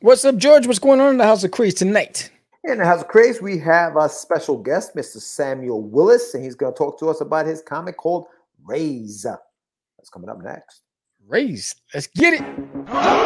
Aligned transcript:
What's 0.00 0.26
up, 0.26 0.36
George? 0.36 0.66
What's 0.66 0.78
going 0.78 1.00
on 1.00 1.12
in 1.12 1.16
the 1.16 1.24
House 1.24 1.42
of 1.42 1.52
Craze 1.52 1.72
tonight? 1.72 2.30
In 2.64 2.76
the 2.76 2.84
House 2.84 3.00
of 3.00 3.08
Craze, 3.08 3.40
we 3.40 3.56
have 3.60 3.96
a 3.96 4.10
special 4.10 4.58
guest, 4.58 4.94
Mr. 4.94 5.16
Samuel 5.16 5.80
Willis, 5.80 6.34
and 6.34 6.44
he's 6.44 6.54
going 6.54 6.74
to 6.74 6.76
talk 6.76 6.98
to 6.98 7.08
us 7.08 7.22
about 7.22 7.46
his 7.46 7.62
comic 7.62 7.96
called 7.96 8.26
Rays. 8.62 9.22
That's 9.22 10.10
coming 10.10 10.28
up 10.28 10.42
next. 10.42 10.82
Rays. 11.26 11.74
Let's 11.94 12.08
get 12.08 12.34
it. 12.34 13.25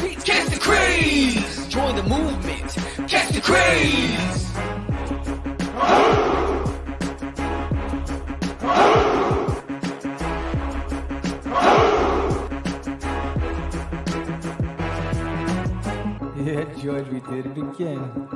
catch 0.23 0.49
the 0.49 0.59
craze. 0.59 1.67
Join 1.67 1.95
the 1.95 2.03
movement, 2.03 2.75
catch 3.09 3.29
the 3.33 3.41
craze. 3.41 4.47
Yeah, 16.43 16.65
George, 16.81 17.07
we 17.09 17.19
did 17.21 17.45
it 17.45 17.57
again. 17.57 18.27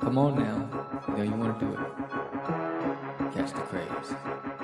Come 0.00 0.18
on 0.18 0.36
now. 0.36 0.68
You 1.08 1.16
know 1.16 1.22
you 1.22 1.34
want 1.36 1.58
to 1.58 1.66
do 1.66 1.72
it. 1.72 1.78
Catch 3.34 3.52
the 3.52 3.60
craze. 3.60 4.59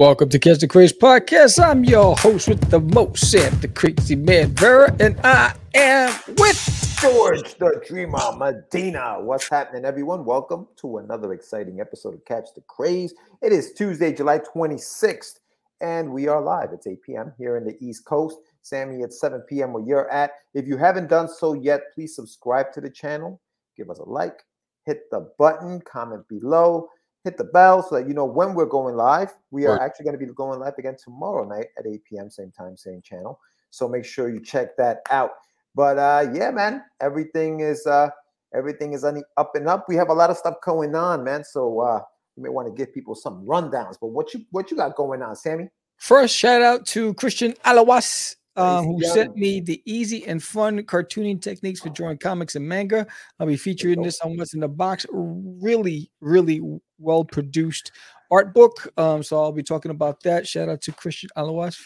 Welcome 0.00 0.30
to 0.30 0.38
Catch 0.38 0.60
the 0.60 0.66
Craze 0.66 0.94
podcast. 0.94 1.62
I'm 1.62 1.84
your 1.84 2.16
host 2.16 2.48
with 2.48 2.70
the 2.70 2.80
most, 2.80 3.30
Sam 3.30 3.60
the 3.60 3.68
Crazy 3.68 4.16
Man 4.16 4.48
Vera, 4.54 4.96
and 4.98 5.20
I 5.22 5.54
am 5.74 6.18
with 6.38 6.96
George 7.02 7.58
the 7.58 7.84
Dreamer 7.86 8.34
Medina. 8.34 9.18
What's 9.20 9.46
happening, 9.46 9.84
everyone? 9.84 10.24
Welcome 10.24 10.68
to 10.76 10.96
another 10.96 11.34
exciting 11.34 11.82
episode 11.82 12.14
of 12.14 12.24
Catch 12.24 12.46
the 12.54 12.62
Craze. 12.62 13.12
It 13.42 13.52
is 13.52 13.74
Tuesday, 13.74 14.10
July 14.10 14.38
26th, 14.38 15.40
and 15.82 16.10
we 16.10 16.28
are 16.28 16.40
live. 16.40 16.70
It's 16.72 16.86
8 16.86 17.02
p.m. 17.02 17.34
here 17.36 17.58
in 17.58 17.64
the 17.64 17.76
East 17.84 18.06
Coast. 18.06 18.38
Sammy, 18.62 19.02
it's 19.02 19.20
7 19.20 19.42
p.m. 19.50 19.74
where 19.74 19.84
you're 19.84 20.10
at. 20.10 20.30
If 20.54 20.66
you 20.66 20.78
haven't 20.78 21.10
done 21.10 21.28
so 21.28 21.52
yet, 21.52 21.92
please 21.94 22.16
subscribe 22.16 22.72
to 22.72 22.80
the 22.80 22.88
channel, 22.88 23.38
give 23.76 23.90
us 23.90 23.98
a 23.98 24.04
like, 24.04 24.44
hit 24.86 25.10
the 25.10 25.30
button, 25.38 25.82
comment 25.82 26.26
below, 26.26 26.88
hit 27.24 27.36
the 27.36 27.44
bell 27.44 27.82
so 27.82 27.96
that 27.96 28.08
you 28.08 28.14
know 28.14 28.24
when 28.24 28.54
we're 28.54 28.66
going 28.66 28.96
live. 28.96 29.32
We 29.50 29.66
are 29.66 29.72
Right. 29.76 29.82
actually 29.82 30.04
going 30.04 30.18
to 30.18 30.26
be 30.26 30.32
going 30.32 30.58
live 30.60 30.74
again 30.78 30.96
tomorrow 31.02 31.44
night 31.44 31.66
at 31.78 31.86
8 31.86 32.04
p.m. 32.04 32.30
same 32.30 32.50
time, 32.50 32.76
same 32.76 33.02
channel. 33.02 33.38
So 33.70 33.88
make 33.88 34.04
sure 34.04 34.28
you 34.28 34.40
check 34.40 34.76
that 34.78 35.02
out. 35.10 35.32
But 35.74 35.98
uh 35.98 36.30
yeah, 36.32 36.50
man, 36.50 36.82
everything 37.00 37.60
is 37.60 37.86
uh 37.86 38.10
everything 38.54 38.92
is 38.92 39.04
on 39.04 39.14
the 39.14 39.24
up 39.36 39.54
and 39.54 39.68
up. 39.68 39.86
We 39.88 39.94
have 39.96 40.08
a 40.08 40.14
lot 40.14 40.30
of 40.30 40.36
stuff 40.36 40.56
going 40.64 40.94
on, 40.94 41.22
man. 41.22 41.44
So 41.44 41.80
uh 41.80 42.00
you 42.36 42.42
may 42.42 42.48
want 42.48 42.66
to 42.68 42.74
give 42.74 42.92
people 42.92 43.14
some 43.14 43.44
rundowns. 43.46 43.96
But 44.00 44.08
what 44.08 44.34
you 44.34 44.44
what 44.50 44.70
you 44.70 44.76
got 44.76 44.96
going 44.96 45.22
on, 45.22 45.36
Sammy? 45.36 45.68
First, 45.98 46.34
shout 46.34 46.62
out 46.62 46.86
to 46.86 47.12
Christian 47.14 47.52
Alawas, 47.64 48.36
um, 48.56 48.86
who 48.86 49.04
sent 49.04 49.36
me 49.36 49.60
the 49.60 49.80
easy 49.84 50.26
and 50.26 50.42
fun 50.42 50.82
cartooning 50.82 51.40
techniques 51.40 51.80
for 51.80 51.90
drawing 51.90 52.18
comics 52.18 52.56
and 52.56 52.68
manga. 52.68 53.06
I'll 53.38 53.46
be 53.46 53.56
featuring 53.56 54.02
this 54.02 54.20
on 54.20 54.36
What's 54.36 54.54
in 54.54 54.60
the 54.60 54.68
Box. 54.68 55.06
Really, 55.10 56.10
really 56.20 56.60
well 56.98 57.24
produced 57.24 57.92
art 58.30 58.54
book. 58.54 58.92
Um, 58.96 59.22
so 59.22 59.40
I'll 59.40 59.52
be 59.52 59.62
talking 59.62 59.90
about 59.90 60.22
that. 60.24 60.46
Shout 60.46 60.68
out 60.68 60.80
to 60.82 60.92
Christian 60.92 61.30
Alawas. 61.36 61.78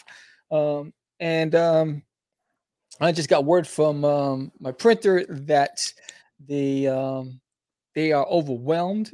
Um, 0.51 0.93
and 1.19 1.55
um, 1.55 2.03
I 2.99 3.11
just 3.11 3.29
got 3.29 3.45
word 3.45 3.67
from 3.67 4.03
um, 4.05 4.51
my 4.59 4.71
printer 4.71 5.25
that 5.27 5.91
the 6.45 6.87
um, 6.87 7.41
they 7.93 8.11
are 8.11 8.25
overwhelmed. 8.25 9.13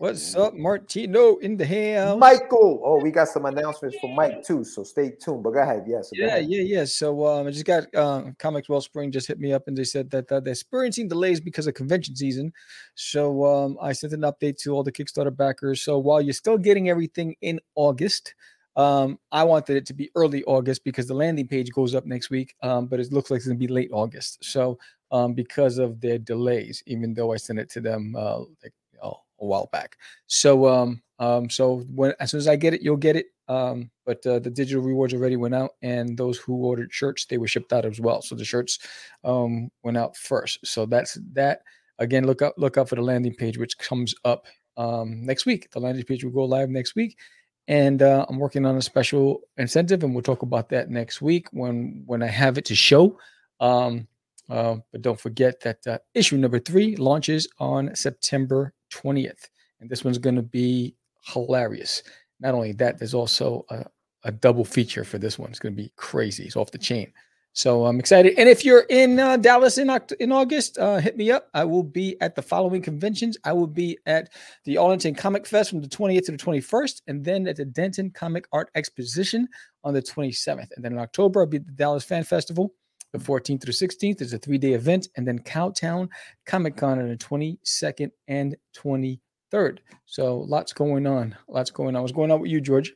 What's 0.00 0.36
up, 0.36 0.54
Martino 0.54 1.38
in 1.38 1.56
the 1.56 1.66
house? 1.66 2.16
Michael. 2.20 2.80
Oh, 2.84 3.02
we 3.02 3.10
got 3.10 3.26
some 3.26 3.46
announcements 3.46 3.98
for 4.00 4.14
Mike 4.14 4.44
too. 4.44 4.62
So 4.62 4.84
stay 4.84 5.10
tuned. 5.10 5.42
But 5.42 5.54
go 5.54 5.60
ahead. 5.60 5.86
Yes. 5.88 6.10
Yeah, 6.12 6.36
yeah, 6.36 6.62
yeah. 6.62 6.84
So 6.84 7.26
um, 7.26 7.48
I 7.48 7.50
just 7.50 7.64
got 7.64 7.92
um, 7.96 8.36
Comix 8.38 8.68
Wellspring 8.68 9.10
just 9.10 9.26
hit 9.26 9.40
me 9.40 9.52
up 9.52 9.66
and 9.66 9.76
they 9.76 9.82
said 9.82 10.08
that 10.10 10.30
uh, 10.30 10.38
they're 10.38 10.52
experiencing 10.52 11.08
delays 11.08 11.40
because 11.40 11.66
of 11.66 11.74
convention 11.74 12.14
season. 12.14 12.52
So 12.94 13.44
um, 13.44 13.76
I 13.82 13.90
sent 13.90 14.12
an 14.12 14.20
update 14.20 14.58
to 14.58 14.70
all 14.70 14.84
the 14.84 14.92
Kickstarter 14.92 15.36
backers. 15.36 15.82
So 15.82 15.98
while 15.98 16.22
you're 16.22 16.32
still 16.32 16.58
getting 16.58 16.88
everything 16.88 17.34
in 17.40 17.58
August, 17.74 18.36
um, 18.76 19.18
I 19.32 19.42
wanted 19.42 19.78
it 19.78 19.86
to 19.86 19.94
be 19.94 20.12
early 20.14 20.44
August 20.44 20.84
because 20.84 21.08
the 21.08 21.14
landing 21.14 21.48
page 21.48 21.72
goes 21.72 21.96
up 21.96 22.06
next 22.06 22.30
week. 22.30 22.54
Um, 22.62 22.86
but 22.86 23.00
it 23.00 23.12
looks 23.12 23.32
like 23.32 23.38
it's 23.38 23.48
gonna 23.48 23.58
be 23.58 23.66
late 23.66 23.90
August. 23.92 24.44
So 24.44 24.78
um, 25.10 25.34
because 25.34 25.78
of 25.78 26.00
their 26.00 26.18
delays, 26.18 26.84
even 26.86 27.14
though 27.14 27.32
I 27.32 27.36
sent 27.36 27.58
it 27.58 27.68
to 27.70 27.80
them 27.80 28.14
uh, 28.16 28.38
like 28.62 28.74
know, 29.02 29.20
a 29.40 29.46
while 29.46 29.68
back. 29.72 29.96
So 30.26 30.68
um, 30.68 31.02
um, 31.18 31.50
so 31.50 31.80
when 31.94 32.14
as 32.20 32.30
soon 32.30 32.38
as 32.38 32.48
I 32.48 32.56
get 32.56 32.74
it, 32.74 32.82
you'll 32.82 32.96
get 32.96 33.16
it. 33.16 33.26
Um, 33.48 33.90
but 34.04 34.24
uh, 34.26 34.38
the 34.40 34.50
digital 34.50 34.82
rewards 34.82 35.14
already 35.14 35.36
went 35.36 35.54
out, 35.54 35.70
and 35.82 36.16
those 36.16 36.38
who 36.38 36.54
ordered 36.54 36.92
shirts, 36.92 37.24
they 37.24 37.38
were 37.38 37.48
shipped 37.48 37.72
out 37.72 37.86
as 37.86 38.00
well. 38.00 38.20
So 38.22 38.34
the 38.34 38.44
shirts 38.44 38.78
um, 39.24 39.70
went 39.82 39.96
out 39.96 40.16
first. 40.16 40.66
So 40.66 40.86
that's 40.86 41.18
that. 41.32 41.62
Again, 41.98 42.26
look 42.26 42.42
up 42.42 42.54
look 42.56 42.76
up 42.76 42.88
for 42.88 42.94
the 42.94 43.02
landing 43.02 43.34
page, 43.34 43.58
which 43.58 43.78
comes 43.78 44.14
up 44.24 44.46
um, 44.76 45.24
next 45.24 45.46
week. 45.46 45.70
The 45.72 45.80
landing 45.80 46.04
page 46.04 46.24
will 46.24 46.30
go 46.30 46.44
live 46.44 46.68
next 46.70 46.94
week, 46.94 47.18
and 47.66 48.02
uh, 48.02 48.26
I'm 48.28 48.38
working 48.38 48.64
on 48.66 48.76
a 48.76 48.82
special 48.82 49.40
incentive, 49.56 50.04
and 50.04 50.14
we'll 50.14 50.22
talk 50.22 50.42
about 50.42 50.68
that 50.68 50.90
next 50.90 51.20
week 51.20 51.48
when 51.52 52.04
when 52.06 52.22
I 52.22 52.28
have 52.28 52.58
it 52.58 52.66
to 52.66 52.74
show. 52.76 53.18
Um, 53.60 54.06
uh, 54.48 54.76
but 54.92 55.02
don't 55.02 55.20
forget 55.20 55.60
that 55.60 55.86
uh, 55.86 55.98
issue 56.14 56.36
number 56.36 56.58
three 56.58 56.96
launches 56.96 57.48
on 57.58 57.94
September 57.94 58.72
20th, 58.90 59.48
and 59.80 59.88
this 59.88 60.04
one's 60.04 60.18
going 60.18 60.36
to 60.36 60.42
be 60.42 60.94
hilarious. 61.24 62.02
Not 62.40 62.54
only 62.54 62.72
that, 62.72 62.98
there's 62.98 63.14
also 63.14 63.64
a, 63.70 63.84
a 64.24 64.32
double 64.32 64.64
feature 64.64 65.04
for 65.04 65.18
this 65.18 65.38
one. 65.38 65.50
It's 65.50 65.58
going 65.58 65.74
to 65.74 65.82
be 65.82 65.92
crazy. 65.96 66.44
It's 66.44 66.56
off 66.56 66.70
the 66.70 66.78
chain. 66.78 67.12
So 67.58 67.86
I'm 67.86 67.98
excited. 67.98 68.34
And 68.38 68.48
if 68.48 68.64
you're 68.64 68.86
in 68.88 69.18
uh, 69.18 69.36
Dallas 69.36 69.78
in 69.78 69.88
Oct- 69.88 70.12
in 70.20 70.30
August, 70.30 70.78
uh, 70.78 70.98
hit 70.98 71.16
me 71.16 71.32
up. 71.32 71.48
I 71.54 71.64
will 71.64 71.82
be 71.82 72.16
at 72.20 72.36
the 72.36 72.42
following 72.42 72.80
conventions. 72.80 73.36
I 73.42 73.52
will 73.52 73.66
be 73.66 73.98
at 74.06 74.32
the 74.64 74.76
Arlington 74.76 75.14
Comic 75.14 75.44
Fest 75.44 75.70
from 75.70 75.80
the 75.80 75.88
20th 75.88 76.26
to 76.26 76.32
the 76.32 76.38
21st, 76.38 77.02
and 77.08 77.24
then 77.24 77.48
at 77.48 77.56
the 77.56 77.64
Denton 77.64 78.10
Comic 78.10 78.46
Art 78.52 78.70
Exposition 78.76 79.48
on 79.82 79.92
the 79.92 80.02
27th. 80.02 80.68
And 80.76 80.84
then 80.84 80.92
in 80.92 80.98
October, 81.00 81.40
I'll 81.40 81.46
be 81.46 81.56
at 81.56 81.66
the 81.66 81.72
Dallas 81.72 82.04
Fan 82.04 82.22
Festival, 82.22 82.72
the 83.12 83.18
14th 83.18 83.62
through 83.62 83.72
16th. 83.72 84.20
is 84.20 84.32
a 84.32 84.38
three 84.38 84.58
day 84.58 84.72
event, 84.72 85.08
and 85.16 85.26
then 85.26 85.38
Cowtown 85.40 86.08
Comic 86.46 86.76
Con 86.76 86.98
on 86.98 87.08
the 87.08 87.16
22nd 87.16 88.10
and 88.28 88.56
23rd. 88.76 89.78
So 90.06 90.38
lots 90.40 90.72
going 90.72 91.06
on. 91.06 91.36
Lots 91.48 91.70
going 91.70 91.96
on. 91.96 92.02
What's 92.02 92.12
going 92.12 92.30
on 92.30 92.40
with 92.40 92.50
you, 92.50 92.60
George? 92.60 92.94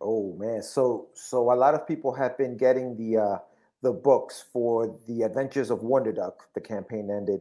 Oh 0.00 0.34
man, 0.38 0.62
so 0.62 1.08
so 1.14 1.52
a 1.52 1.54
lot 1.54 1.74
of 1.74 1.86
people 1.86 2.12
have 2.14 2.38
been 2.38 2.56
getting 2.56 2.96
the 2.96 3.20
uh 3.20 3.38
the 3.82 3.92
books 3.92 4.44
for 4.52 4.98
the 5.06 5.22
Adventures 5.22 5.70
of 5.70 5.82
Wonder 5.82 6.12
Duck. 6.12 6.48
The 6.54 6.60
campaign 6.60 7.10
ended 7.10 7.40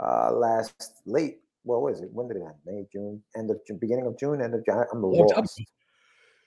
uh 0.00 0.30
last 0.32 1.02
late. 1.06 1.40
What 1.64 1.82
was 1.82 2.00
it? 2.00 2.10
When 2.12 2.28
did 2.28 2.36
it 2.36 2.44
end? 2.44 2.54
May, 2.64 2.86
June, 2.92 3.20
end 3.36 3.50
of 3.50 3.58
June, 3.66 3.78
beginning 3.78 4.06
of 4.06 4.16
June, 4.16 4.40
end 4.40 4.54
of 4.54 4.64
June. 4.64 4.84
I'm 4.92 5.02
lost. 5.02 5.60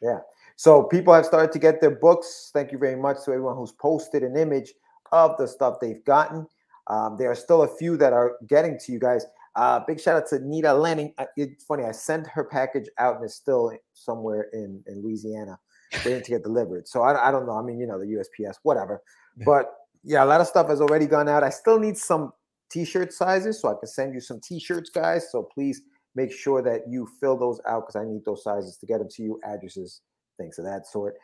Yeah. 0.01 0.19
So 0.55 0.83
people 0.83 1.13
have 1.13 1.25
started 1.25 1.51
to 1.51 1.59
get 1.59 1.81
their 1.81 1.91
books. 1.91 2.49
Thank 2.53 2.71
you 2.71 2.77
very 2.77 2.95
much 2.95 3.17
to 3.25 3.31
everyone 3.31 3.57
who's 3.57 3.73
posted 3.73 4.23
an 4.23 4.37
image 4.37 4.73
of 5.11 5.37
the 5.37 5.47
stuff 5.47 5.77
they've 5.81 6.03
gotten. 6.05 6.47
Um, 6.87 7.15
there 7.17 7.29
are 7.29 7.35
still 7.35 7.63
a 7.63 7.67
few 7.77 7.97
that 7.97 8.13
are 8.13 8.37
getting 8.47 8.77
to 8.85 8.91
you 8.91 8.99
guys. 8.99 9.25
Uh, 9.55 9.81
big 9.85 9.99
shout 9.99 10.15
out 10.15 10.27
to 10.29 10.39
Nita 10.39 10.73
Lanning. 10.73 11.13
Uh, 11.17 11.25
It's 11.35 11.65
funny, 11.65 11.83
I 11.83 11.91
sent 11.91 12.27
her 12.27 12.43
package 12.43 12.89
out 12.97 13.17
and 13.17 13.25
it's 13.25 13.35
still 13.35 13.71
somewhere 13.93 14.47
in, 14.53 14.83
in 14.87 15.01
Louisiana 15.03 15.59
waiting 16.05 16.23
to 16.23 16.31
get 16.31 16.43
delivered. 16.43 16.87
So 16.87 17.01
I, 17.01 17.27
I 17.27 17.31
don't 17.31 17.45
know. 17.45 17.57
I 17.57 17.61
mean, 17.61 17.79
you 17.79 17.85
know, 17.87 17.99
the 17.99 18.05
USPS, 18.05 18.55
whatever. 18.63 19.01
But 19.45 19.73
yeah, 20.03 20.23
a 20.23 20.25
lot 20.25 20.41
of 20.41 20.47
stuff 20.47 20.67
has 20.69 20.81
already 20.81 21.05
gone 21.05 21.27
out. 21.29 21.43
I 21.43 21.49
still 21.49 21.79
need 21.79 21.97
some 21.97 22.31
t-shirt 22.71 23.13
sizes 23.13 23.61
so 23.61 23.69
I 23.69 23.73
can 23.79 23.87
send 23.87 24.13
you 24.13 24.21
some 24.21 24.39
t-shirts, 24.41 24.89
guys. 24.89 25.31
So 25.31 25.43
please 25.43 25.81
make 26.15 26.31
sure 26.31 26.61
that 26.61 26.81
you 26.89 27.07
fill 27.19 27.37
those 27.37 27.59
out 27.67 27.81
because 27.87 27.95
I 27.95 28.05
need 28.05 28.23
those 28.25 28.43
sizes 28.43 28.77
to 28.77 28.85
get 28.85 28.99
them 28.99 29.09
to 29.11 29.23
you, 29.23 29.39
addresses, 29.43 30.01
things 30.37 30.57
of 30.59 30.65
that 30.65 30.87
sort. 30.87 31.15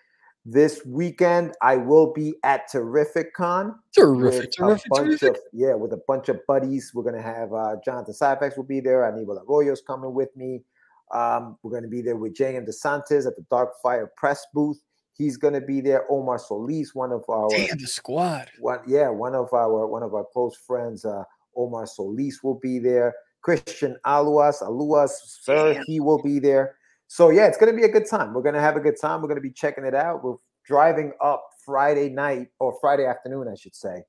This 0.50 0.80
weekend, 0.86 1.56
I 1.62 1.76
will 1.76 2.14
be 2.14 2.36
at 2.44 2.72
Terrificon. 2.72 3.76
Terrific, 3.94 4.54
terrific, 4.54 4.86
a 4.86 4.90
bunch 4.90 5.20
terrific. 5.20 5.30
of 5.32 5.38
yeah, 5.52 5.74
with 5.74 5.92
a 5.92 6.02
bunch 6.08 6.30
of 6.30 6.40
buddies. 6.48 6.94
We're 6.94 7.04
gonna 7.04 7.22
have 7.22 7.52
uh, 7.52 7.76
Jonathan 7.84 8.14
Syfax 8.14 8.56
will 8.56 8.64
be 8.64 8.80
there. 8.80 9.02
Aníbal 9.02 9.42
Arroyo's 9.46 9.82
coming 9.82 10.14
with 10.14 10.34
me. 10.38 10.64
Um, 11.12 11.58
we're 11.64 11.72
gonna 11.72 11.90
be 11.90 12.02
there 12.02 12.16
with 12.16 12.34
Jay 12.34 12.56
and 12.56 12.66
DeSantis 12.66 13.28
at 13.28 13.36
the 13.36 13.46
Dark 13.50 13.74
Fire 13.84 14.10
Press 14.16 14.46
booth. 14.54 14.82
He's 15.18 15.36
gonna 15.36 15.60
be 15.60 15.82
there. 15.82 16.10
Omar 16.10 16.40
Solis, 16.40 16.96
one 16.96 17.12
of 17.12 17.26
our 17.28 17.50
Damn 17.50 17.78
the 17.78 17.86
squad. 17.86 18.50
one 18.60 18.80
yeah, 18.88 19.10
one 19.10 19.36
of 19.36 19.52
our 19.52 19.86
one 19.86 20.02
of 20.02 20.14
our 20.14 20.24
close 20.32 20.56
friends, 20.56 21.04
uh, 21.04 21.24
Omar 21.58 21.88
Solis 21.88 22.42
will 22.42 22.58
be 22.58 22.80
there. 22.80 23.14
Christian 23.42 23.98
Aluas, 24.06 24.62
Aluas, 24.62 25.10
sir, 25.26 25.74
Damn. 25.74 25.84
he 25.88 26.00
will 26.00 26.22
be 26.24 26.40
there. 26.40 26.76
So 27.08 27.30
yeah, 27.30 27.48
it's 27.48 27.58
gonna 27.58 27.74
be 27.74 27.84
a 27.84 27.90
good 27.90 28.08
time. 28.08 28.34
We're 28.34 28.44
gonna 28.44 28.62
have 28.62 28.76
a 28.76 28.80
good 28.80 29.00
time. 29.00 29.22
We're 29.22 29.30
gonna 29.30 29.42
be 29.42 29.52
checking 29.52 29.86
it 29.86 29.96
out. 29.96 30.24
We're 30.24 30.36
driving 30.66 31.14
up 31.22 31.44
Friday 31.66 32.10
night 32.10 32.48
or 32.60 32.78
Friday 32.82 33.06
afternoon, 33.06 33.48
I 33.52 33.56
should 33.56 33.76
say, 33.76 34.04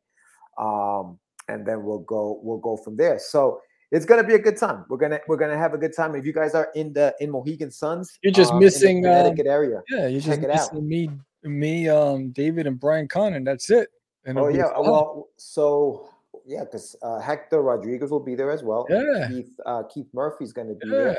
um, 0.58 1.18
and 1.48 1.66
then 1.66 1.84
we'll 1.84 2.00
go 2.00 2.40
we'll 2.42 2.58
go 2.58 2.76
from 2.76 2.96
there. 2.96 3.18
So 3.18 3.60
it's 3.90 4.04
gonna 4.04 4.24
be 4.24 4.34
a 4.34 4.38
good 4.38 4.56
time. 4.56 4.84
We're 4.88 4.98
gonna 4.98 5.20
we're 5.28 5.36
gonna 5.36 5.56
have 5.56 5.74
a 5.74 5.78
good 5.78 5.94
time. 5.94 6.14
If 6.14 6.26
you 6.26 6.32
guys 6.32 6.54
are 6.54 6.68
in 6.74 6.92
the 6.92 7.14
in 7.20 7.30
Mohegan 7.30 7.70
Suns, 7.70 8.18
You're 8.22 8.32
just 8.32 8.50
um, 8.50 8.56
in 8.56 8.60
the 8.60 8.66
missing, 8.66 9.06
um, 9.06 9.34
area. 9.46 9.82
Yeah, 9.88 10.08
you're 10.08 10.20
just 10.20 10.40
it 10.40 10.50
out. 10.50 10.72
missing 10.72 10.88
me, 10.88 11.10
me, 11.44 11.88
um, 11.88 12.30
David 12.30 12.66
and 12.66 12.78
Brian 12.78 13.06
Conn, 13.08 13.34
and 13.34 13.46
that's 13.46 13.70
it. 13.70 13.88
And 14.24 14.38
Oh 14.38 14.48
yeah, 14.48 14.72
fun. 14.74 14.82
well, 14.82 15.28
so 15.36 16.10
yeah, 16.44 16.64
because 16.64 16.96
uh, 17.02 17.20
Hector 17.20 17.62
Rodriguez 17.62 18.10
will 18.10 18.24
be 18.24 18.34
there 18.34 18.50
as 18.50 18.62
well. 18.62 18.86
Yeah. 18.90 19.28
Keith 19.28 19.60
uh, 19.64 19.82
Keith 19.84 20.08
Murphy's 20.12 20.52
going 20.52 20.68
to 20.68 20.74
be 20.74 20.88
yeah. 20.88 20.96
there. 20.96 21.18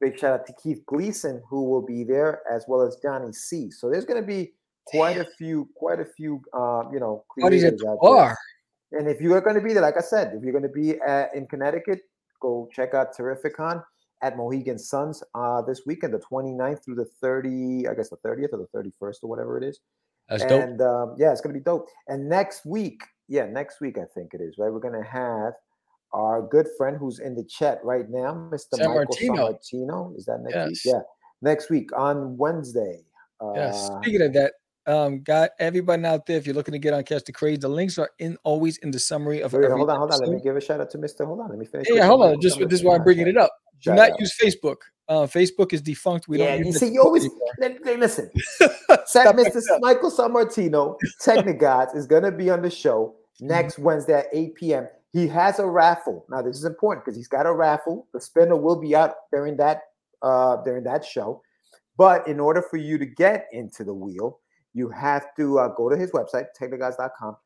Big 0.00 0.18
shout 0.18 0.40
out 0.40 0.46
to 0.46 0.54
Keith 0.62 0.84
Gleason 0.86 1.42
who 1.48 1.64
will 1.64 1.84
be 1.84 2.04
there 2.04 2.42
as 2.52 2.64
well 2.68 2.82
as 2.82 2.96
Johnny 3.02 3.32
C. 3.32 3.70
So 3.70 3.90
there's 3.90 4.04
going 4.04 4.20
to 4.20 4.26
be 4.26 4.52
quite 4.86 5.18
a 5.18 5.26
few, 5.36 5.68
quite 5.74 6.00
a 6.00 6.04
few, 6.04 6.40
uh, 6.56 6.84
you 6.92 7.00
know, 7.00 7.24
creators 7.28 7.82
out 7.84 7.98
there. 8.02 8.36
And 8.92 9.08
if 9.08 9.20
you 9.20 9.34
are 9.34 9.40
going 9.40 9.56
to 9.56 9.62
be 9.62 9.72
there, 9.72 9.82
like 9.82 9.98
I 9.98 10.02
said, 10.02 10.32
if 10.34 10.42
you're 10.42 10.52
going 10.52 10.62
to 10.62 10.68
be 10.68 10.98
at, 11.06 11.34
in 11.34 11.46
Connecticut, 11.46 12.00
go 12.40 12.68
check 12.72 12.94
out 12.94 13.14
Terrificon 13.14 13.82
at 14.22 14.36
Mohegan 14.36 14.78
Suns 14.78 15.22
uh, 15.34 15.62
this 15.62 15.82
weekend, 15.86 16.14
the 16.14 16.20
29th 16.20 16.84
through 16.84 16.96
the 16.96 17.04
30, 17.20 17.86
I 17.88 17.94
guess 17.94 18.10
the 18.10 18.16
30th 18.16 18.52
or 18.52 18.66
the 18.72 18.78
31st 18.78 19.16
or 19.22 19.28
whatever 19.28 19.58
it 19.58 19.64
is 19.64 19.80
That's 20.28 20.44
dope. 20.44 20.62
and 20.62 20.80
um, 20.80 21.14
yeah, 21.18 21.32
it's 21.32 21.40
gonna 21.40 21.54
be 21.54 21.60
dope. 21.60 21.88
And 22.08 22.28
next 22.28 22.66
week, 22.66 23.02
yeah, 23.28 23.46
next 23.46 23.80
week 23.80 23.98
I 23.98 24.04
think 24.14 24.34
it 24.34 24.40
is 24.40 24.56
right. 24.58 24.72
We're 24.72 24.80
gonna 24.80 25.04
have 25.04 25.52
our 26.12 26.42
good 26.42 26.66
friend 26.76 26.96
who's 26.98 27.18
in 27.18 27.34
the 27.34 27.44
chat 27.44 27.78
right 27.84 28.08
now, 28.08 28.48
Mr. 28.52 28.76
San 28.76 28.88
Michael 28.88 29.04
Martino. 29.06 29.52
Sammartino. 29.52 30.16
Is 30.16 30.24
that 30.26 30.40
next 30.40 30.68
week? 30.68 30.78
Yeah, 30.84 31.00
next 31.42 31.70
week 31.70 31.90
on 31.96 32.36
Wednesday. 32.36 33.00
Uh, 33.40 33.52
Yes. 33.54 33.90
Speaking 34.02 34.22
of 34.22 34.32
that, 34.32 34.54
um, 34.86 35.20
got 35.22 35.50
everybody 35.60 36.04
out 36.04 36.24
there. 36.26 36.38
If 36.38 36.46
you're 36.46 36.54
looking 36.54 36.72
to 36.72 36.78
get 36.78 36.94
on 36.94 37.02
Catch 37.04 37.24
the 37.24 37.32
Craze, 37.32 37.58
the 37.58 37.68
links 37.68 37.98
are 37.98 38.10
in 38.18 38.38
always 38.42 38.78
in 38.78 38.90
the 38.90 38.98
summary 38.98 39.42
of 39.42 39.52
wait, 39.52 39.64
every 39.64 39.76
hold 39.76 39.90
on, 39.90 39.98
hold 39.98 40.12
on. 40.12 40.20
Let 40.20 40.30
me 40.30 40.40
give 40.42 40.56
a 40.56 40.60
shout 40.60 40.80
out 40.80 40.90
to 40.90 40.98
Mr. 40.98 41.26
Hold 41.26 41.40
on, 41.40 41.50
let 41.50 41.58
me 41.58 41.66
finish. 41.66 41.86
Yeah, 41.90 42.06
hold 42.06 42.24
on. 42.24 42.40
Just 42.40 42.58
this 42.58 42.80
is 42.80 42.84
why 42.84 42.96
I'm 42.96 43.04
bringing 43.04 43.28
it 43.28 43.36
up. 43.36 43.52
Do 43.82 43.92
not 43.92 44.12
out. 44.12 44.20
use 44.20 44.36
Facebook. 44.36 44.76
Uh, 45.08 45.26
Facebook 45.26 45.72
is 45.72 45.80
defunct. 45.80 46.26
We 46.28 46.38
yeah, 46.38 46.56
don't 46.56 46.66
you 46.66 46.72
see, 46.72 46.88
you 46.88 47.02
always 47.02 47.24
li- 47.58 47.78
li- 47.84 47.96
listen. 47.96 48.30
Stop 48.60 49.06
Sa- 49.06 49.30
it. 49.30 49.36
Mr. 49.36 49.80
Michael 49.80 50.10
Sammartino, 50.10 50.96
Technigods, 51.22 51.96
is 51.96 52.06
going 52.06 52.24
to 52.24 52.32
be 52.32 52.50
on 52.50 52.62
the 52.62 52.70
show 52.70 53.14
Mm-hmm. 53.40 53.52
next 53.52 53.78
Wednesday 53.78 54.14
at 54.14 54.26
8 54.32 54.54
p.m. 54.56 54.88
He 55.18 55.26
has 55.28 55.58
a 55.58 55.66
raffle. 55.66 56.24
Now, 56.30 56.42
this 56.42 56.56
is 56.56 56.64
important 56.64 57.04
because 57.04 57.16
he's 57.16 57.26
got 57.26 57.44
a 57.44 57.52
raffle. 57.52 58.06
The 58.14 58.20
spinner 58.20 58.56
will 58.56 58.80
be 58.80 58.94
out 58.94 59.14
during 59.32 59.56
that 59.56 59.82
uh, 60.22 60.58
during 60.62 60.84
that 60.84 61.04
show. 61.04 61.42
But 61.96 62.28
in 62.28 62.38
order 62.38 62.62
for 62.62 62.76
you 62.76 62.98
to 62.98 63.06
get 63.06 63.46
into 63.50 63.82
the 63.82 63.94
wheel, 63.94 64.38
you 64.74 64.88
have 64.90 65.34
to 65.36 65.58
uh, 65.58 65.68
go 65.76 65.88
to 65.88 65.96
his 65.96 66.12
website, 66.12 66.46
technigods.com. 66.60 67.36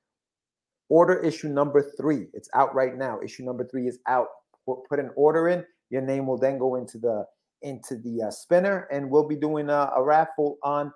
Order 0.91 1.21
issue 1.21 1.49
number 1.49 1.83
three. 1.99 2.27
It's 2.35 2.51
out 2.55 2.75
right 2.75 2.95
now. 2.95 3.19
Issue 3.25 3.45
number 3.45 3.67
three 3.67 3.87
is 3.87 4.01
out. 4.07 4.27
Put 4.67 4.81
put 4.91 4.99
an 4.99 5.11
order 5.17 5.49
in. 5.49 5.65
Your 5.89 6.03
name 6.03 6.27
will 6.27 6.39
then 6.39 6.59
go 6.59 6.75
into 6.75 6.99
the 6.99 7.25
into 7.63 7.97
the 7.97 8.25
uh, 8.27 8.31
spinner, 8.31 8.87
and 8.93 9.09
we'll 9.09 9.27
be 9.27 9.37
doing 9.37 9.71
a, 9.71 9.91
a 9.97 10.03
raffle 10.03 10.59
on 10.63 10.93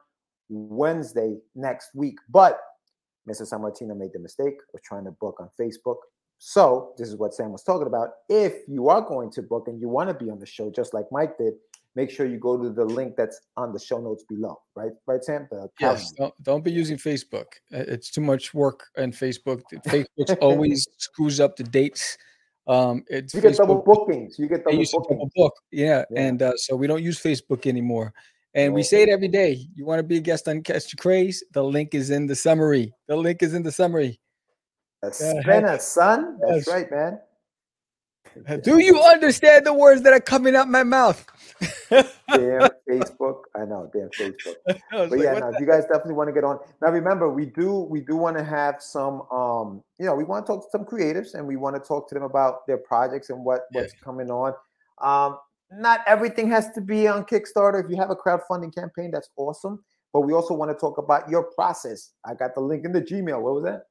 Wednesday 0.50 1.38
next 1.54 1.94
week. 1.94 2.16
But 2.28 2.58
Mr. 3.26 3.50
Sammartino 3.50 3.96
made 3.96 4.12
the 4.12 4.20
mistake 4.20 4.58
of 4.74 4.82
trying 4.82 5.04
to 5.04 5.12
book 5.12 5.40
on 5.40 5.48
Facebook. 5.58 5.96
So 6.38 6.92
this 6.98 7.08
is 7.08 7.16
what 7.16 7.34
Sam 7.34 7.52
was 7.52 7.62
talking 7.62 7.86
about. 7.86 8.10
If 8.28 8.54
you 8.68 8.88
are 8.88 9.00
going 9.00 9.30
to 9.32 9.42
book 9.42 9.68
and 9.68 9.80
you 9.80 9.88
want 9.88 10.08
to 10.08 10.24
be 10.24 10.30
on 10.30 10.38
the 10.38 10.46
show, 10.46 10.70
just 10.70 10.92
like 10.92 11.06
Mike 11.10 11.38
did, 11.38 11.54
make 11.94 12.10
sure 12.10 12.26
you 12.26 12.38
go 12.38 12.62
to 12.62 12.70
the 12.70 12.84
link 12.84 13.16
that's 13.16 13.40
on 13.56 13.72
the 13.72 13.80
show 13.80 13.98
notes 13.98 14.24
below. 14.28 14.60
Right, 14.74 14.92
right, 15.06 15.24
Sam. 15.24 15.48
The 15.50 15.68
Yes, 15.80 16.12
don't, 16.12 16.34
don't 16.42 16.62
be 16.62 16.70
using 16.70 16.98
Facebook. 16.98 17.46
It's 17.70 18.10
too 18.10 18.20
much 18.20 18.52
work 18.52 18.84
on 18.98 19.12
Facebook. 19.12 19.62
Facebook 19.86 20.36
always 20.40 20.86
screws 20.98 21.40
up 21.40 21.56
the 21.56 21.64
dates. 21.64 22.18
Um, 22.68 23.04
it's 23.08 23.32
You 23.32 23.40
get 23.40 23.56
double 23.56 23.82
bookings. 23.82 24.38
You 24.38 24.48
get 24.48 24.64
double 24.64 24.76
bookings. 24.76 24.92
double 24.92 25.30
book. 25.34 25.54
Yeah, 25.70 26.04
Yeah. 26.10 26.20
and 26.20 26.42
uh, 26.42 26.56
so 26.56 26.76
we 26.76 26.86
don't 26.86 27.02
use 27.02 27.20
Facebook 27.20 27.66
anymore. 27.66 28.12
And 28.54 28.72
we 28.72 28.82
say 28.82 29.02
it 29.02 29.10
every 29.10 29.28
day. 29.28 29.66
You 29.74 29.84
want 29.84 29.98
to 29.98 30.02
be 30.02 30.16
a 30.16 30.20
guest 30.20 30.48
on 30.48 30.62
Catch 30.62 30.90
the 30.90 30.96
Craze? 30.96 31.44
The 31.52 31.62
link 31.62 31.94
is 31.94 32.08
in 32.08 32.26
the 32.26 32.34
summary. 32.34 32.94
The 33.06 33.14
link 33.14 33.42
is 33.42 33.52
in 33.52 33.62
the 33.62 33.70
summary. 33.70 34.18
A 35.06 35.24
Yeah, 35.24 35.40
spinner, 35.40 35.78
son. 35.78 36.38
That's 36.40 36.66
Yes. 36.66 36.68
right, 36.68 36.90
man. 36.90 37.20
Do 38.62 38.78
you 38.80 39.00
understand 39.02 39.64
the 39.66 39.72
words 39.72 40.02
that 40.02 40.12
are 40.12 40.20
coming 40.20 40.54
out 40.56 40.68
my 40.68 40.82
mouth? 40.82 41.24
Damn 41.90 42.70
Facebook. 42.90 43.42
I 43.54 43.64
know, 43.64 43.90
damn 43.92 44.10
Facebook. 44.20 44.56
But 44.90 45.10
like, 45.10 45.20
yeah, 45.20 45.38
no, 45.38 45.54
you 45.58 45.66
guys 45.66 45.84
definitely 45.84 46.14
want 46.14 46.28
to 46.28 46.32
get 46.34 46.42
on. 46.44 46.58
Now 46.82 46.90
remember, 46.90 47.30
we 47.30 47.46
do 47.46 47.86
we 47.88 48.00
do 48.00 48.16
want 48.16 48.36
to 48.36 48.44
have 48.44 48.82
some 48.82 49.22
um, 49.30 49.82
you 49.98 50.06
know, 50.06 50.14
we 50.14 50.24
want 50.24 50.44
to 50.44 50.52
talk 50.52 50.64
to 50.64 50.70
some 50.70 50.84
creatives 50.84 51.34
and 51.34 51.46
we 51.46 51.56
want 51.56 51.76
to 51.76 51.80
talk 51.86 52.08
to 52.08 52.14
them 52.14 52.24
about 52.24 52.66
their 52.66 52.78
projects 52.78 53.30
and 53.30 53.44
what 53.44 53.62
Yeah. 53.72 53.82
what's 53.82 53.94
coming 54.02 54.30
on. 54.30 54.52
Um, 55.00 55.38
not 55.70 56.00
everything 56.06 56.50
has 56.50 56.70
to 56.72 56.80
be 56.80 57.06
on 57.08 57.24
Kickstarter. 57.24 57.82
If 57.84 57.90
you 57.90 57.96
have 57.96 58.10
a 58.10 58.16
crowdfunding 58.16 58.74
campaign, 58.74 59.10
that's 59.12 59.30
awesome. 59.36 59.84
But 60.12 60.22
we 60.22 60.32
also 60.32 60.54
want 60.54 60.70
to 60.70 60.76
talk 60.76 60.98
about 60.98 61.28
your 61.28 61.44
process. 61.54 62.10
I 62.24 62.34
got 62.34 62.54
the 62.54 62.60
link 62.60 62.84
in 62.84 62.92
the 62.92 63.02
Gmail. 63.02 63.40
What 63.40 63.54
was 63.54 63.64
that? 63.64 63.82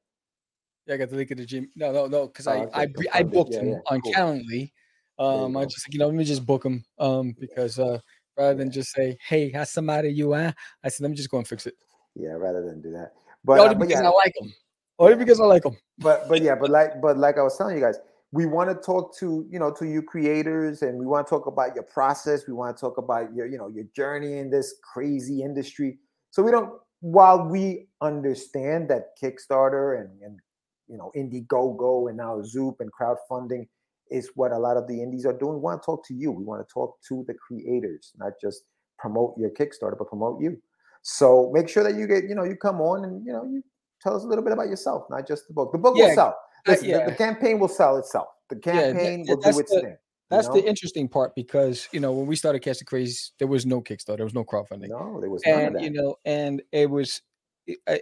Yeah, 0.87 0.95
I 0.95 0.97
got 0.97 1.09
the 1.09 1.15
link 1.15 1.31
in 1.31 1.37
the 1.37 1.45
gym. 1.45 1.69
No, 1.75 1.91
no, 1.91 2.05
no, 2.07 2.27
because 2.27 2.47
Oh, 2.47 2.51
I 2.51 2.57
okay, 2.57 2.71
I, 2.73 2.85
br- 2.85 3.03
I 3.13 3.23
booked 3.23 3.53
Yeah, 3.53 3.61
him 3.61 3.69
yeah, 3.69 3.79
on 3.89 4.01
cool. 4.01 4.13
Calendly. 4.13 4.71
Um, 5.17 5.57
I 5.57 5.63
go. 5.63 5.69
just 5.69 5.93
you 5.93 5.99
know 5.99 6.07
let 6.07 6.15
me 6.15 6.23
just 6.23 6.45
book 6.45 6.65
him. 6.65 6.83
Um, 6.99 7.35
because 7.39 7.79
uh 7.79 7.99
rather 8.37 8.55
than 8.55 8.69
just 8.69 8.91
say 8.91 9.17
hey, 9.27 9.51
how's 9.51 9.71
somebody 9.71 10.09
you 10.09 10.33
uh? 10.33 10.51
I 10.83 10.89
said 10.89 11.03
let 11.03 11.11
me 11.11 11.17
just 11.17 11.29
go 11.29 11.37
and 11.37 11.47
fix 11.47 11.65
it. 11.65 11.75
Yeah, 12.15 12.31
rather 12.33 12.63
than 12.65 12.81
do 12.81 12.91
that. 12.91 13.13
But, 13.43 13.59
Only 13.61 13.75
uh, 13.75 13.79
because 13.79 14.01
yeah, 14.01 14.07
I 14.07 14.09
like 14.09 14.33
him. 14.39 14.53
Only 14.99 15.15
because 15.15 15.39
I 15.39 15.45
like 15.45 15.65
him. 15.65 15.77
but 15.99 16.27
but 16.29 16.41
yeah, 16.41 16.55
but 16.55 16.69
like 16.69 17.01
but 17.01 17.17
like 17.17 17.37
I 17.37 17.41
was 17.41 17.57
telling 17.57 17.75
you 17.75 17.81
guys, 17.81 17.97
we 18.31 18.45
want 18.45 18.69
to 18.69 18.75
talk 18.75 19.15
to 19.17 19.45
you 19.49 19.59
know 19.59 19.71
to 19.73 19.85
you 19.85 20.01
creators, 20.01 20.81
and 20.81 20.97
we 20.97 21.05
want 21.05 21.27
to 21.27 21.29
talk 21.29 21.47
about 21.47 21.73
your 21.75 21.83
process. 21.83 22.47
We 22.47 22.53
want 22.53 22.75
to 22.75 22.81
talk 22.81 22.97
about 22.97 23.33
your 23.33 23.47
you 23.47 23.57
know 23.57 23.67
your 23.67 23.85
journey 23.95 24.37
in 24.37 24.49
this 24.49 24.75
crazy 24.93 25.41
industry. 25.41 25.97
So 26.31 26.43
we 26.43 26.51
don't. 26.51 26.73
While 27.01 27.49
we 27.49 27.87
understand 28.01 28.89
that 28.89 29.17
Kickstarter 29.21 29.99
and 29.99 30.21
and 30.21 30.39
you 30.87 30.97
know 30.97 31.11
Indiegogo 31.15 32.07
and 32.09 32.17
now 32.17 32.41
Zoop 32.43 32.79
and 32.79 32.89
crowdfunding 32.91 33.67
is 34.11 34.29
what 34.35 34.51
a 34.51 34.57
lot 34.57 34.77
of 34.77 34.87
the 34.87 35.01
indies 35.01 35.25
are 35.25 35.33
doing. 35.33 35.55
We 35.55 35.59
want 35.61 35.81
to 35.81 35.85
talk 35.85 36.05
to 36.07 36.13
you. 36.13 36.31
We 36.31 36.43
want 36.43 36.67
to 36.67 36.71
talk 36.71 36.95
to 37.09 37.23
the 37.27 37.33
creators, 37.33 38.11
not 38.17 38.33
just 38.41 38.63
promote 38.99 39.35
your 39.37 39.49
Kickstarter, 39.49 39.97
but 39.97 40.07
promote 40.07 40.41
you. 40.41 40.61
So 41.01 41.51
make 41.53 41.67
sure 41.69 41.83
that 41.83 41.95
you 41.95 42.07
get, 42.07 42.23
you 42.29 42.35
know, 42.35 42.43
you 42.43 42.55
come 42.55 42.81
on 42.81 43.03
and 43.05 43.25
you 43.25 43.33
know, 43.33 43.45
you 43.45 43.63
tell 44.01 44.15
us 44.15 44.23
a 44.23 44.27
little 44.27 44.43
bit 44.43 44.53
about 44.53 44.67
yourself, 44.69 45.03
not 45.09 45.27
just 45.27 45.47
the 45.47 45.53
book. 45.53 45.71
The 45.71 45.77
book 45.79 45.95
Yeah, 45.97 46.07
will 46.09 46.15
sell. 46.15 46.27
uh, 46.67 46.71
Listen, 46.71 46.91
the- 46.91 47.05
the, 47.11 47.15
campaign 47.15 47.59
will 47.59 47.67
sell 47.67 47.97
itself. 47.97 48.27
The 48.49 48.59
Yeah, 48.63 48.73
that- 48.73 48.81
campaign 48.93 49.25
will 49.27 49.37
do 49.37 49.59
its 49.59 49.71
the- 49.73 49.81
thing. 49.81 49.97
That's 50.31 50.47
know? 50.47 50.53
the 50.55 50.67
interesting 50.67 51.07
part 51.07 51.35
because 51.35 51.87
you 51.91 51.99
know 51.99 52.11
when 52.11 52.25
we 52.25 52.35
started 52.35 52.59
Catch 52.63 52.79
the 52.79 52.85
Craze, 52.85 53.31
there 53.37 53.47
was 53.47 53.65
no 53.65 53.79
Kickstarter, 53.81 54.17
there 54.17 54.25
was 54.25 54.33
no 54.33 54.43
crowdfunding. 54.43 54.89
No, 54.89 55.19
there 55.21 55.29
was 55.29 55.43
none 55.45 55.53
of 55.59 55.65
and 55.67 55.75
that. 55.75 55.83
you 55.83 55.91
know 55.91 56.15
and 56.25 56.63
it 56.71 56.89
was 56.89 57.21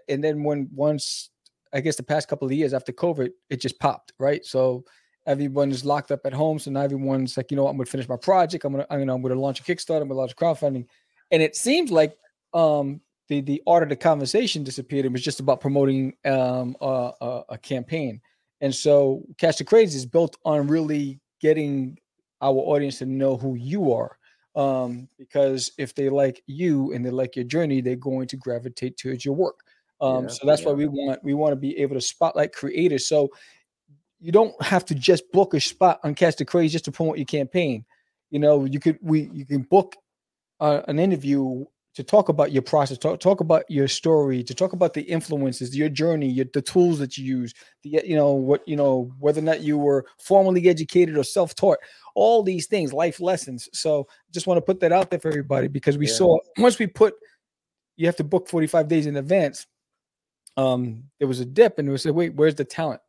and 0.08 0.24
then 0.24 0.44
when 0.44 0.70
once 0.74 1.30
i 1.74 1.80
guess 1.80 1.96
the 1.96 2.04
past 2.04 2.28
couple 2.28 2.46
of 2.46 2.52
years 2.52 2.74
after 2.74 2.92
covid 2.92 3.30
it 3.50 3.62
just 3.62 3.80
popped 3.80 4.14
right? 4.20 4.46
So 4.46 4.84
everyone's 5.26 5.86
locked 5.86 6.12
up 6.12 6.20
at 6.26 6.34
home 6.34 6.60
so 6.60 6.70
now 6.70 6.82
everyone's 6.82 7.38
like 7.38 7.50
you 7.50 7.58
know 7.58 7.68
i'm 7.68 7.78
gonna 7.78 7.86
finish 7.86 8.10
my 8.10 8.18
project. 8.18 8.66
I'm 8.66 8.74
gonna 8.74 8.86
i'm 8.90 9.00
gonna, 9.00 9.14
I'm 9.14 9.22
gonna 9.22 9.40
launch 9.40 9.60
a 9.60 9.64
kickstarter 9.64 10.02
i'm 10.02 10.08
gonna 10.08 10.20
launch 10.20 10.36
crowdfunding. 10.36 10.86
And 11.32 11.42
it 11.42 11.56
seems 11.56 11.92
like 11.92 12.18
um 12.54 13.02
the 13.30 13.42
the 13.42 13.64
art 13.66 13.84
of 13.84 13.90
the 13.90 13.96
conversation 13.96 14.64
disappeared. 14.64 15.06
It 15.06 15.12
was 15.12 15.22
just 15.22 15.40
about 15.40 15.62
promoting 15.62 16.14
um 16.26 16.76
a, 16.82 17.12
a, 17.22 17.44
a 17.50 17.58
campaign. 17.58 18.22
And 18.62 18.74
so 18.74 19.24
catch 19.38 19.58
the 19.58 19.64
craze 19.64 19.96
is 19.96 20.06
built 20.06 20.38
on 20.46 20.68
really 20.68 21.20
getting 21.42 21.98
our 22.42 22.56
audience 22.56 23.00
to 23.00 23.06
know 23.06 23.38
who 23.38 23.56
you 23.56 23.94
are 23.94 24.18
um, 24.56 25.08
because 25.18 25.72
if 25.78 25.96
they 25.96 26.10
like 26.10 26.44
you 26.46 26.94
and 26.94 27.06
they 27.06 27.10
like 27.10 27.36
your 27.36 27.46
journey, 27.46 27.82
they're 27.82 27.96
going 27.96 28.28
to 28.28 28.38
gravitate 28.38 28.98
towards 28.98 29.26
your 29.26 29.34
work. 29.34 29.60
Um, 30.04 30.24
Yeah, 30.24 30.30
so 30.30 30.46
that's 30.46 30.66
why 30.66 30.74
we 30.74 30.88
want 30.88 31.24
we 31.24 31.34
want 31.34 31.54
to 31.54 31.56
be 31.56 31.78
able 31.78 31.96
to 31.96 32.02
spotlight 32.02 32.54
creators. 32.54 33.08
So 33.08 33.30
you 34.20 34.32
don't 34.32 34.60
have 34.62 34.86
to 34.86 34.96
just 34.96 35.32
book 35.32 35.54
a 35.54 35.60
spot 35.60 36.00
on 36.04 36.16
Catch 36.16 36.38
the 36.38 36.46
Craze 36.46 36.72
just 36.72 36.86
to 36.86 36.92
promote 36.92 37.18
your 37.18 37.26
campaign. 37.26 37.86
You 38.30 38.40
know, 38.40 38.66
you 38.66 38.80
could 38.80 38.98
we 39.02 39.30
you 39.34 39.46
can 39.46 39.62
book 39.62 39.96
uh, 40.60 40.82
an 40.88 41.00
interview 41.00 41.66
to 41.96 42.04
talk 42.04 42.30
about 42.30 42.52
your 42.52 42.64
process, 42.64 42.98
talk, 42.98 43.20
talk 43.20 43.40
about 43.40 43.64
your 43.70 43.88
story, 43.88 44.44
to 44.44 44.54
talk 44.56 44.74
about 44.74 44.94
the 44.96 45.02
influences, 45.04 45.76
your 45.78 45.90
journey, 45.90 46.28
your, 46.28 46.48
the 46.52 46.62
tools 46.62 46.98
that 46.98 47.18
you 47.18 47.24
use, 47.24 47.54
the 47.84 48.02
you 48.04 48.16
know 48.16 48.34
what 48.34 48.68
you 48.68 48.76
know 48.76 49.12
whether 49.20 49.40
or 49.40 49.44
not 49.44 49.62
you 49.62 49.78
were 49.78 50.06
formally 50.20 50.68
educated 50.68 51.18
or 51.18 51.24
self-taught, 51.24 51.78
all 52.16 52.44
these 52.44 52.68
things, 52.68 52.92
life 52.94 53.22
lessons. 53.22 53.70
So 53.74 54.08
just 54.32 54.48
want 54.48 54.58
to 54.58 54.62
put 54.62 54.80
that 54.80 54.92
out 54.92 55.12
there 55.12 55.20
for 55.20 55.30
everybody 55.30 55.68
because 55.68 55.98
we 55.98 56.08
Yeah. 56.08 56.14
saw 56.14 56.40
once 56.58 56.80
we 56.80 56.88
put 56.88 57.14
you 57.96 58.08
have 58.08 58.16
to 58.16 58.24
book 58.24 58.50
45 58.50 58.88
days 58.88 59.06
in 59.06 59.18
advance. 59.18 59.68
Um, 60.58 61.04
there 61.20 61.28
was 61.28 61.40
a 61.40 61.46
dip, 61.46 61.80
and 61.80 61.90
we 61.90 61.98
said, 61.98 62.14
"Wait, 62.14 62.36
where's 62.36 62.56
the 62.56 62.66
talent?" 62.66 63.02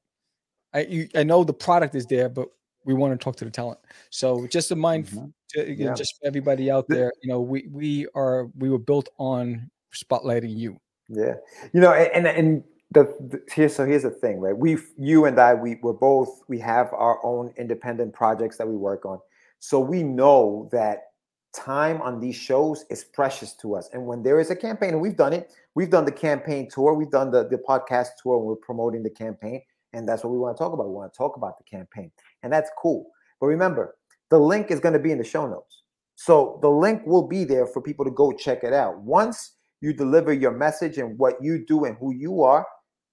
I 0.75 0.81
you, 0.83 1.09
I 1.15 1.23
know 1.25 1.45
the 1.45 1.53
product 1.55 1.95
is 1.95 2.07
there, 2.07 2.29
but 2.29 2.49
we 2.85 2.95
want 2.95 3.19
to 3.19 3.23
talk 3.23 3.37
to 3.37 3.45
the 3.45 3.51
talent. 3.51 3.81
So 4.11 4.47
just 4.49 4.71
a 4.71 4.77
mind 4.77 5.07
Mhm. 5.07 5.33
to, 5.51 5.71
you 5.71 5.85
know, 5.85 5.91
Yeah. 5.91 5.95
just 5.95 6.19
for 6.19 6.27
everybody 6.27 6.71
out 6.71 6.89
there, 6.89 7.13
you 7.23 7.29
know, 7.31 7.41
we 7.41 7.69
we 7.71 8.07
are 8.15 8.47
we 8.59 8.71
were 8.71 8.79
built 8.79 9.09
on 9.19 9.71
spotlighting 9.95 10.57
you. 10.57 10.79
Yeah, 11.09 11.35
you 11.73 11.81
know, 11.81 11.93
and 11.93 12.27
and, 12.27 12.39
and 12.39 12.65
the, 12.93 13.05
the 13.21 13.43
here 13.55 13.69
so 13.69 13.85
here's 13.87 14.03
the 14.05 14.11
thing, 14.11 14.41
right? 14.41 14.57
We, 14.57 14.79
you 14.99 15.27
and 15.27 15.39
I, 15.39 15.55
we 15.55 15.77
we're 15.83 15.93
both 15.93 16.41
we 16.49 16.59
have 16.61 16.93
our 16.95 17.25
own 17.25 17.53
independent 17.59 18.13
projects 18.15 18.57
that 18.59 18.67
we 18.69 18.77
work 18.77 19.05
on, 19.05 19.21
so 19.61 19.79
we 19.81 20.03
know 20.03 20.69
that 20.73 21.05
time 21.53 22.01
on 22.03 22.21
these 22.21 22.35
shows 22.37 22.85
is 22.91 23.05
precious 23.05 23.55
to 23.55 23.75
us. 23.77 23.89
And 23.93 24.07
when 24.07 24.23
there 24.23 24.41
is 24.41 24.51
a 24.51 24.57
campaign, 24.57 24.91
and 24.91 25.01
we've 25.01 25.17
done 25.17 25.33
it, 25.33 25.53
we've 25.75 25.91
done 25.91 26.05
the 26.05 26.13
campaign 26.13 26.69
tour, 26.71 26.95
we've 26.95 27.11
done 27.11 27.31
the 27.31 27.49
the 27.49 27.59
podcast 27.59 28.09
tour, 28.23 28.37
and 28.39 28.47
we're 28.47 28.57
promoting 28.57 29.03
the 29.03 29.11
campaign, 29.11 29.63
and 29.93 30.09
that's 30.09 30.25
what 30.25 30.33
we 30.33 30.39
want 30.39 30.57
to 30.57 30.63
talk 30.63 30.73
about. 30.73 30.87
We 30.87 30.95
want 30.95 31.13
to 31.13 31.17
talk 31.17 31.37
about 31.37 31.59
the 31.59 31.65
campaign, 31.65 32.11
and 32.43 32.53
that's 32.53 32.71
cool. 32.79 33.11
But 33.41 33.47
remember, 33.47 33.97
the 34.31 34.39
link 34.39 34.71
is 34.71 34.81
going 34.81 34.95
to 34.95 34.99
be 34.99 35.13
in 35.13 35.19
the 35.19 35.25
show 35.25 35.47
notes. 35.47 35.83
So 36.17 36.59
the 36.63 36.71
link 36.71 37.03
will 37.07 37.27
be 37.27 37.45
there 37.45 37.67
for 37.67 37.83
people 37.83 38.05
to 38.05 38.11
go 38.11 38.33
check 38.33 38.63
it 38.63 38.73
out. 38.73 39.01
Once 39.01 39.57
you 39.81 39.93
deliver 39.93 40.33
your 40.33 40.53
message 40.53 40.99
and 40.99 41.19
what 41.19 41.35
you 41.43 41.65
do 41.67 41.85
and 41.85 41.97
who 41.99 42.15
you 42.15 42.43
are, 42.43 42.67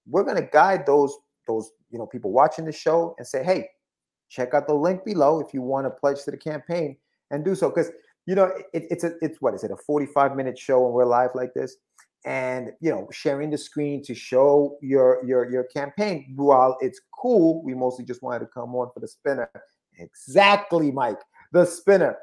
we're 0.08 0.22
going 0.24 0.36
to 0.36 0.48
guide 0.52 0.86
those 0.86 1.14
those 1.46 1.70
you 1.90 1.98
know 1.98 2.06
people 2.06 2.32
watching 2.32 2.64
the 2.64 2.72
show 2.72 3.14
and 3.18 3.26
say, 3.26 3.42
"Hey, 3.42 3.68
check 4.28 4.54
out 4.54 4.66
the 4.66 4.74
link 4.74 5.04
below 5.04 5.40
if 5.40 5.52
you 5.52 5.62
want 5.62 5.86
to 5.86 5.90
pledge 5.90 6.22
to 6.24 6.30
the 6.30 6.36
campaign 6.36 6.96
and 7.30 7.44
do 7.44 7.54
so." 7.54 7.68
Because 7.68 7.90
you 8.26 8.34
know 8.34 8.52
it, 8.72 8.84
it's 8.90 9.04
a 9.04 9.12
it's 9.20 9.40
what 9.40 9.54
is 9.54 9.64
it 9.64 9.70
a 9.70 9.76
forty 9.76 10.06
five 10.06 10.36
minute 10.36 10.58
show 10.58 10.84
and 10.84 10.94
we're 10.94 11.04
live 11.04 11.30
like 11.34 11.52
this, 11.54 11.76
and 12.24 12.72
you 12.80 12.90
know 12.90 13.08
sharing 13.12 13.50
the 13.50 13.58
screen 13.58 14.02
to 14.04 14.14
show 14.14 14.76
your 14.80 15.24
your 15.24 15.50
your 15.50 15.64
campaign. 15.64 16.32
While 16.36 16.76
it's 16.80 17.00
cool, 17.20 17.62
we 17.62 17.74
mostly 17.74 18.04
just 18.04 18.22
wanted 18.22 18.40
to 18.40 18.46
come 18.46 18.74
on 18.74 18.90
for 18.92 19.00
the 19.00 19.08
spinner. 19.08 19.50
Exactly, 19.98 20.90
Mike, 20.90 21.20
the 21.52 21.64
spinner. 21.64 22.16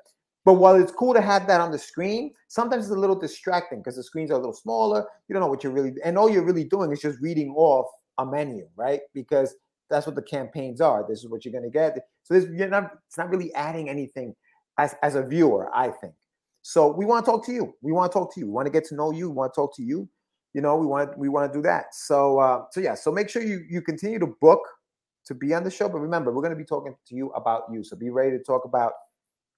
But 0.46 0.54
while 0.54 0.76
it's 0.76 0.92
cool 0.92 1.14
to 1.14 1.22
have 1.22 1.48
that 1.48 1.62
on 1.62 1.72
the 1.72 1.78
screen, 1.78 2.34
sometimes 2.48 2.86
it's 2.86 2.96
a 2.96 3.00
little 3.00 3.20
distracting 3.20 3.80
because 3.80 3.98
the 3.98 4.04
screens 4.04 4.32
are 4.32 4.36
a 4.36 4.38
little 4.38 4.54
smaller. 4.54 5.06
You 5.28 5.34
don't 5.34 5.42
know 5.42 5.48
what 5.48 5.64
you're 5.64 5.74
really, 5.74 5.94
and 6.04 6.18
all 6.18 6.30
you're 6.30 6.46
really 6.46 6.64
doing 6.64 6.92
is 6.92 7.02
just 7.02 7.20
reading 7.22 7.54
off 7.56 7.88
a 8.18 8.26
menu, 8.26 8.68
right? 8.76 9.02
Because 9.14 9.54
that's 9.90 10.06
what 10.08 10.16
the 10.16 10.22
campaigns 10.22 10.82
are. 10.82 11.06
This 11.08 11.20
is 11.20 11.30
what 11.30 11.44
you're 11.44 11.52
going 11.52 11.66
to 11.66 11.70
get. 11.70 12.00
So 12.24 12.34
this, 12.34 12.50
you're 12.52 12.70
not, 12.70 12.92
it's 13.08 13.18
not 13.18 13.30
really 13.30 13.54
adding 13.54 13.90
anything 13.90 14.36
as, 14.78 14.96
as 15.04 15.16
a 15.16 15.24
viewer, 15.24 15.70
I 15.76 15.90
think. 15.90 16.14
So 16.70 16.92
we 16.92 17.04
want 17.04 17.26
to 17.26 17.32
talk 17.32 17.44
to 17.48 17.52
you. 17.52 17.74
We 17.82 17.92
want 17.92 18.12
to 18.12 18.20
talk 18.20 18.32
to 18.36 18.40
you. 18.40 18.46
We 18.46 18.52
want 18.52 18.68
to 18.68 18.72
get 18.72 18.86
to 18.90 18.96
know 18.96 19.12
you. 19.12 19.28
We 19.28 19.36
want 19.36 19.56
to 19.56 19.60
talk 19.60 19.76
to 19.78 19.82
you. 19.82 20.08
You 20.54 20.62
know, 20.62 20.76
we 20.78 20.86
want 20.86 21.18
we 21.18 21.28
want 21.28 21.52
to 21.52 21.58
do 21.58 21.64
that. 21.64 21.96
So 21.96 22.38
uh, 22.38 22.66
so 22.70 22.80
yeah. 22.80 22.94
So 22.94 23.12
make 23.12 23.28
sure 23.28 23.42
you 23.42 23.66
you 23.68 23.82
continue 23.82 24.20
to 24.20 24.28
book 24.40 24.60
to 25.26 25.34
be 25.34 25.56
on 25.56 25.64
the 25.64 25.72
show. 25.72 25.90
But 25.90 25.98
remember, 25.98 26.32
we're 26.32 26.44
going 26.44 26.54
to 26.54 26.56
be 26.56 26.66
talking 26.66 26.96
to 27.08 27.16
you 27.16 27.30
about 27.30 27.64
you. 27.72 27.84
So 27.84 27.96
be 27.96 28.12
ready 28.12 28.38
to 28.38 28.44
talk 28.44 28.66
about 28.66 28.92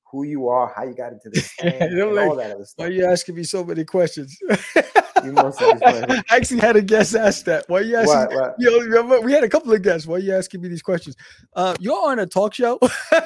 who 0.09 0.23
you 0.23 0.47
are, 0.47 0.71
how 0.73 0.85
you 0.85 0.93
got 0.93 1.11
into 1.11 1.29
this 1.29 1.51
thing, 1.51 1.81
You 1.91 1.97
know, 1.97 2.07
and 2.07 2.15
like, 2.15 2.29
all 2.29 2.35
that 2.37 2.51
other 2.51 2.59
Why 2.59 2.63
stuff. 2.63 2.87
are 2.87 2.91
you 2.91 3.05
asking 3.05 3.35
me 3.35 3.43
so 3.43 3.65
many 3.65 3.83
questions? 3.83 4.37
You 5.25 5.33
wanna- 5.33 6.23
I 6.29 6.35
actually 6.35 6.59
had 6.59 6.75
a 6.75 6.81
guest 6.81 7.15
ask 7.15 7.45
that. 7.45 7.65
Why 7.67 7.79
are 7.79 7.81
you 7.83 7.95
asking? 7.97 8.15
What, 8.15 8.33
what, 8.33 8.55
You 8.59 8.71
know, 8.71 8.85
remember, 8.85 9.21
we 9.21 9.31
had 9.33 9.43
a 9.43 9.49
couple 9.49 9.71
of 9.73 9.81
guests. 9.81 10.07
Why 10.07 10.15
are 10.15 10.19
you 10.19 10.33
asking 10.33 10.61
me 10.61 10.69
these 10.69 10.81
questions? 10.81 11.15
Uh, 11.55 11.75
you're 11.79 12.09
on 12.09 12.19
a 12.19 12.25
talk 12.25 12.53
show. 12.53 12.77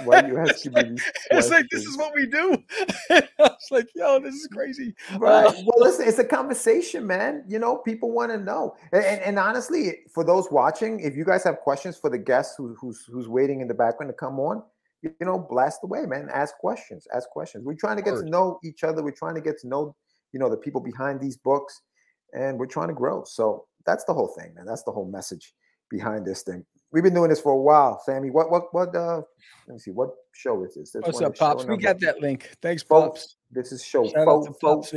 why 0.03 0.21
are 0.21 0.27
you 0.27 0.37
asking 0.49 0.73
me 0.73 0.83
these 0.83 1.01
questions? 1.01 1.11
it's 1.31 1.49
like 1.49 1.65
this 1.71 1.85
is 1.85 1.97
what 1.97 2.13
we 2.15 2.25
do. 2.27 2.57
I 3.11 3.23
was 3.39 3.67
like, 3.71 3.87
yo, 3.95 4.19
this 4.19 4.35
is 4.35 4.47
crazy. 4.47 4.93
Right. 5.17 5.45
Uh, 5.47 5.53
well, 5.65 5.79
listen, 5.79 6.07
it's 6.07 6.19
a 6.19 6.23
conversation, 6.25 7.05
man. 7.05 7.43
You 7.47 7.59
know, 7.59 7.77
people 7.77 8.11
want 8.11 8.31
to 8.31 8.37
know. 8.37 8.75
And, 8.91 9.03
and, 9.03 9.21
and 9.21 9.39
honestly, 9.39 9.99
for 10.13 10.23
those 10.23 10.47
watching, 10.51 10.99
if 10.99 11.15
you 11.15 11.25
guys 11.25 11.43
have 11.43 11.57
questions 11.59 11.97
for 11.97 12.09
the 12.09 12.17
guests 12.17 12.55
who, 12.57 12.75
who's 12.79 13.05
who's 13.11 13.27
waiting 13.27 13.61
in 13.61 13.67
the 13.67 13.73
background 13.73 14.09
to 14.09 14.13
come 14.13 14.39
on, 14.39 14.63
you, 15.01 15.11
you 15.19 15.25
know, 15.25 15.37
blast 15.37 15.79
away, 15.83 16.05
man. 16.05 16.29
Ask 16.33 16.57
questions. 16.57 17.07
Ask 17.13 17.29
questions. 17.29 17.63
We're 17.65 17.75
trying 17.75 17.97
to 17.97 18.03
get 18.03 18.15
to 18.15 18.25
know 18.29 18.59
each 18.63 18.83
other. 18.83 19.03
We're 19.03 19.11
trying 19.11 19.35
to 19.35 19.41
get 19.41 19.59
to 19.59 19.67
know, 19.67 19.95
you 20.35 20.39
know, 20.39 20.49
the 20.49 20.57
people 20.57 20.81
behind 20.81 21.21
these 21.21 21.37
books, 21.37 21.81
and 22.33 22.59
we're 22.59 22.65
trying 22.65 22.89
to 22.89 22.93
grow. 22.93 23.23
So 23.23 23.67
that's 23.85 24.03
the 24.03 24.13
whole 24.13 24.27
thing, 24.37 24.53
man. 24.53 24.65
That's 24.65 24.83
the 24.83 24.91
whole 24.91 25.09
message 25.09 25.53
behind 25.89 26.25
this 26.25 26.41
thing. 26.43 26.65
We've 26.91 27.03
been 27.03 27.13
doing 27.13 27.29
this 27.29 27.39
for 27.39 27.53
a 27.53 27.57
while, 27.57 28.01
Sammy. 28.05 28.31
What 28.31 28.51
what 28.51 28.63
what? 28.73 28.93
Uh, 28.93 29.21
let 29.65 29.75
me 29.75 29.79
see. 29.79 29.91
What 29.91 30.09
show 30.33 30.61
is 30.65 30.75
this? 30.75 30.93
What's 30.99 31.21
up, 31.21 31.37
Pops? 31.37 31.63
We 31.63 31.77
got 31.77 32.01
that 32.01 32.19
link. 32.19 32.51
Thanks, 32.61 32.83
Pops. 32.83 33.37
This 33.49 33.71
is 33.71 33.81
show 33.81 34.05
Shout 34.09 34.17
out 34.17 34.25
four 34.25 34.53
four 34.59 34.75
Pops 34.75 34.91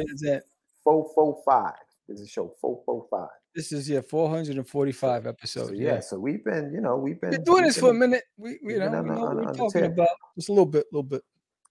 four 0.83 1.09
four 1.15 1.41
five. 1.47 1.75
This 2.09 2.19
is 2.21 2.31
show 2.31 2.53
four 2.61 2.83
four 2.85 3.07
five. 3.09 3.29
This 3.55 3.71
is 3.73 3.89
yeah, 3.89 4.01
445 4.03 5.23
So 5.23 5.29
episodes. 5.29 5.73
yeah, 5.73 5.95
yeah. 5.95 6.01
so 6.01 6.19
we've 6.19 6.45
been, 6.45 6.71
you 6.73 6.81
know, 6.81 6.97
we've 6.97 7.21
been 7.21 7.31
We're 7.31 7.39
doing 7.39 7.65
this 7.65 7.79
for 7.79 7.91
a 7.91 7.95
minute. 7.95 8.23
We, 8.37 8.59
you 8.63 8.79
know, 8.79 8.89
we 9.03 9.09
know 9.09 9.19
what 9.19 9.31
on- 9.31 9.37
we're 9.37 9.53
talking 9.53 9.85
about. 9.85 10.09
Just 10.37 10.49
a 10.49 10.53
little 10.53 10.67
bit, 10.67 10.85
a 10.93 10.95
little 10.95 11.03
bit. 11.03 11.23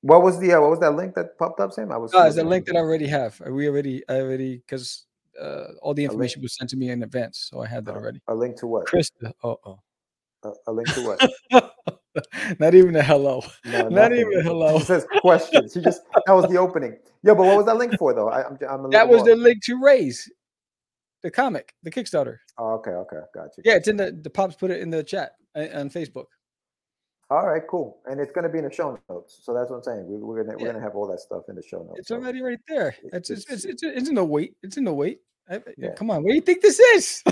What 0.07 0.23
was 0.23 0.39
the 0.39 0.53
uh, 0.53 0.61
what 0.61 0.69
was 0.69 0.79
that 0.79 0.95
link 0.95 1.15
that 1.15 1.37
popped 1.37 1.59
up, 1.59 1.73
Sam? 1.73 1.91
I 1.91 1.97
was 1.97 2.13
No, 2.13 2.23
it's 2.23 2.37
a 2.37 2.43
link 2.43 2.65
that 2.67 2.77
I 2.77 2.79
already 2.79 3.07
have. 3.07 3.41
Uh, 3.45 3.51
We 3.51 3.67
already, 3.67 4.03
I 4.07 4.21
already, 4.21 4.55
because 4.57 5.05
uh, 5.39 5.65
all 5.81 5.93
the 5.93 6.05
information 6.05 6.41
was 6.41 6.55
sent 6.55 6.69
to 6.69 6.77
me 6.77 6.89
in 6.91 7.03
advance, 7.03 7.49
so 7.51 7.59
I 7.59 7.67
had 7.67 7.83
that 7.85 7.91
Uh, 7.91 7.99
already. 7.99 8.21
a 8.29 8.33
link 8.33 8.55
to 8.59 8.67
what? 8.67 8.85
Krista, 8.87 9.33
oh, 9.43 9.59
oh. 9.65 9.79
A, 10.45 10.51
a 10.67 10.71
link 10.71 10.87
to 10.93 11.01
what? 11.01 11.19
Not 12.59 12.73
even 12.73 12.95
a 12.95 13.03
hello. 13.03 13.43
No, 13.65 13.89
Not 13.89 14.13
even 14.13 14.39
a 14.39 14.43
hello. 14.43 14.77
It 14.77 14.85
says 14.85 15.05
questions. 15.19 15.73
He 15.73 15.81
just 15.81 16.03
that 16.25 16.31
was 16.31 16.47
the 16.49 16.57
opening. 16.57 16.97
Yeah, 17.23 17.33
but 17.33 17.45
what 17.45 17.57
was 17.57 17.65
that 17.65 17.75
link 17.75 17.97
for 17.99 18.13
though? 18.13 18.29
I, 18.29 18.47
I'm, 18.47 18.57
I'm 18.69 18.85
a 18.85 18.89
That 18.89 19.09
was 19.09 19.23
the 19.23 19.35
link 19.35 19.61
to 19.65 19.77
Rays 19.83 20.31
the 21.21 21.31
comic, 21.31 21.73
the 21.83 21.91
Kickstarter. 21.91 22.37
Oh, 22.57 22.75
okay, 22.75 22.91
okay, 22.91 23.17
gotcha. 23.35 23.61
Yeah, 23.65 23.75
it's 23.75 23.89
in 23.89 23.97
the 23.97 24.17
the 24.21 24.29
pops 24.29 24.55
put 24.55 24.71
it 24.71 24.79
in 24.79 24.89
the 24.89 25.03
chat 25.03 25.33
uh, 25.53 25.67
on 25.73 25.89
Facebook. 25.89 26.27
All 27.29 27.45
right, 27.45 27.61
cool. 27.69 27.99
And 28.05 28.19
it's 28.21 28.31
gonna 28.31 28.47
be 28.49 28.57
in 28.59 28.63
the 28.63 28.71
show 28.71 28.97
notes. 29.09 29.39
So 29.43 29.53
that's 29.53 29.69
what 29.69 29.77
I'm 29.77 29.83
saying. 29.83 30.07
We, 30.07 30.17
we're 30.17 30.43
gonna 30.43 30.57
Yeah. 30.57 30.67
we're 30.67 30.73
gonna 30.73 30.83
have 30.83 30.95
all 30.95 31.07
that 31.07 31.19
stuff 31.19 31.43
in 31.49 31.55
the 31.55 31.61
show 31.63 31.79
notes. 31.79 31.99
It's 31.99 32.11
already 32.11 32.41
right 32.41 32.59
there. 32.67 32.95
It's 33.13 33.29
it's 33.29 33.43
it's- 33.45 33.65
it's, 33.65 33.83
it's, 33.83 34.09
in 34.09 34.15
the 34.15 34.23
wait. 34.23 34.55
It's 34.63 34.77
in 34.77 34.85
the 34.85 34.93
wait. 34.93 35.19
I- 35.49 35.61
Yeah. 35.77 35.93
Come 35.95 36.09
on, 36.09 36.23
what 36.23 36.29
do 36.29 36.35
you 36.35 36.41
think 36.41 36.61
this 36.61 36.79
is? 36.79 37.23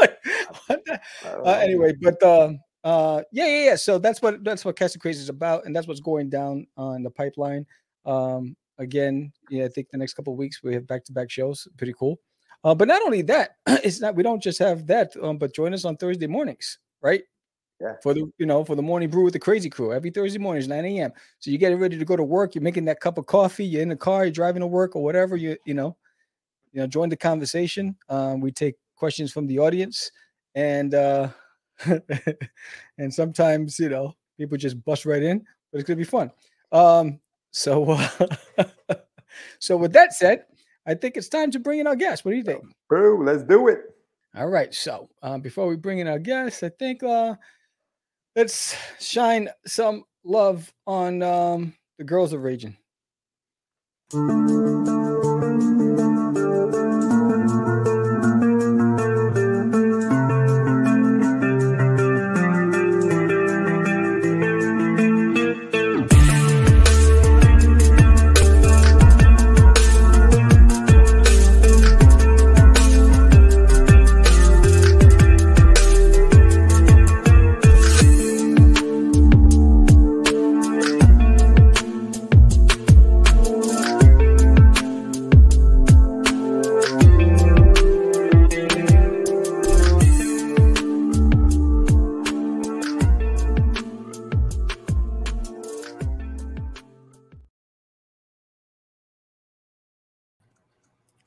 I 0.00 0.78
don't 1.24 1.46
uh, 1.46 1.58
anyway, 1.60 1.92
but 2.00 2.22
um, 2.22 2.60
uh, 2.84 3.22
yeah, 3.32 3.46
yeah, 3.46 3.64
yeah. 3.66 3.76
So 3.76 3.98
that's 3.98 4.22
what 4.22 4.42
that's 4.44 4.64
what 4.64 4.76
Catch 4.76 4.94
the 4.94 4.98
Craze 4.98 5.20
is 5.20 5.28
about, 5.28 5.66
and 5.66 5.74
that's 5.74 5.86
what's 5.86 6.00
going 6.00 6.30
down 6.30 6.66
on 6.76 7.02
the 7.02 7.10
pipeline. 7.10 7.66
Um, 8.06 8.56
again, 8.78 9.32
yeah, 9.50 9.64
I 9.64 9.68
think 9.68 9.90
the 9.90 9.98
next 9.98 10.14
couple 10.14 10.32
of 10.32 10.38
weeks 10.38 10.62
we 10.62 10.74
have 10.74 10.86
back 10.86 11.04
to 11.04 11.12
back 11.12 11.30
shows. 11.30 11.68
Pretty 11.76 11.94
cool. 11.98 12.18
Uh, 12.64 12.74
but 12.74 12.88
not 12.88 13.02
only 13.02 13.22
that, 13.22 13.56
it's 13.66 14.00
not 14.00 14.14
we 14.14 14.22
don't 14.22 14.42
just 14.42 14.58
have 14.58 14.86
that, 14.86 15.12
um, 15.22 15.38
but 15.38 15.54
join 15.54 15.74
us 15.74 15.84
on 15.84 15.96
Thursday 15.96 16.26
mornings, 16.26 16.78
right? 17.02 17.22
Yeah. 17.80 17.94
For 18.02 18.12
the 18.12 18.30
you 18.36 18.44
know 18.44 18.62
for 18.64 18.76
the 18.76 18.82
morning 18.82 19.08
brew 19.08 19.24
with 19.24 19.32
the 19.32 19.38
crazy 19.38 19.70
crew 19.70 19.92
every 19.92 20.10
Thursday 20.10 20.38
morning 20.38 20.60
is 20.60 20.68
9 20.68 20.84
a.m. 20.84 21.12
So 21.38 21.50
you're 21.50 21.58
getting 21.58 21.78
ready 21.78 21.98
to 21.98 22.04
go 22.04 22.14
to 22.14 22.22
work. 22.22 22.54
You're 22.54 22.62
making 22.62 22.84
that 22.86 23.00
cup 23.00 23.16
of 23.16 23.24
coffee. 23.24 23.64
You're 23.64 23.82
in 23.82 23.88
the 23.88 23.96
car. 23.96 24.24
You're 24.24 24.32
driving 24.32 24.60
to 24.60 24.66
work 24.66 24.96
or 24.96 25.02
whatever. 25.02 25.36
You 25.36 25.56
you 25.64 25.72
know, 25.72 25.96
you 26.72 26.80
know, 26.80 26.86
join 26.86 27.08
the 27.08 27.16
conversation. 27.16 27.96
Um, 28.10 28.40
we 28.40 28.52
take 28.52 28.74
questions 28.96 29.32
from 29.32 29.46
the 29.46 29.58
audience, 29.58 30.10
and 30.54 30.94
uh, 30.94 31.28
and 32.98 33.12
sometimes 33.12 33.78
you 33.78 33.88
know 33.88 34.14
people 34.36 34.58
just 34.58 34.82
bust 34.84 35.06
right 35.06 35.22
in, 35.22 35.38
but 35.72 35.80
it's 35.80 35.88
gonna 35.88 35.96
be 35.96 36.04
fun. 36.04 36.30
Um, 36.72 37.18
so 37.50 37.92
uh, 37.92 38.64
so 39.58 39.78
with 39.78 39.94
that 39.94 40.12
said, 40.12 40.44
I 40.86 40.94
think 40.94 41.16
it's 41.16 41.28
time 41.28 41.50
to 41.52 41.58
bring 41.58 41.78
in 41.78 41.86
our 41.86 41.96
guest. 41.96 42.26
What 42.26 42.32
do 42.32 42.36
you 42.36 42.44
think? 42.44 42.62
Boo, 42.90 43.22
let's 43.24 43.42
do 43.42 43.68
it. 43.68 43.80
All 44.36 44.48
right. 44.48 44.72
So 44.74 45.08
um, 45.22 45.40
before 45.40 45.66
we 45.66 45.76
bring 45.76 45.98
in 45.98 46.06
our 46.06 46.18
guest, 46.18 46.62
I 46.62 46.68
think 46.68 47.02
uh, 47.02 47.34
let's 48.40 48.74
shine 48.98 49.50
some 49.66 50.02
love 50.24 50.72
on 50.86 51.22
um, 51.22 51.74
the 51.98 52.04
girls 52.04 52.32
of 52.32 52.42
Raging. 52.42 52.74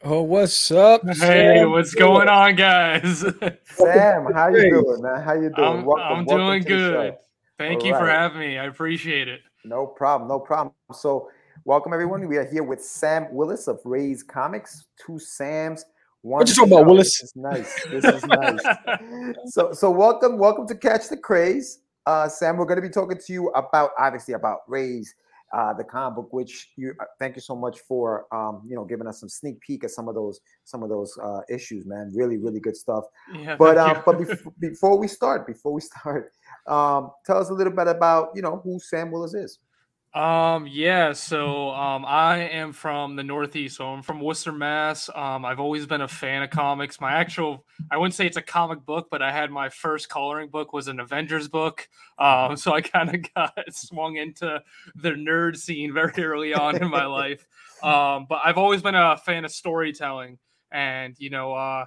Oh, 0.05 0.21
what's 0.23 0.69
up? 0.71 1.01
Hey, 1.07 1.13
Sam? 1.13 1.71
what's 1.71 1.93
going 1.93 2.27
on, 2.27 2.55
guys? 2.57 3.19
Sam, 3.63 4.27
how 4.33 4.49
you 4.49 4.69
doing, 4.69 5.01
man? 5.01 5.21
How 5.21 5.33
you 5.33 5.49
doing? 5.49 5.53
I'm, 5.59 5.85
Welcome- 5.85 6.03
I'm 6.05 6.25
welcome 6.25 6.37
doing 6.45 6.63
to 6.63 6.69
the 6.69 6.79
show. 6.79 6.91
good. 6.91 7.15
Thank 7.57 7.81
All 7.81 7.87
you 7.87 7.93
for 7.93 8.07
having 8.07 8.39
me. 8.41 8.57
I 8.57 8.65
appreciate 8.65 9.29
it. 9.29 9.39
No 9.63 9.85
problem, 9.87 10.27
no 10.27 10.39
problem. 10.39 10.73
So, 10.93 11.29
welcome 11.63 11.93
everyone. 11.93 12.27
We 12.27 12.35
are 12.35 12.45
here 12.45 12.63
with 12.63 12.83
Sam 12.83 13.27
Willis 13.31 13.69
of 13.69 13.79
Rays 13.85 14.23
Comics. 14.23 14.87
Two 14.97 15.19
Sams. 15.19 15.85
One 16.21 16.39
What 16.39 16.49
you 16.49 16.55
talking 16.55 16.73
about. 16.73 16.85
Willis? 16.85 17.21
This 17.21 17.29
is 17.29 17.35
nice. 17.37 17.83
This 17.89 18.03
is 18.03 18.25
nice. 18.25 18.59
so, 19.45 19.71
so 19.71 19.89
welcome, 19.89 20.37
welcome 20.37 20.67
to 20.67 20.75
Catch 20.75 21.07
the 21.07 21.17
Craze. 21.17 21.79
Uh, 22.05 22.27
Sam, 22.27 22.57
we're 22.57 22.65
going 22.65 22.75
to 22.81 22.81
be 22.81 22.89
talking 22.89 23.17
to 23.25 23.31
you 23.33 23.47
about 23.51 23.91
obviously 23.97 24.33
about 24.33 24.59
Rays, 24.67 25.15
uh, 25.53 25.73
the 25.73 25.83
comic 25.83 26.15
book. 26.15 26.33
Which 26.33 26.71
you 26.75 26.93
uh, 26.99 27.05
thank 27.19 27.35
you 27.35 27.41
so 27.41 27.55
much 27.55 27.79
for 27.79 28.25
um, 28.33 28.61
you 28.67 28.75
know 28.75 28.83
giving 28.83 29.07
us 29.07 29.19
some 29.19 29.29
sneak 29.29 29.59
peek 29.61 29.83
at 29.83 29.91
some 29.91 30.07
of 30.07 30.15
those 30.15 30.41
some 30.63 30.83
of 30.83 30.89
those 30.89 31.17
uh, 31.21 31.41
issues, 31.49 31.85
man. 31.85 32.11
Really, 32.13 32.37
really 32.37 32.59
good 32.59 32.75
stuff. 32.75 33.05
Yeah, 33.33 33.55
But 33.55 33.77
um, 33.77 34.01
but 34.05 34.17
before, 34.17 34.53
before 34.59 34.97
we 34.97 35.07
start, 35.07 35.47
before 35.47 35.73
we 35.73 35.81
start, 35.81 36.31
um, 36.67 37.11
tell 37.25 37.37
us 37.37 37.49
a 37.49 37.53
little 37.53 37.73
bit 37.73 37.87
about 37.87 38.29
you 38.35 38.41
know 38.41 38.61
who 38.63 38.79
Sam 38.79 39.11
Willis 39.11 39.33
is. 39.33 39.59
Um, 40.13 40.67
yeah, 40.69 41.11
so 41.13 41.71
um 41.71 42.05
I 42.05 42.37
am 42.49 42.71
from 42.71 43.15
the 43.15 43.23
Northeast, 43.23 43.77
so 43.77 43.87
I'm 43.87 44.03
from 44.03 44.21
Worcester, 44.21 44.51
Mass. 44.51 45.09
Um, 45.15 45.43
I've 45.43 45.59
always 45.59 45.87
been 45.87 46.01
a 46.01 46.07
fan 46.07 46.43
of 46.43 46.51
comics. 46.51 47.01
My 47.01 47.13
actual 47.13 47.65
I 47.89 47.97
wouldn't 47.97 48.13
say 48.13 48.27
it's 48.27 48.37
a 48.37 48.41
comic 48.41 48.85
book, 48.85 49.07
but 49.09 49.23
I 49.23 49.31
had 49.31 49.49
my 49.49 49.69
first 49.69 50.09
coloring 50.09 50.49
book 50.49 50.71
was 50.71 50.87
an 50.87 50.99
Avengers 50.99 51.47
book. 51.47 51.87
Um, 52.19 52.55
so 52.57 52.73
I 52.73 52.81
kind 52.95 53.15
of 53.15 53.33
got 53.33 53.53
swung 53.71 54.17
into 54.17 54.61
the 54.95 55.09
nerd 55.11 55.57
scene 55.57 55.91
very 55.93 56.23
early 56.23 56.53
on 56.53 56.75
in 56.79 56.91
my 56.91 57.05
life. 57.07 57.47
Um, 57.81 58.27
but 58.29 58.39
I've 58.45 58.59
always 58.59 58.83
been 58.83 58.95
a 58.95 59.17
fan 59.17 59.45
of 59.45 59.51
storytelling 59.51 60.37
and 60.71 61.15
you 61.17 61.31
know, 61.31 61.53
uh 61.53 61.85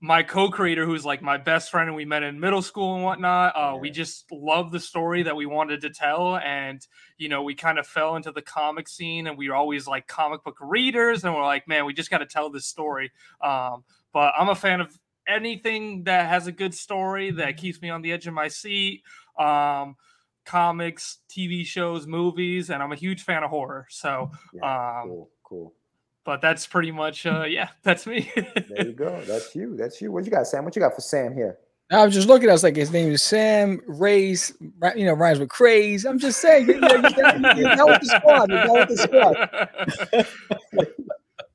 my 0.00 0.22
co-creator 0.22 0.84
who's 0.84 1.04
like 1.04 1.20
my 1.22 1.36
best 1.36 1.70
friend 1.70 1.88
and 1.88 1.96
we 1.96 2.04
met 2.04 2.22
in 2.22 2.38
middle 2.38 2.62
school 2.62 2.94
and 2.94 3.02
whatnot 3.02 3.56
uh, 3.56 3.76
we 3.76 3.90
just 3.90 4.30
love 4.30 4.70
the 4.70 4.78
story 4.78 5.24
that 5.24 5.34
we 5.34 5.44
wanted 5.44 5.80
to 5.80 5.90
tell. 5.90 6.36
And 6.36 6.86
you 7.16 7.28
know 7.28 7.42
we 7.42 7.54
kind 7.54 7.78
of 7.78 7.86
fell 7.86 8.16
into 8.16 8.30
the 8.32 8.42
comic 8.42 8.88
scene 8.88 9.26
and 9.26 9.36
we 9.36 9.48
were 9.48 9.56
always 9.56 9.86
like 9.86 10.06
comic 10.06 10.44
book 10.44 10.56
readers 10.60 11.24
and 11.24 11.34
we're 11.34 11.44
like 11.44 11.66
man 11.66 11.84
we 11.84 11.92
just 11.92 12.10
got 12.10 12.18
to 12.18 12.26
tell 12.26 12.50
this 12.50 12.66
story. 12.66 13.10
Um, 13.40 13.84
but 14.12 14.32
i'm 14.38 14.48
a 14.48 14.54
fan 14.54 14.80
of 14.80 14.98
anything 15.26 16.04
that 16.04 16.28
has 16.28 16.46
a 16.46 16.52
good 16.52 16.74
story 16.74 17.30
that 17.30 17.56
keeps 17.56 17.82
me 17.82 17.90
on 17.90 18.00
the 18.00 18.12
edge 18.12 18.26
of 18.26 18.34
my 18.34 18.48
seat 18.48 19.02
um, 19.38 19.96
comics 20.46 21.18
tv 21.28 21.64
shows 21.64 22.06
movies 22.06 22.70
and 22.70 22.82
i'm 22.82 22.92
a 22.92 22.96
huge 22.96 23.22
fan 23.22 23.42
of 23.42 23.50
horror. 23.50 23.86
So 23.90 24.30
Yeah, 24.54 25.00
um, 25.00 25.08
cool, 25.08 25.30
cool. 25.42 25.74
But 26.28 26.42
that's 26.42 26.66
pretty 26.66 26.92
much 26.92 27.24
uh, 27.24 27.44
yeah 27.48 27.70
that's 27.82 28.06
me 28.06 28.30
There 28.34 28.86
you 28.86 28.92
go. 28.92 29.18
That's 29.26 29.56
you. 29.56 29.74
That's 29.78 30.02
you. 30.02 30.12
What 30.12 30.26
you 30.26 30.30
got, 30.30 30.46
Sam? 30.46 30.62
What 30.62 30.76
you 30.76 30.82
got 30.82 30.94
for 30.94 31.00
Sam 31.00 31.32
here? 31.32 31.56
I 31.90 32.04
was 32.04 32.12
just 32.12 32.28
looking. 32.28 32.50
I 32.50 32.52
was 32.52 32.62
like, 32.62 32.76
his 32.76 32.92
name 32.92 33.10
is 33.10 33.22
Sam 33.22 33.80
Rays. 33.86 34.52
You 34.94 35.06
know, 35.06 35.14
rhymes 35.14 35.38
with 35.38 35.48
craze. 35.48 36.04
I'm 36.04 36.18
just 36.18 36.42
saying. 36.42 36.68
You 36.68 36.80
know, 36.80 36.96
you 36.96 37.00
got, 37.00 37.56
you 37.56 37.62
got 37.64 37.88
with 37.88 38.00
the 38.02 38.08
squad. 38.18 38.50
You 38.50 38.56
got 38.56 38.88
with 38.88 38.90
the 38.90 38.98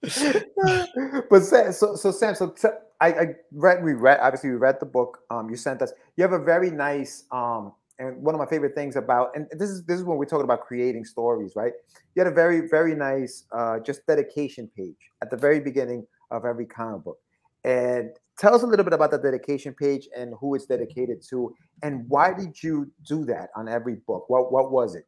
squad. 0.02 1.28
but 1.30 1.44
Sam, 1.44 1.72
so 1.72 1.96
so 1.96 2.10
Sam, 2.10 2.34
so 2.34 2.50
t- 2.50 2.68
I, 3.00 3.08
I 3.08 3.36
read 3.52 3.84
we 3.84 3.94
read 3.94 4.20
obviously 4.22 4.50
we 4.50 4.56
read 4.56 4.80
the 4.80 4.88
book 4.88 5.20
um 5.30 5.52
you 5.52 5.56
sent 5.56 5.84
us. 5.84 5.94
You 6.18 6.24
have 6.24 6.34
a 6.34 6.40
very 6.44 6.72
nice 6.72 7.26
um 7.32 7.74
and 8.00 8.18
one 8.22 8.34
of 8.36 8.40
my 8.40 8.46
favorite 8.46 8.76
things 8.76 8.96
about 8.96 9.36
and 9.36 9.48
this 9.52 9.70
is 9.70 9.84
this 9.84 10.00
is 10.00 10.04
when 10.04 10.18
we're 10.18 10.26
talking 10.26 10.44
about 10.44 10.62
creating 10.62 11.06
stories, 11.06 11.54
right? 11.56 11.74
You 12.16 12.24
had 12.24 12.32
a 12.32 12.36
very 12.36 12.68
very 12.68 12.96
nice 12.96 13.46
uh 13.52 13.80
just 13.80 14.06
dedication 14.08 14.70
page 14.76 14.96
at 15.22 15.30
the 15.30 15.38
very 15.38 15.60
beginning 15.60 16.06
of 16.32 16.46
every 16.46 16.66
comic 16.66 17.04
book. 17.04 17.18
And 17.64 18.10
tell 18.38 18.54
us 18.54 18.64
a 18.64 18.68
little 18.68 18.84
bit 18.84 18.94
about 18.94 19.12
the 19.12 19.18
dedication 19.18 19.74
page 19.74 20.10
and 20.18 20.34
who 20.40 20.56
it's 20.56 20.66
dedicated 20.66 21.22
to 21.30 21.54
and 21.82 22.08
why 22.10 22.34
did 22.34 22.62
you 22.62 22.92
do 23.08 23.26
that 23.26 23.50
on 23.56 23.68
every 23.68 23.96
book? 24.08 24.30
What 24.30 24.52
what 24.52 24.72
was 24.72 24.96
it? 24.96 25.06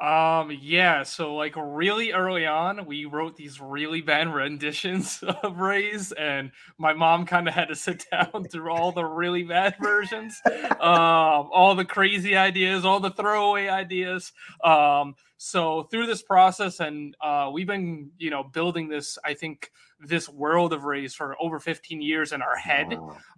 Um, 0.00 0.54
yeah, 0.60 1.04
so 1.04 1.34
like 1.34 1.54
really 1.56 2.12
early 2.12 2.44
on, 2.44 2.84
we 2.84 3.06
wrote 3.06 3.34
these 3.34 3.60
really 3.60 4.02
bad 4.02 4.32
renditions 4.32 5.22
of 5.42 5.58
Rays, 5.58 6.12
and 6.12 6.52
my 6.76 6.92
mom 6.92 7.24
kind 7.24 7.48
of 7.48 7.54
had 7.54 7.68
to 7.68 7.74
sit 7.74 8.04
down 8.12 8.44
through 8.44 8.70
all 8.70 8.92
the 8.92 9.04
really 9.04 9.42
bad 9.42 9.76
versions, 9.80 10.40
um, 10.80 11.48
all 11.50 11.74
the 11.74 11.84
crazy 11.84 12.36
ideas, 12.36 12.84
all 12.84 13.00
the 13.00 13.10
throwaway 13.10 13.68
ideas. 13.68 14.32
Um, 14.62 15.14
so 15.38 15.84
through 15.84 16.06
this 16.06 16.22
process, 16.22 16.80
and 16.80 17.16
uh, 17.22 17.50
we've 17.52 17.66
been, 17.66 18.10
you 18.18 18.28
know, 18.30 18.42
building 18.42 18.88
this, 18.88 19.18
I 19.24 19.32
think, 19.32 19.70
this 19.98 20.28
world 20.28 20.74
of 20.74 20.84
Rays 20.84 21.14
for 21.14 21.36
over 21.40 21.58
15 21.58 22.02
years 22.02 22.32
in 22.32 22.42
our 22.42 22.56
head. 22.56 22.92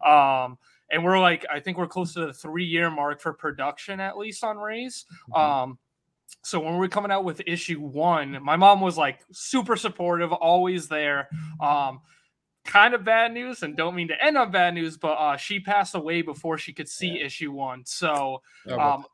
Um, 0.05 0.59
and 0.91 1.05
we're 1.05 1.21
like, 1.21 1.47
I 1.53 1.61
think 1.61 1.79
we're 1.79 1.87
close 1.87 2.15
to 2.15 2.27
the 2.27 2.33
three 2.33 2.65
year 2.65 2.91
mark 2.91 3.21
for 3.21 3.33
production, 3.33 4.01
at 4.01 4.17
least 4.17 4.43
on 4.43 4.57
Rays. 4.59 5.05
Mhm. 5.31 5.39
Um, 5.39 5.79
so 6.43 6.61
when 6.61 6.75
we 6.75 6.79
were 6.79 6.89
coming 6.89 7.11
out 7.11 7.25
with 7.25 7.41
issue 7.47 7.81
one, 7.81 8.39
my 8.43 8.57
mom 8.57 8.81
was 8.81 8.97
like 8.99 9.21
super 9.33 9.77
supportive, 9.77 10.33
always 10.33 10.89
there. 10.89 11.29
Um, 11.61 12.01
kind 12.65 12.93
of 12.93 13.03
bad 13.03 13.33
news, 13.33 13.63
and 13.63 13.77
don't 13.77 13.95
mean 13.95 14.09
to 14.09 14.25
end 14.25 14.37
on 14.37 14.51
bad 14.51 14.75
news, 14.75 14.99
but 14.99 15.13
uh, 15.13 15.37
she 15.37 15.59
passed 15.59 15.95
away 15.95 16.21
before 16.23 16.59
she 16.59 16.73
could 16.73 16.89
see 16.89 17.19
Yeah. 17.19 17.25
issue 17.27 17.51
one. 17.53 17.83
So 17.87 18.43
Oh, 18.69 18.79
um, 18.79 19.07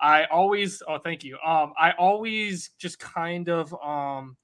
I 0.00 0.26
always, 0.26 0.82
oh, 0.86 0.98
thank 0.98 1.24
you. 1.24 1.38
Um, 1.44 1.72
I 1.78 1.92
always 1.92 2.70
just 2.78 2.98
kind 2.98 3.48
of, 3.48 3.72
um, 3.82 4.36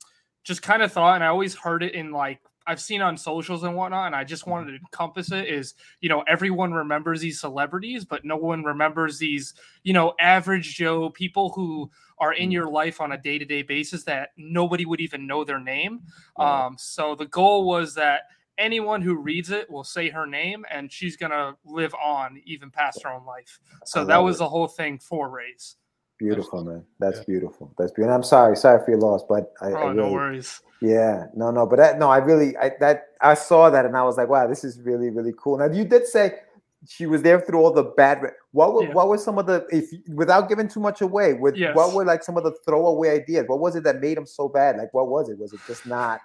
just 0.44 0.62
kind 0.62 0.82
of 0.82 0.92
thought, 0.92 1.14
and 1.14 1.24
I 1.24 1.28
always 1.28 1.54
heard 1.54 1.82
it 1.82 1.94
in 1.94 2.10
like 2.10 2.40
I've 2.66 2.80
seen 2.80 3.02
on 3.02 3.16
socials 3.16 3.62
and 3.62 3.76
whatnot, 3.76 4.06
and 4.06 4.16
I 4.16 4.24
just 4.24 4.46
wanted 4.46 4.72
to 4.72 4.78
encompass 4.78 5.30
it 5.32 5.46
is, 5.48 5.74
you 6.00 6.08
know, 6.08 6.22
everyone 6.26 6.72
remembers 6.72 7.20
these 7.20 7.40
celebrities, 7.40 8.04
but 8.04 8.24
no 8.24 8.36
one 8.36 8.64
remembers 8.64 9.18
these, 9.18 9.54
you 9.82 9.92
know, 9.92 10.14
average 10.18 10.74
Joe 10.74 11.10
people 11.10 11.50
who 11.50 11.90
are 12.18 12.32
in 12.32 12.48
Mm. 12.48 12.52
your 12.52 12.68
life 12.70 13.00
on 13.00 13.12
a 13.12 13.18
day 13.18 13.38
to 13.38 13.44
day 13.44 13.62
basis 13.62 14.04
that 14.04 14.30
nobody 14.36 14.86
would 14.86 15.00
even 15.00 15.26
know 15.26 15.44
their 15.44 15.60
name. 15.60 16.02
Um, 16.38 16.76
so 16.78 17.14
the 17.14 17.26
goal 17.26 17.66
was 17.66 17.94
that 17.94 18.22
anyone 18.56 19.02
who 19.02 19.16
reads 19.16 19.50
it 19.50 19.68
will 19.68 19.84
say 19.84 20.08
her 20.08 20.26
name 20.26 20.64
and 20.70 20.90
she's 20.90 21.16
gonna 21.16 21.56
live 21.64 21.92
on 21.94 22.40
even 22.44 22.70
past 22.70 23.02
her 23.02 23.10
own 23.10 23.24
life. 23.26 23.58
So 23.84 24.04
that 24.04 24.18
was 24.18 24.36
it. 24.36 24.38
the 24.38 24.48
whole 24.48 24.68
thing 24.68 24.98
for 24.98 25.28
Rays. 25.28 25.76
Beautiful, 26.18 26.60
Absolutely. 26.60 26.74
man. 26.74 26.86
That's 27.00 27.18
Yeah. 27.18 27.24
beautiful. 27.26 27.74
That's 27.76 27.90
beautiful. 27.92 28.04
And 28.04 28.14
I'm 28.14 28.22
sorry, 28.22 28.56
sorry 28.56 28.84
for 28.84 28.90
your 28.92 29.00
loss, 29.00 29.22
but 29.28 29.52
I, 29.60 29.68
I 29.72 29.82
Oh, 29.90 29.92
no 29.92 30.12
worries. 30.12 30.60
yeah, 30.80 31.26
no, 31.34 31.50
no, 31.50 31.66
but 31.66 31.76
that, 31.76 31.98
no, 31.98 32.08
I 32.08 32.18
really, 32.18 32.56
I 32.56 32.70
that 32.80 33.08
I 33.20 33.34
saw 33.34 33.70
that 33.70 33.84
and 33.84 33.96
I 33.96 34.04
was 34.04 34.16
like, 34.16 34.28
wow, 34.28 34.46
this 34.46 34.62
is 34.64 34.80
really, 34.82 35.10
really 35.10 35.32
cool. 35.36 35.58
Now 35.58 35.66
you 35.66 35.84
did 35.84 36.06
say 36.06 36.38
she 36.86 37.06
was 37.06 37.22
there 37.22 37.40
through 37.40 37.58
all 37.60 37.72
the 37.72 37.82
bad. 37.82 38.20
What 38.52 38.74
were, 38.74 38.84
Yeah. 38.84 38.92
what 38.92 39.08
were 39.08 39.18
some 39.18 39.38
of 39.38 39.46
the, 39.46 39.66
if 39.70 39.90
without 40.08 40.48
giving 40.48 40.68
too 40.68 40.80
much 40.80 41.00
away, 41.00 41.32
with 41.34 41.56
Yes. 41.56 41.74
what 41.74 41.94
were 41.94 42.04
like 42.04 42.22
some 42.22 42.36
of 42.36 42.44
the 42.44 42.52
throwaway 42.64 43.08
ideas? 43.20 43.46
What 43.48 43.58
was 43.58 43.74
it 43.74 43.84
that 43.84 44.00
made 44.00 44.16
them 44.16 44.26
so 44.26 44.48
bad? 44.48 44.76
Like, 44.76 44.92
what 44.94 45.08
was 45.08 45.28
it? 45.30 45.38
Was 45.38 45.52
it 45.52 45.60
just 45.66 45.84
not, 45.86 46.20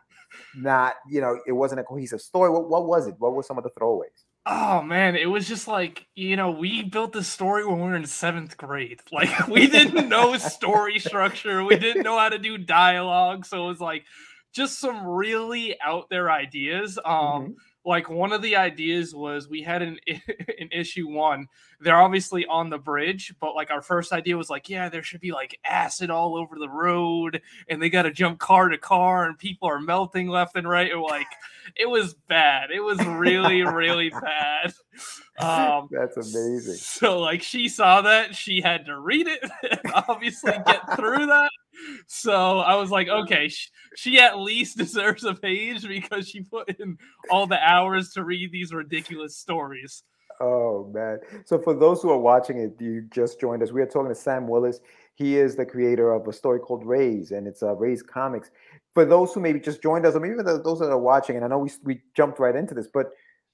not, 0.53 0.95
you 1.09 1.21
know, 1.21 1.39
it 1.47 1.53
wasn't 1.53 1.79
a 1.81 1.83
cohesive 1.83 2.21
story? 2.21 2.49
What, 2.51 2.69
what 2.69 2.85
was 2.85 3.07
it? 3.07 3.15
What 3.17 3.33
were 3.33 3.43
some 3.43 3.57
of 3.57 3.63
the 3.63 3.69
throwaways? 3.71 4.25
Oh 4.45 4.81
man, 4.81 5.15
it 5.15 5.27
was 5.27 5.47
just 5.47 5.67
like 5.67 6.07
you 6.15 6.35
know 6.35 6.51
we 6.51 6.83
built 6.83 7.13
this 7.13 7.27
story 7.27 7.65
when 7.65 7.75
we 7.77 7.83
were 7.83 7.95
in 7.95 8.05
seventh 8.05 8.57
grade. 8.57 9.01
Like 9.11 9.47
we 9.47 9.67
didn't 9.67 10.09
know 10.09 10.37
story 10.37 10.99
structure, 10.99 11.63
we 11.63 11.77
didn't 11.77 12.03
know 12.03 12.17
how 12.17 12.29
to 12.29 12.39
do 12.39 12.57
dialogue, 12.57 13.45
so 13.45 13.65
it 13.65 13.67
was 13.67 13.79
like 13.81 14.05
just 14.53 14.79
some 14.79 15.05
really 15.05 15.79
out 15.81 16.09
there 16.09 16.31
ideas. 16.31 16.97
Um, 17.03 17.05
Mhm. 17.05 17.55
Like 17.89 18.07
one 18.07 18.31
of 18.31 18.43
the 18.43 18.55
ideas 18.55 19.15
was 19.15 19.49
we 19.49 19.63
had 19.63 19.81
an 19.81 19.99
in 20.07 20.69
issue 20.71 21.09
one 21.09 21.47
they're 21.81 21.99
obviously 21.99 22.45
on 22.45 22.69
the 22.69 22.77
bridge 22.77 23.33
but 23.39 23.55
like 23.55 23.71
our 23.71 23.81
first 23.81 24.11
idea 24.13 24.37
was 24.37 24.49
like 24.49 24.69
yeah 24.69 24.87
there 24.87 25.01
should 25.01 25.19
be 25.19 25.31
like 25.31 25.59
acid 25.65 26.11
all 26.11 26.35
over 26.35 26.59
the 26.59 26.69
road 26.69 27.41
and 27.67 27.81
they 27.81 27.89
got 27.89 28.03
to 28.03 28.11
jump 28.11 28.37
car 28.37 28.69
to 28.69 28.77
car 28.77 29.25
and 29.25 29.39
people 29.39 29.67
are 29.67 29.79
melting 29.79 30.27
left 30.27 30.55
and 30.55 30.69
right 30.69 30.91
and 30.91 31.01
like 31.01 31.27
it 31.75 31.89
was 31.89 32.13
bad. 32.27 32.71
It 32.71 32.79
was 32.79 33.03
really 33.05 33.63
really 33.63 34.09
bad. 34.09 34.73
Um 35.39 35.87
That's 35.91 36.17
amazing. 36.17 36.75
so 36.75 37.19
like 37.19 37.41
she 37.41 37.69
saw 37.69 38.01
that 38.01 38.35
she 38.35 38.61
had 38.61 38.85
to 38.85 38.99
read 38.99 39.27
it 39.27 39.43
and 39.71 39.93
obviously 40.07 40.53
get 40.65 40.95
through 40.95 41.25
that 41.27 41.51
so 42.07 42.59
i 42.59 42.75
was 42.75 42.91
like 42.91 43.07
okay 43.07 43.47
sh- 43.47 43.71
she 43.95 44.19
at 44.19 44.39
least 44.39 44.77
deserves 44.83 45.23
a 45.23 45.33
page 45.33 45.87
because 45.87 46.27
she 46.27 46.41
put 46.41 46.69
in 46.79 46.97
all 47.29 47.47
the 47.47 47.59
hours 47.59 48.11
to 48.11 48.23
read 48.23 48.51
these 48.51 48.73
ridiculous 48.73 49.37
stories 49.37 50.03
Oh 50.41 50.89
man! 50.93 51.19
So 51.43 51.59
for 51.59 51.73
those 51.73 52.01
who 52.01 52.09
are 52.11 52.17
watching 52.17 52.59
it, 52.59 52.79
you 52.79 53.05
just 53.11 53.41
joined 53.41 53.61
us. 53.61 53.73
We 53.73 53.81
are 53.81 53.85
talking 53.85 54.07
to 54.07 54.15
Sam 54.15 54.47
Willis. 54.47 54.79
He 55.15 55.37
is 55.37 55.57
the 55.57 55.65
creator 55.65 56.13
of 56.13 56.27
a 56.29 56.33
story 56.33 56.61
called 56.61 56.85
Rays, 56.85 57.31
and 57.31 57.45
it's 57.45 57.61
uh, 57.61 57.75
Rays 57.75 58.01
Comics. 58.01 58.49
For 58.93 59.03
those 59.03 59.33
who 59.33 59.41
maybe 59.41 59.59
just 59.59 59.81
joined 59.81 60.05
us, 60.05 60.15
or 60.15 60.21
maybe 60.21 60.35
those 60.41 60.79
that 60.79 60.89
are 60.89 60.97
watching, 60.97 61.35
and 61.35 61.43
I 61.43 61.49
know 61.49 61.59
we 61.59 61.69
we 61.83 62.01
jumped 62.15 62.39
right 62.39 62.55
into 62.55 62.73
this, 62.73 62.87
but 62.87 63.07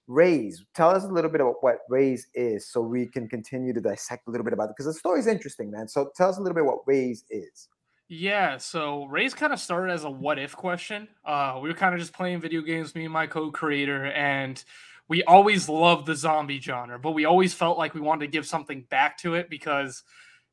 Rays, 0.07 0.63
tell 0.75 0.91
us 0.91 1.03
a 1.05 1.07
little 1.07 1.31
bit 1.31 1.41
about 1.41 1.55
what 1.61 1.79
Rays 1.89 2.27
is, 2.35 2.67
so 2.67 2.81
we 2.81 3.07
can 3.07 3.27
continue 3.27 3.73
to 3.73 3.81
dissect 3.81 4.27
a 4.27 4.31
little 4.31 4.45
bit 4.45 4.53
about 4.53 4.65
it 4.65 4.75
because 4.77 4.85
the 4.85 4.93
story 4.93 5.19
is 5.19 5.25
interesting, 5.25 5.71
man. 5.71 5.87
So 5.87 6.11
tell 6.15 6.29
us 6.29 6.37
a 6.37 6.41
little 6.41 6.55
bit 6.55 6.65
what 6.65 6.85
Rays 6.85 7.25
is. 7.31 7.67
Yeah, 8.07 8.57
so 8.57 9.05
Rays 9.05 9.33
kind 9.33 9.51
of 9.51 9.59
started 9.59 9.91
as 9.91 10.03
a 10.03 10.09
what 10.09 10.37
if 10.37 10.55
question. 10.55 11.07
Uh, 11.25 11.59
we 11.61 11.69
were 11.69 11.75
kind 11.75 11.93
of 11.95 11.99
just 11.99 12.13
playing 12.13 12.39
video 12.39 12.61
games, 12.61 12.93
me 12.93 13.05
and 13.05 13.13
my 13.13 13.25
co-creator, 13.25 14.05
and 14.05 14.63
we 15.07 15.23
always 15.23 15.67
loved 15.67 16.05
the 16.05 16.15
zombie 16.15 16.61
genre, 16.61 16.99
but 16.99 17.11
we 17.11 17.25
always 17.25 17.53
felt 17.53 17.79
like 17.79 17.95
we 17.95 18.01
wanted 18.01 18.25
to 18.27 18.31
give 18.31 18.45
something 18.45 18.85
back 18.91 19.17
to 19.19 19.33
it 19.33 19.49
because 19.49 20.03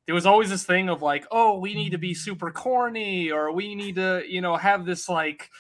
there 0.07 0.15
was 0.15 0.25
always 0.25 0.49
this 0.49 0.65
thing 0.65 0.89
of 0.89 1.03
like, 1.03 1.27
oh, 1.31 1.59
we 1.59 1.75
need 1.75 1.91
to 1.91 1.99
be 1.99 2.15
super 2.15 2.51
corny, 2.51 3.31
or 3.31 3.53
we 3.53 3.75
need 3.75 3.97
to, 3.97 4.23
you 4.27 4.41
know, 4.41 4.57
have 4.57 4.87
this 4.87 5.07
like 5.09 5.51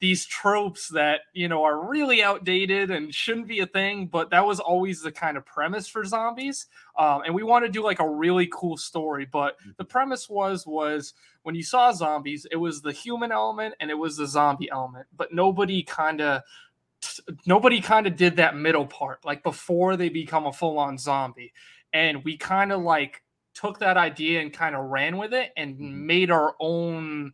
these 0.00 0.24
tropes 0.26 0.88
that 0.88 1.20
you 1.32 1.48
know 1.48 1.62
are 1.64 1.88
really 1.88 2.22
outdated 2.22 2.90
and 2.90 3.14
shouldn't 3.14 3.46
be 3.46 3.60
a 3.60 3.66
thing 3.66 4.06
but 4.06 4.30
that 4.30 4.46
was 4.46 4.58
always 4.60 5.02
the 5.02 5.12
kind 5.12 5.36
of 5.36 5.44
premise 5.44 5.86
for 5.86 6.04
zombies. 6.04 6.66
Um, 6.98 7.22
and 7.24 7.34
we 7.34 7.42
want 7.42 7.64
to 7.64 7.70
do 7.70 7.82
like 7.82 8.00
a 8.00 8.08
really 8.08 8.48
cool 8.52 8.76
story 8.76 9.26
but 9.30 9.56
the 9.76 9.84
premise 9.84 10.28
was 10.28 10.66
was 10.66 11.14
when 11.42 11.54
you 11.54 11.62
saw 11.62 11.92
zombies 11.92 12.46
it 12.50 12.56
was 12.56 12.82
the 12.82 12.92
human 12.92 13.32
element 13.32 13.74
and 13.80 13.90
it 13.90 13.98
was 13.98 14.16
the 14.16 14.26
zombie 14.26 14.70
element 14.70 15.06
but 15.16 15.32
nobody 15.32 15.82
kind 15.82 16.20
of 16.20 16.42
nobody 17.46 17.80
kind 17.80 18.06
of 18.06 18.16
did 18.16 18.36
that 18.36 18.56
middle 18.56 18.86
part 18.86 19.24
like 19.24 19.42
before 19.42 19.96
they 19.96 20.08
become 20.08 20.46
a 20.46 20.52
full-on 20.52 20.98
zombie. 20.98 21.52
And 21.92 22.24
we 22.24 22.36
kind 22.36 22.72
of 22.72 22.82
like 22.82 23.22
took 23.54 23.80
that 23.80 23.96
idea 23.96 24.40
and 24.40 24.52
kind 24.52 24.74
of 24.74 24.86
ran 24.86 25.16
with 25.16 25.34
it 25.34 25.52
and 25.56 25.74
mm-hmm. 25.74 26.06
made 26.06 26.30
our 26.30 26.54
own 26.60 27.32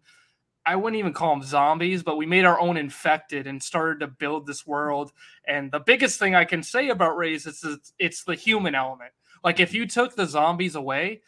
I 0.66 0.76
wouldn't 0.76 0.98
even 0.98 1.12
call 1.12 1.30
them 1.30 1.44
zombies, 1.44 2.02
but 2.02 2.16
we 2.16 2.26
made 2.26 2.44
our 2.44 2.58
own 2.58 2.76
infected 2.76 3.46
and 3.46 3.62
started 3.62 4.00
to 4.00 4.08
build 4.08 4.46
this 4.46 4.66
world. 4.66 5.12
And 5.46 5.70
the 5.70 5.80
biggest 5.80 6.18
thing 6.18 6.34
I 6.34 6.44
can 6.44 6.62
say 6.62 6.88
about 6.88 7.16
Rays 7.16 7.46
is 7.46 7.62
it's, 7.62 7.92
it's 7.98 8.24
the 8.24 8.34
human 8.34 8.74
element. 8.74 9.12
Like 9.44 9.60
if 9.60 9.72
you 9.72 9.86
took 9.86 10.16
the 10.16 10.26
zombies 10.26 10.74
away, 10.74 11.22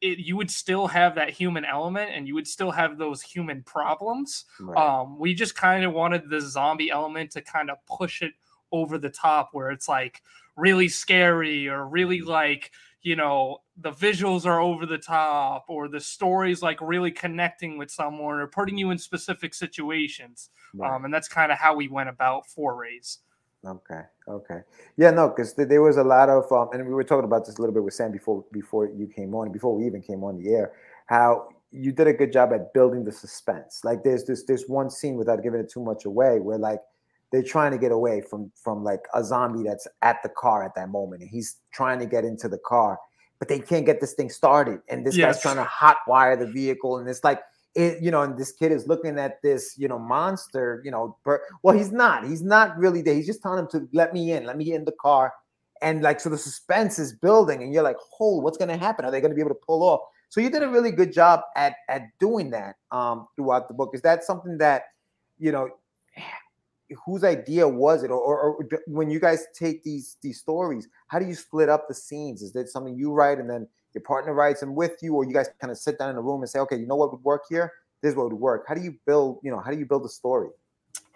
it, 0.00 0.18
you 0.18 0.36
would 0.36 0.50
still 0.50 0.86
have 0.86 1.14
that 1.16 1.30
human 1.30 1.64
element 1.64 2.10
and 2.14 2.26
you 2.26 2.34
would 2.34 2.48
still 2.48 2.70
have 2.70 2.98
those 2.98 3.22
human 3.22 3.62
problems. 3.62 4.46
Right. 4.58 4.76
Um, 4.76 5.18
we 5.18 5.34
just 5.34 5.54
kind 5.54 5.84
of 5.84 5.92
wanted 5.92 6.28
the 6.28 6.40
zombie 6.40 6.90
element 6.90 7.32
to 7.32 7.42
kind 7.42 7.70
of 7.70 7.76
push 7.86 8.22
it 8.22 8.32
over 8.70 8.96
the 8.96 9.10
top 9.10 9.50
where 9.52 9.70
it's 9.70 9.88
like 9.88 10.22
really 10.56 10.88
scary 10.88 11.68
or 11.68 11.86
really 11.86 12.20
like 12.22 12.72
you 13.02 13.16
know 13.16 13.58
the 13.78 13.90
visuals 13.90 14.46
are 14.46 14.60
over 14.60 14.86
the 14.86 14.98
top 14.98 15.64
or 15.68 15.88
the 15.88 16.00
story's 16.00 16.62
like 16.62 16.80
really 16.80 17.10
connecting 17.10 17.78
with 17.78 17.90
someone 17.90 18.38
or 18.38 18.46
putting 18.46 18.78
you 18.78 18.90
in 18.90 18.98
specific 18.98 19.54
situations 19.54 20.50
right. 20.74 20.94
um, 20.94 21.04
and 21.04 21.12
that's 21.12 21.28
kind 21.28 21.50
of 21.50 21.58
how 21.58 21.74
we 21.74 21.88
went 21.88 22.08
about 22.08 22.46
forays. 22.46 23.18
Okay 23.64 24.00
okay. 24.28 24.60
Yeah 24.96 25.10
no 25.10 25.28
because 25.28 25.54
th- 25.54 25.68
there 25.68 25.82
was 25.82 25.96
a 25.96 26.04
lot 26.04 26.28
of 26.28 26.50
um, 26.50 26.68
and 26.72 26.86
we 26.86 26.94
were 26.94 27.04
talking 27.04 27.24
about 27.24 27.46
this 27.46 27.56
a 27.58 27.60
little 27.60 27.74
bit 27.74 27.84
with 27.84 27.94
sam 27.94 28.10
before 28.10 28.44
before 28.52 28.86
you 28.86 29.06
came 29.06 29.34
on 29.34 29.52
before 29.52 29.76
we 29.76 29.86
even 29.86 30.02
came 30.02 30.24
on 30.24 30.36
the 30.36 30.50
air 30.50 30.72
how 31.06 31.48
you 31.72 31.90
did 31.90 32.06
a 32.06 32.12
good 32.12 32.32
job 32.32 32.52
at 32.52 32.72
building 32.74 33.04
the 33.04 33.10
suspense. 33.10 33.80
Like 33.82 34.04
there's 34.04 34.24
this 34.24 34.44
there's 34.44 34.68
one 34.68 34.90
scene 34.90 35.16
without 35.16 35.42
giving 35.42 35.60
it 35.60 35.70
too 35.70 35.82
much 35.82 36.04
away 36.04 36.38
where 36.38 36.58
like 36.58 36.80
they're 37.32 37.42
trying 37.42 37.72
to 37.72 37.78
get 37.78 37.92
away 37.92 38.20
from 38.20 38.52
from 38.54 38.84
like 38.84 39.06
a 39.14 39.24
zombie 39.24 39.62
that's 39.62 39.86
at 40.02 40.22
the 40.22 40.28
car 40.28 40.64
at 40.64 40.74
that 40.74 40.90
moment 40.90 41.22
and 41.22 41.30
he's 41.30 41.56
trying 41.72 41.98
to 41.98 42.06
get 42.06 42.24
into 42.24 42.48
the 42.48 42.58
car 42.58 42.98
but 43.38 43.48
they 43.48 43.58
can't 43.58 43.86
get 43.86 44.00
this 44.00 44.12
thing 44.14 44.30
started 44.30 44.80
and 44.88 45.04
this 45.04 45.16
yes. 45.16 45.36
guy's 45.36 45.42
trying 45.42 45.56
to 45.56 45.64
hot 45.64 45.96
wire 46.06 46.36
the 46.36 46.46
vehicle 46.46 46.98
and 46.98 47.08
it's 47.08 47.24
like 47.24 47.40
it, 47.74 48.02
you 48.02 48.10
know 48.10 48.22
and 48.22 48.38
this 48.38 48.52
kid 48.52 48.70
is 48.70 48.86
looking 48.86 49.18
at 49.18 49.40
this 49.42 49.74
you 49.78 49.88
know 49.88 49.98
monster 49.98 50.82
you 50.84 50.90
know 50.90 51.16
well 51.62 51.76
he's 51.76 51.90
not 51.90 52.24
he's 52.24 52.42
not 52.42 52.76
really 52.76 53.00
there 53.00 53.14
he's 53.14 53.26
just 53.26 53.42
telling 53.42 53.58
him 53.58 53.68
to 53.68 53.88
let 53.92 54.12
me 54.12 54.32
in 54.32 54.44
let 54.44 54.58
me 54.58 54.64
get 54.64 54.74
in 54.74 54.84
the 54.84 54.92
car 55.00 55.32
and 55.80 56.02
like 56.02 56.20
so 56.20 56.28
the 56.30 56.38
suspense 56.38 56.98
is 56.98 57.12
building 57.12 57.62
and 57.62 57.74
you're 57.74 57.82
like 57.82 57.96
oh 58.20 58.38
what's 58.38 58.56
going 58.56 58.68
to 58.68 58.76
happen? 58.76 59.04
Are 59.04 59.10
they 59.10 59.20
going 59.20 59.30
to 59.30 59.34
be 59.34 59.40
able 59.40 59.50
to 59.50 59.60
pull 59.66 59.82
off? 59.82 60.00
So 60.28 60.40
you 60.40 60.48
did 60.48 60.62
a 60.62 60.68
really 60.68 60.92
good 60.92 61.12
job 61.12 61.40
at 61.56 61.74
at 61.88 62.02
doing 62.18 62.50
that 62.50 62.76
um 62.90 63.26
throughout 63.36 63.68
the 63.68 63.74
book. 63.74 63.90
Is 63.92 64.00
that 64.02 64.24
something 64.24 64.58
that 64.58 64.84
you 65.38 65.52
know 65.52 65.68
whose 67.04 67.24
idea 67.24 67.66
was 67.66 68.02
it? 68.02 68.10
Or, 68.10 68.20
or, 68.20 68.56
or, 68.56 68.68
when 68.86 69.10
you 69.10 69.20
guys 69.20 69.46
take 69.54 69.82
these 69.82 70.16
these 70.22 70.38
stories 70.40 70.88
how 71.08 71.18
do 71.18 71.26
you 71.26 71.34
split 71.34 71.68
up 71.68 71.88
the 71.88 71.94
scenes? 71.94 72.42
Is 72.42 72.52
that 72.52 72.68
something 72.68 72.96
you 72.96 73.12
write 73.12 73.38
and 73.38 73.48
then 73.48 73.68
your 73.94 74.02
partner 74.02 74.34
writes 74.34 74.60
them 74.60 74.74
with 74.74 74.96
you? 75.02 75.14
Or 75.14 75.24
you 75.24 75.32
guys 75.32 75.48
kind 75.60 75.70
of 75.70 75.78
sit 75.78 75.98
down 75.98 76.10
in 76.10 76.16
a 76.16 76.22
room 76.22 76.40
and 76.42 76.48
say 76.48 76.58
okay 76.60 76.76
you 76.76 76.86
know 76.86 76.96
what 76.96 77.12
would 77.12 77.24
work 77.24 77.42
here? 77.48 77.72
This 78.02 78.12
is 78.12 78.16
what 78.16 78.30
would 78.30 78.40
work. 78.40 78.64
How 78.66 78.74
do 78.74 78.82
you 78.82 78.94
build 79.06 79.40
you 79.42 79.50
know 79.50 79.60
how 79.60 79.70
do 79.70 79.78
you 79.78 79.86
build 79.86 80.04
a 80.04 80.08
story 80.08 80.48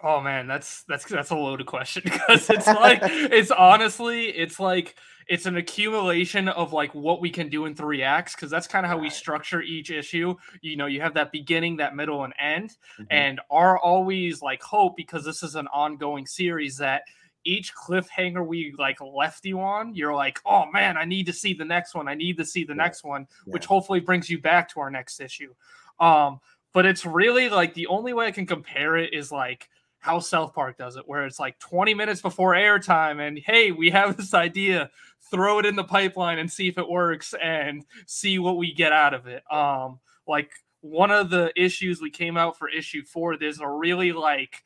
oh 0.01 0.21
man 0.21 0.47
that's 0.47 0.83
that's 0.83 1.05
that's 1.05 1.31
a 1.31 1.35
loaded 1.35 1.65
question 1.65 2.01
because 2.05 2.49
it's 2.49 2.67
like 2.67 2.99
it's 3.03 3.51
honestly 3.51 4.25
it's 4.25 4.59
like 4.59 4.95
it's 5.27 5.45
an 5.45 5.57
accumulation 5.57 6.47
of 6.47 6.71
like 6.71 6.93
what 6.95 7.19
we 7.19 7.29
can 7.29 7.49
do 7.49 7.65
in 7.65 7.75
three 7.75 8.01
acts 8.01 8.35
because 8.35 8.49
that's 8.49 8.67
kind 8.67 8.85
of 8.85 8.91
how 8.91 8.97
we 8.97 9.09
structure 9.09 9.61
each 9.61 9.89
issue 9.89 10.35
you 10.61 10.77
know 10.77 10.85
you 10.85 11.01
have 11.01 11.13
that 11.13 11.31
beginning 11.31 11.77
that 11.77 11.95
middle 11.95 12.23
and 12.23 12.33
end 12.39 12.69
mm-hmm. 12.69 13.03
and 13.09 13.39
are 13.49 13.77
always 13.79 14.41
like 14.41 14.61
hope 14.61 14.95
because 14.95 15.25
this 15.25 15.43
is 15.43 15.55
an 15.55 15.67
ongoing 15.73 16.25
series 16.25 16.77
that 16.77 17.03
each 17.43 17.73
cliffhanger 17.75 18.45
we 18.45 18.73
like 18.77 18.99
left 19.01 19.45
you 19.45 19.59
on 19.59 19.95
you're 19.95 20.13
like 20.13 20.39
oh 20.45 20.65
man 20.71 20.97
i 20.97 21.05
need 21.05 21.25
to 21.25 21.33
see 21.33 21.53
the 21.53 21.65
next 21.65 21.95
one 21.95 22.07
i 22.07 22.13
need 22.13 22.37
to 22.37 22.45
see 22.45 22.63
the 22.63 22.73
yeah. 22.73 22.83
next 22.83 23.03
one 23.03 23.25
yeah. 23.45 23.53
which 23.53 23.65
hopefully 23.65 23.99
brings 23.99 24.29
you 24.29 24.39
back 24.39 24.69
to 24.69 24.79
our 24.79 24.89
next 24.89 25.19
issue 25.19 25.53
um 25.99 26.39
but 26.73 26.85
it's 26.85 27.05
really 27.05 27.49
like 27.49 27.73
the 27.73 27.87
only 27.87 28.13
way 28.13 28.27
i 28.27 28.31
can 28.31 28.45
compare 28.45 28.97
it 28.97 29.13
is 29.13 29.31
like 29.31 29.69
how 29.99 30.19
South 30.19 30.53
Park 30.53 30.77
does 30.77 30.95
it, 30.95 31.07
where 31.07 31.25
it's 31.25 31.39
like 31.39 31.59
20 31.59 31.93
minutes 31.93 32.21
before 32.21 32.53
airtime, 32.53 33.25
and 33.25 33.39
hey, 33.39 33.71
we 33.71 33.89
have 33.89 34.17
this 34.17 34.33
idea, 34.33 34.89
throw 35.31 35.59
it 35.59 35.65
in 35.65 35.75
the 35.75 35.83
pipeline 35.83 36.39
and 36.39 36.51
see 36.51 36.67
if 36.67 36.77
it 36.77 36.89
works 36.89 37.33
and 37.41 37.85
see 38.05 38.39
what 38.39 38.57
we 38.57 38.73
get 38.73 38.91
out 38.91 39.13
of 39.13 39.27
it. 39.27 39.43
Um, 39.51 39.99
like 40.27 40.51
one 40.81 41.11
of 41.11 41.29
the 41.29 41.51
issues 41.55 42.01
we 42.01 42.11
came 42.11 42.37
out 42.37 42.57
for 42.57 42.69
issue 42.69 43.03
four, 43.03 43.37
there's 43.37 43.59
a 43.59 43.67
really 43.67 44.11
like 44.11 44.63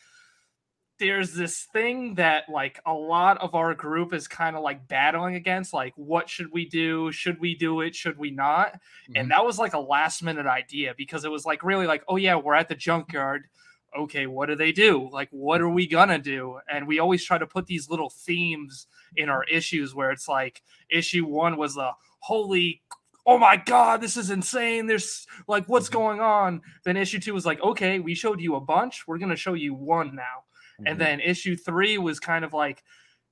there's 1.01 1.33
this 1.33 1.67
thing 1.73 2.13
that 2.13 2.43
like 2.47 2.79
a 2.85 2.93
lot 2.93 3.39
of 3.39 3.55
our 3.55 3.73
group 3.73 4.13
is 4.13 4.27
kind 4.27 4.55
of 4.55 4.61
like 4.61 4.87
battling 4.87 5.33
against 5.33 5.73
like 5.73 5.93
what 5.95 6.29
should 6.29 6.51
we 6.53 6.63
do 6.69 7.11
should 7.11 7.39
we 7.39 7.55
do 7.55 7.81
it 7.81 7.95
should 7.95 8.19
we 8.19 8.29
not 8.29 8.73
mm-hmm. 8.73 9.13
and 9.15 9.31
that 9.31 9.43
was 9.43 9.57
like 9.57 9.73
a 9.73 9.79
last 9.79 10.21
minute 10.21 10.45
idea 10.45 10.93
because 10.95 11.25
it 11.25 11.31
was 11.31 11.43
like 11.43 11.63
really 11.63 11.87
like 11.87 12.03
oh 12.07 12.17
yeah 12.17 12.35
we're 12.35 12.53
at 12.53 12.69
the 12.69 12.75
junkyard 12.75 13.47
okay, 13.97 14.25
what 14.27 14.47
do 14.47 14.55
they 14.55 14.71
do? 14.71 15.09
Like, 15.11 15.29
what 15.31 15.61
are 15.61 15.69
we 15.69 15.87
gonna 15.87 16.19
do? 16.19 16.59
And 16.71 16.87
we 16.87 16.99
always 16.99 17.23
try 17.23 17.37
to 17.37 17.47
put 17.47 17.65
these 17.65 17.89
little 17.89 18.09
themes 18.09 18.87
in 19.15 19.29
our 19.29 19.43
issues 19.45 19.93
where 19.93 20.11
it's 20.11 20.27
like 20.27 20.61
issue 20.89 21.25
one 21.25 21.57
was 21.57 21.75
the 21.75 21.91
holy 22.19 22.81
oh 23.25 23.37
my 23.37 23.55
god 23.55 24.01
this 24.01 24.17
is 24.17 24.29
insane 24.29 24.87
there's 24.87 25.25
like 25.47 25.65
what's 25.67 25.87
mm-hmm. 25.87 25.97
going 25.97 26.19
on 26.19 26.61
then 26.83 26.97
issue 26.97 27.19
two 27.19 27.33
was 27.33 27.45
like 27.45 27.61
okay 27.61 27.99
we 27.99 28.15
showed 28.15 28.39
you 28.39 28.55
a 28.55 28.61
bunch 28.61 29.03
we're 29.07 29.17
going 29.17 29.29
to 29.29 29.35
show 29.35 29.53
you 29.53 29.73
one 29.73 30.15
now 30.15 30.21
mm-hmm. 30.79 30.87
and 30.87 30.99
then 30.99 31.19
issue 31.19 31.55
three 31.55 31.97
was 31.97 32.19
kind 32.19 32.45
of 32.45 32.53
like 32.53 32.83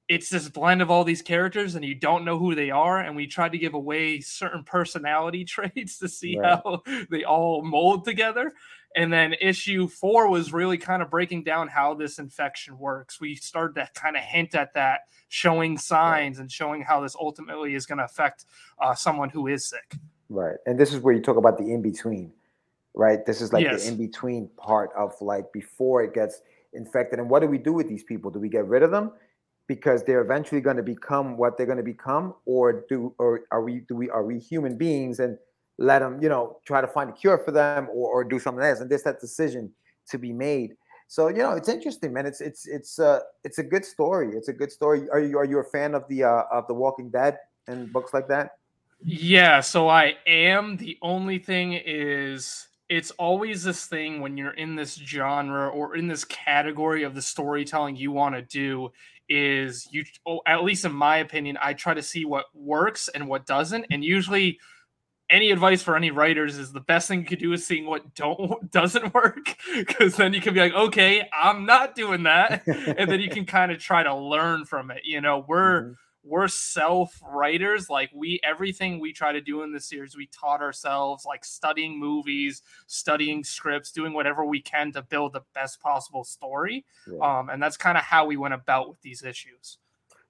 it's 0.08 0.30
this 0.30 0.50
blend 0.50 0.82
of 0.82 0.90
all 0.90 1.04
these 1.04 1.22
characters 1.22 1.76
and 1.76 1.86
you 1.86 1.94
don't 1.94 2.26
know 2.26 2.38
who 2.38 2.56
they 2.56 2.72
are 2.72 3.00
and 3.00 3.16
we 3.16 3.28
tried 3.28 3.52
to 3.52 3.60
give 3.60 3.76
away 3.76 4.20
certain 4.20 4.64
personality 4.64 5.46
traits 5.46 6.00
to 6.00 6.08
see 6.08 6.38
right. 6.38 6.60
how 6.64 6.82
they 7.10 7.24
all 7.24 7.64
mold 7.64 8.06
together 8.06 8.54
and 8.96 9.14
then 9.14 9.34
issue 9.40 9.88
four 9.88 10.30
was 10.30 10.52
really 10.52 10.78
kind 10.78 11.02
of 11.02 11.10
breaking 11.10 11.44
down 11.44 11.68
how 11.68 11.94
this 11.94 12.20
infection 12.20 12.78
works. 12.78 13.22
We 13.22 13.36
started 13.36 13.76
to 13.76 13.90
kind 14.00 14.18
of 14.18 14.24
hint 14.24 14.56
at 14.56 14.74
that, 14.74 15.02
showing 15.28 15.78
signs 15.78 16.38
right. 16.38 16.42
and 16.42 16.52
showing 16.52 16.82
how 16.82 17.02
this 17.02 17.16
ultimately 17.20 17.76
is 17.76 17.86
going 17.86 18.00
to 18.00 18.06
affect 18.06 18.46
uh, 18.82 18.96
someone 18.96 19.30
who 19.30 19.48
is 19.48 19.66
sick. 19.66 19.96
Right. 20.30 20.58
And 20.66 20.80
this 20.80 20.94
is 20.94 21.02
where 21.02 21.14
you 21.14 21.22
talk 21.22 21.38
about 21.38 21.58
the 21.58 21.72
in 21.72 21.82
between, 21.82 22.32
right? 22.94 23.26
This 23.26 23.42
is 23.42 23.54
like 23.54 23.64
yes. 23.64 23.84
the 23.84 23.92
in 23.92 23.98
between 23.98 24.50
part 24.58 24.90
of 24.98 25.14
like 25.22 25.52
before 25.54 26.04
it 26.04 26.14
gets 26.14 26.42
infected. 26.74 27.20
And 27.20 27.30
what 27.30 27.42
do 27.42 27.48
we 27.48 27.58
do 27.58 27.74
with 27.74 27.88
these 27.88 28.04
people? 28.04 28.32
Do 28.32 28.40
we 28.40 28.50
get 28.50 28.66
rid 28.66 28.84
of 28.84 28.92
them? 28.92 29.12
because 29.70 30.04
they're 30.04 30.22
eventually 30.22 30.60
going 30.60 30.78
to 30.78 30.84
become 30.84 31.38
what 31.38 31.56
they're 31.56 31.68
going 31.68 31.78
to 31.78 31.84
become 31.84 32.34
or 32.46 32.84
do 32.90 33.14
or 33.20 33.42
are 33.52 33.62
we 33.62 33.82
do 33.82 33.96
we 33.96 34.10
are 34.10 34.26
we 34.26 34.40
human 34.40 34.76
beings 34.76 35.20
and 35.20 35.38
let 35.80 36.00
them, 36.00 36.22
you 36.22 36.30
know, 36.30 36.60
try 36.66 36.82
to 36.82 36.88
find 36.88 37.10
a 37.10 37.14
cure 37.14 37.38
for 37.38 37.52
them 37.52 37.88
or, 37.90 38.12
or 38.12 38.24
do 38.24 38.38
something 38.38 38.64
else. 38.64 38.82
And 38.82 38.90
there's 38.92 39.04
that 39.04 39.20
decision 39.20 39.72
to 40.10 40.18
be 40.18 40.32
made. 40.34 40.76
So 41.08 41.30
you 41.30 41.38
know, 41.38 41.54
it's 41.54 41.70
interesting, 41.70 42.14
man. 42.14 42.28
It's 42.28 42.42
it's 42.42 42.68
it's 42.68 43.00
uh 43.00 43.22
it's 43.44 43.58
a 43.58 43.64
good 43.64 43.84
story. 43.84 44.36
It's 44.36 44.50
a 44.50 44.54
good 44.54 44.72
story. 44.72 45.10
Are 45.10 45.20
you 45.20 45.38
are 45.40 45.46
you 45.46 45.58
a 45.60 45.64
fan 45.64 45.96
of 45.96 46.08
the 46.08 46.26
uh 46.26 46.44
of 46.52 46.68
the 46.68 46.76
Walking 46.76 47.10
Dead 47.10 47.40
and 47.68 47.92
books 47.92 48.14
like 48.14 48.28
that? 48.28 48.58
Yeah, 49.04 49.62
so 49.62 49.88
I 49.88 50.18
am. 50.28 50.78
The 50.78 50.98
only 51.02 51.40
thing 51.40 51.74
is 51.74 52.68
it's 52.90 53.12
always 53.12 53.64
this 53.64 53.86
thing 53.86 54.20
when 54.20 54.36
you're 54.36 54.52
in 54.52 54.76
this 54.76 54.96
genre 54.96 55.70
or 55.70 55.96
in 55.96 56.08
this 56.08 56.26
category 56.26 57.04
of 57.04 57.16
the 57.16 57.22
storytelling 57.22 57.96
you 57.96 58.12
want 58.12 58.36
to 58.36 58.42
do 58.42 58.92
is 59.30 59.88
you 59.92 60.04
oh, 60.26 60.42
at 60.48 60.64
least 60.64 60.86
in 60.86 60.92
my 60.92 61.18
opinion 61.18 61.56
i 61.62 61.72
try 61.72 61.94
to 61.94 62.02
see 62.02 62.26
what 62.26 62.46
works 62.56 63.08
and 63.10 63.28
what 63.28 63.46
doesn't 63.46 63.86
and 63.92 64.04
usually 64.04 64.58
any 65.30 65.52
advice 65.52 65.84
for 65.84 65.96
any 65.96 66.12
writers 66.12 66.58
is 66.58 66.72
the 66.72 66.80
best 66.80 67.08
thing 67.08 67.20
you 67.20 67.26
could 67.26 67.40
do 67.40 67.54
is 67.54 67.66
seeing 67.66 67.86
what 67.86 68.16
don't 68.16 68.72
doesn't 68.72 69.14
work 69.14 69.56
because 69.76 70.16
then 70.16 70.34
you 70.34 70.42
can 70.42 70.54
be 70.54 70.60
like 70.60 70.74
okay 70.74 71.28
i'm 71.34 71.66
not 71.66 71.96
doing 71.96 72.24
that 72.24 72.66
and 72.68 73.10
then 73.10 73.20
you 73.20 73.30
can 73.30 73.46
kind 73.46 73.72
of 73.72 73.80
try 73.80 74.04
to 74.04 74.14
learn 74.16 74.66
from 74.66 74.92
it 74.92 75.02
you 75.04 75.22
know 75.22 75.46
we're 75.48 75.84
mm-hmm. 75.84 75.94
we're 76.24 76.48
self 76.48 77.22
writers. 77.28 77.90
Like 77.90 78.10
we 78.14 78.40
everything 78.44 79.00
we 79.00 79.14
try 79.14 79.32
to 79.32 79.42
do 79.42 79.64
in 79.64 79.72
the 79.72 79.80
series, 79.80 80.16
we 80.16 80.28
taught 80.28 80.62
ourselves, 80.62 81.26
like 81.26 81.46
studying 81.46 82.00
movies, 82.00 82.62
studying 82.88 83.44
scripts, 83.44 83.92
doing 83.92 84.14
whatever 84.14 84.46
we 84.46 84.62
can 84.62 84.92
to 84.94 85.02
build 85.02 85.34
the 85.34 85.42
best 85.54 85.82
possible 85.82 86.24
story. 86.24 86.86
Yeah. 87.12 87.40
Um, 87.40 87.50
and 87.50 87.62
that's 87.62 87.78
kind 87.78 87.98
of 87.98 88.04
how 88.04 88.26
we 88.26 88.38
went 88.38 88.54
about 88.54 88.90
with 88.90 89.02
these 89.02 89.24
issues. 89.24 89.78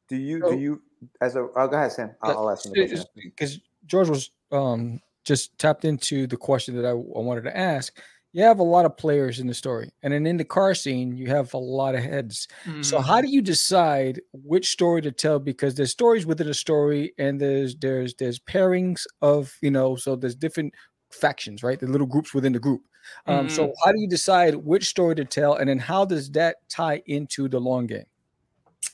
Do 0.07 0.15
you 0.15 0.41
do 0.41 0.57
you 0.57 0.81
as 1.21 1.35
a 1.35 1.47
oh, 1.55 1.67
go 1.67 1.77
ahead, 1.77 1.91
Sam? 1.91 2.15
I'll, 2.21 2.39
I'll 2.39 2.49
ask 2.49 2.65
you 2.65 3.03
because 3.15 3.59
George 3.89 4.09
was 4.09 4.31
um 4.51 5.01
just 5.25 5.57
tapped 5.59 5.85
into 5.85 6.27
the 6.27 6.37
question 6.37 6.75
that 6.75 6.85
I, 6.85 6.91
I 6.91 6.93
wanted 6.93 7.43
to 7.43 7.57
ask. 7.57 7.99
You 8.31 8.43
have 8.43 8.59
a 8.59 8.63
lot 8.63 8.85
of 8.85 8.95
players 8.95 9.39
in 9.39 9.47
the 9.47 9.55
story 9.55 9.91
and 10.03 10.13
then 10.13 10.27
in 10.27 10.37
the 10.37 10.45
car 10.45 10.75
scene 10.75 11.17
you 11.17 11.27
have 11.27 11.53
a 11.53 11.57
lot 11.57 11.95
of 11.95 12.03
heads. 12.03 12.47
Mm-hmm. 12.65 12.83
so 12.83 13.01
how 13.01 13.21
do 13.21 13.27
you 13.27 13.41
decide 13.41 14.21
which 14.33 14.69
story 14.69 15.01
to 15.01 15.11
tell? 15.11 15.39
Because 15.39 15.73
there's 15.75 15.91
stories 15.91 16.27
within 16.27 16.47
a 16.47 16.53
story 16.53 17.13
and 17.17 17.41
there's 17.41 17.75
there's 17.75 18.13
there's 18.15 18.39
pairings 18.39 19.05
of 19.21 19.55
you 19.61 19.71
know 19.71 19.95
so 19.95 20.15
there's 20.15 20.35
different 20.35 20.73
factions 21.11 21.63
right? 21.63 21.79
The 21.79 21.87
little 21.87 22.07
groups 22.07 22.33
within 22.33 22.53
the 22.53 22.59
group. 22.59 22.81
Um, 23.25 23.47
mm-hmm. 23.47 23.55
so 23.55 23.73
how 23.83 23.91
do 23.91 23.99
you 23.99 24.07
decide 24.07 24.55
which 24.55 24.87
story 24.87 25.15
to 25.15 25.25
tell 25.25 25.55
and 25.55 25.67
then 25.67 25.79
how 25.79 26.05
does 26.05 26.29
that 26.31 26.57
tie 26.69 27.01
into 27.07 27.47
the 27.47 27.59
long 27.59 27.87
game? 27.87 28.05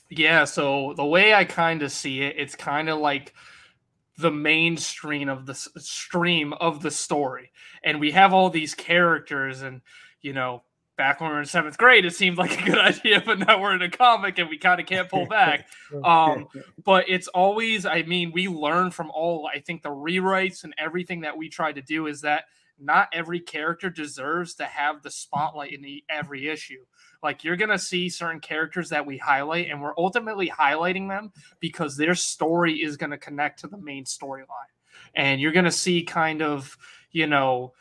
Yeah 0.08 0.44
so 0.44 0.94
the 0.96 1.04
way 1.04 1.34
i 1.34 1.44
kind 1.44 1.82
of 1.82 1.92
see 1.92 2.22
it 2.22 2.36
it's 2.38 2.54
kind 2.54 2.88
of 2.88 3.00
like 3.00 3.34
the 4.16 4.30
mainstream 4.30 5.28
of 5.28 5.46
the 5.46 5.54
stream 5.54 6.52
of 6.54 6.82
the 6.82 6.90
story. 6.90 7.52
And 7.84 8.00
we 8.00 8.12
have 8.12 8.32
all 8.32 8.50
these 8.50 8.74
characters 8.74 9.62
and 9.62 9.82
you 10.22 10.32
know 10.32 10.62
back 10.96 11.20
when 11.20 11.28
we 11.28 11.34
were 11.34 11.40
in 11.40 11.46
seventh 11.46 11.76
grade 11.76 12.06
it 12.06 12.14
seemed 12.14 12.38
like 12.38 12.58
a 12.58 12.64
good 12.64 12.78
idea 12.94 13.22
but 13.24 13.38
now 13.38 13.60
we're 13.60 13.74
in 13.74 13.82
a 13.82 13.90
comic 13.90 14.38
and 14.38 14.48
we 14.48 14.56
kind 14.56 14.80
of 14.80 14.86
can't 14.86 15.08
pull 15.08 15.26
back. 15.26 15.66
Um, 16.04 16.48
but 16.84 17.04
it's 17.08 17.28
always 17.28 17.86
i 17.86 18.02
mean 18.02 18.32
we 18.32 18.48
learn 18.48 18.90
from 18.90 19.10
all 19.12 19.48
i 19.52 19.60
think 19.60 19.82
the 19.82 19.88
rewrites 19.88 20.64
and 20.64 20.74
everything 20.78 21.20
that 21.20 21.36
we 21.36 21.48
try 21.48 21.70
to 21.70 21.80
do 21.80 22.08
is 22.08 22.22
that 22.22 22.44
not 22.78 23.08
every 23.12 23.38
character 23.40 23.88
deserves 23.88 24.54
to 24.54 24.64
have 24.64 25.02
the 25.02 25.10
spotlight 25.10 25.72
in 25.72 25.80
the, 25.82 26.02
every 26.10 26.48
issue 26.48 26.84
like 27.22 27.44
you're 27.44 27.56
going 27.56 27.70
to 27.70 27.78
see 27.78 28.08
certain 28.08 28.40
characters 28.40 28.88
that 28.90 29.06
we 29.06 29.18
highlight, 29.18 29.70
and 29.70 29.80
we're 29.80 29.94
ultimately 29.98 30.48
highlighting 30.48 31.08
them 31.08 31.32
because 31.60 31.96
their 31.96 32.14
story 32.14 32.82
is 32.82 32.96
going 32.96 33.10
to 33.10 33.18
connect 33.18 33.60
to 33.60 33.68
the 33.68 33.78
main 33.78 34.04
storyline. 34.04 34.72
And 35.14 35.40
you're 35.40 35.52
going 35.52 35.64
to 35.64 35.70
see 35.70 36.02
kind 36.02 36.42
of, 36.42 36.76
you 37.10 37.26
know, 37.26 37.72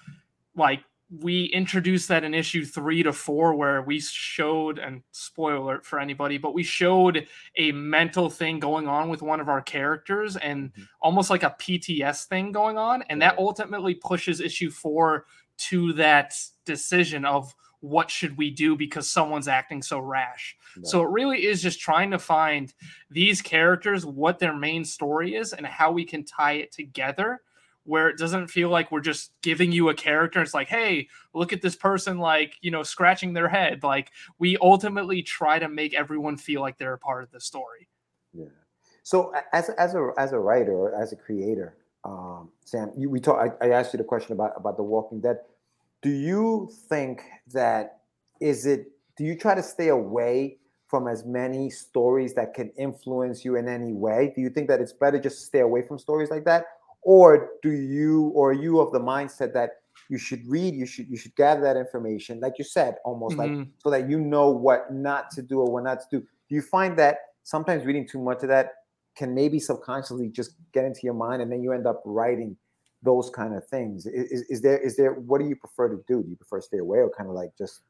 like 0.55 0.83
we 1.21 1.45
introduced 1.45 2.07
that 2.07 2.23
in 2.23 2.33
issue 2.33 2.65
three 2.65 3.03
to 3.03 3.13
four 3.13 3.53
where 3.53 3.81
we 3.83 3.99
showed 3.99 4.79
and 4.79 5.03
spoiler 5.11 5.57
alert 5.57 5.85
for 5.85 5.99
anybody 5.99 6.37
but 6.37 6.53
we 6.53 6.63
showed 6.63 7.27
a 7.57 7.71
mental 7.73 8.29
thing 8.29 8.59
going 8.59 8.87
on 8.87 9.07
with 9.07 9.21
one 9.21 9.39
of 9.39 9.47
our 9.47 9.61
characters 9.61 10.35
and 10.37 10.71
mm-hmm. 10.71 10.83
almost 11.01 11.29
like 11.29 11.43
a 11.43 11.55
pts 11.59 12.25
thing 12.25 12.51
going 12.51 12.77
on 12.77 13.03
and 13.03 13.21
that 13.21 13.37
ultimately 13.37 13.93
pushes 13.93 14.41
issue 14.41 14.71
four 14.71 15.25
to 15.57 15.93
that 15.93 16.33
decision 16.65 17.23
of 17.23 17.53
what 17.85 18.09
should 18.09 18.35
we 18.37 18.49
do 18.49 18.75
because 18.75 19.09
someone's 19.09 19.47
acting 19.47 19.81
so 19.81 19.99
rash. 19.99 20.57
So 20.83 21.01
it 21.01 21.09
really 21.09 21.45
is 21.45 21.61
just 21.61 21.79
trying 21.79 22.11
to 22.11 22.19
find 22.19 22.73
these 23.09 23.41
characters, 23.41 24.05
what 24.05 24.39
their 24.39 24.55
main 24.55 24.83
story 24.83 25.35
is, 25.35 25.53
and 25.53 25.65
how 25.65 25.91
we 25.91 26.03
can 26.03 26.25
tie 26.25 26.53
it 26.53 26.71
together 26.71 27.41
where 27.85 28.09
it 28.09 28.17
doesn't 28.17 28.47
feel 28.47 28.69
like 28.69 28.91
we're 28.91 28.99
just 28.99 29.31
giving 29.43 29.71
you 29.71 29.89
a 29.89 29.93
character. 29.93 30.41
It's 30.41 30.55
like, 30.55 30.67
hey, 30.67 31.07
look 31.33 31.53
at 31.53 31.61
this 31.61 31.75
person, 31.75 32.17
like, 32.17 32.55
you 32.61 32.71
know, 32.71 32.81
scratching 32.81 33.33
their 33.33 33.47
head. 33.47 33.83
Like, 33.83 34.11
we 34.39 34.57
ultimately 34.57 35.21
try 35.21 35.59
to 35.59 35.69
make 35.69 35.93
everyone 35.93 36.35
feel 36.35 36.61
like 36.61 36.79
they're 36.79 36.93
a 36.93 36.97
part 36.97 37.23
of 37.23 37.31
the 37.31 37.39
story. 37.39 37.87
Yeah. 38.33 38.45
So, 39.03 39.33
as, 39.53 39.69
as, 39.69 39.93
a, 39.93 40.11
as 40.17 40.33
a 40.33 40.39
writer 40.39 40.95
as 40.95 41.13
a 41.13 41.15
creator, 41.15 41.77
um, 42.03 42.49
Sam, 42.65 42.91
you, 42.97 43.07
we 43.07 43.19
talked. 43.19 43.61
I, 43.61 43.67
I 43.67 43.69
asked 43.69 43.93
you 43.93 43.97
the 43.97 44.03
question 44.03 44.33
about, 44.33 44.53
about 44.57 44.77
The 44.77 44.83
Walking 44.83 45.21
Dead 45.21 45.37
do 46.01 46.09
you 46.09 46.69
think 46.89 47.21
that 47.53 47.99
is 48.41 48.65
it 48.65 48.87
do 49.17 49.23
you 49.23 49.37
try 49.37 49.55
to 49.55 49.63
stay 49.63 49.87
away 49.87 50.57
from 50.87 51.07
as 51.07 51.25
many 51.25 51.69
stories 51.69 52.33
that 52.35 52.53
can 52.53 52.69
influence 52.77 53.43
you 53.43 53.55
in 53.55 53.67
any 53.67 53.93
way? 53.93 54.31
Do 54.35 54.41
you 54.41 54.49
think 54.49 54.67
that 54.67 54.81
it's 54.81 54.93
better 54.93 55.19
just 55.19 55.39
to 55.39 55.45
stay 55.45 55.59
away 55.59 55.81
from 55.87 55.97
stories 55.97 56.29
like 56.29 56.45
that? 56.45 56.65
Or 57.01 57.49
do 57.61 57.71
you 57.71 58.31
or 58.35 58.53
you 58.53 58.79
of 58.79 58.91
the 58.91 58.99
mindset 58.99 59.53
that 59.53 59.71
you 60.09 60.17
should 60.17 60.41
read 60.45 60.75
you 60.75 60.85
should 60.85 61.07
you 61.07 61.17
should 61.17 61.35
gather 61.35 61.61
that 61.61 61.77
information 61.77 62.39
like 62.39 62.53
you 62.59 62.65
said 62.65 62.95
almost 63.05 63.37
mm-hmm. 63.37 63.59
like 63.59 63.67
so 63.81 63.89
that 63.89 64.09
you 64.09 64.19
know 64.19 64.49
what 64.49 64.93
not 64.93 65.31
to 65.31 65.41
do 65.41 65.59
or 65.59 65.71
what 65.71 65.83
not 65.83 65.99
to 66.01 66.05
do? 66.11 66.19
Do 66.19 66.55
you 66.55 66.61
find 66.61 66.97
that 66.99 67.17
sometimes 67.43 67.85
reading 67.85 68.07
too 68.07 68.19
much 68.19 68.43
of 68.43 68.49
that 68.49 68.73
can 69.15 69.33
maybe 69.33 69.59
subconsciously 69.59 70.29
just 70.29 70.55
get 70.73 70.83
into 70.83 70.99
your 71.03 71.13
mind 71.13 71.41
and 71.41 71.51
then 71.51 71.63
you 71.63 71.71
end 71.71 71.87
up 71.87 72.01
writing 72.05 72.57
those 73.05 73.29
kind 73.29 73.53
of 73.53 73.65
things. 73.67 74.05
Is, 74.05 74.41
is 74.49 74.61
there 74.61 74.77
is 74.77 74.97
there 74.97 75.13
what 75.13 75.39
do 75.39 75.47
you 75.47 75.55
prefer 75.55 75.87
to 75.87 76.03
do? 76.07 76.23
Do 76.23 76.29
you 76.29 76.35
prefer 76.35 76.57
to 76.57 76.63
stay 76.63 76.79
away 76.79 76.97
or 76.97 77.09
kind 77.09 77.29
of 77.29 77.35
like 77.35 77.51
just 77.57 77.81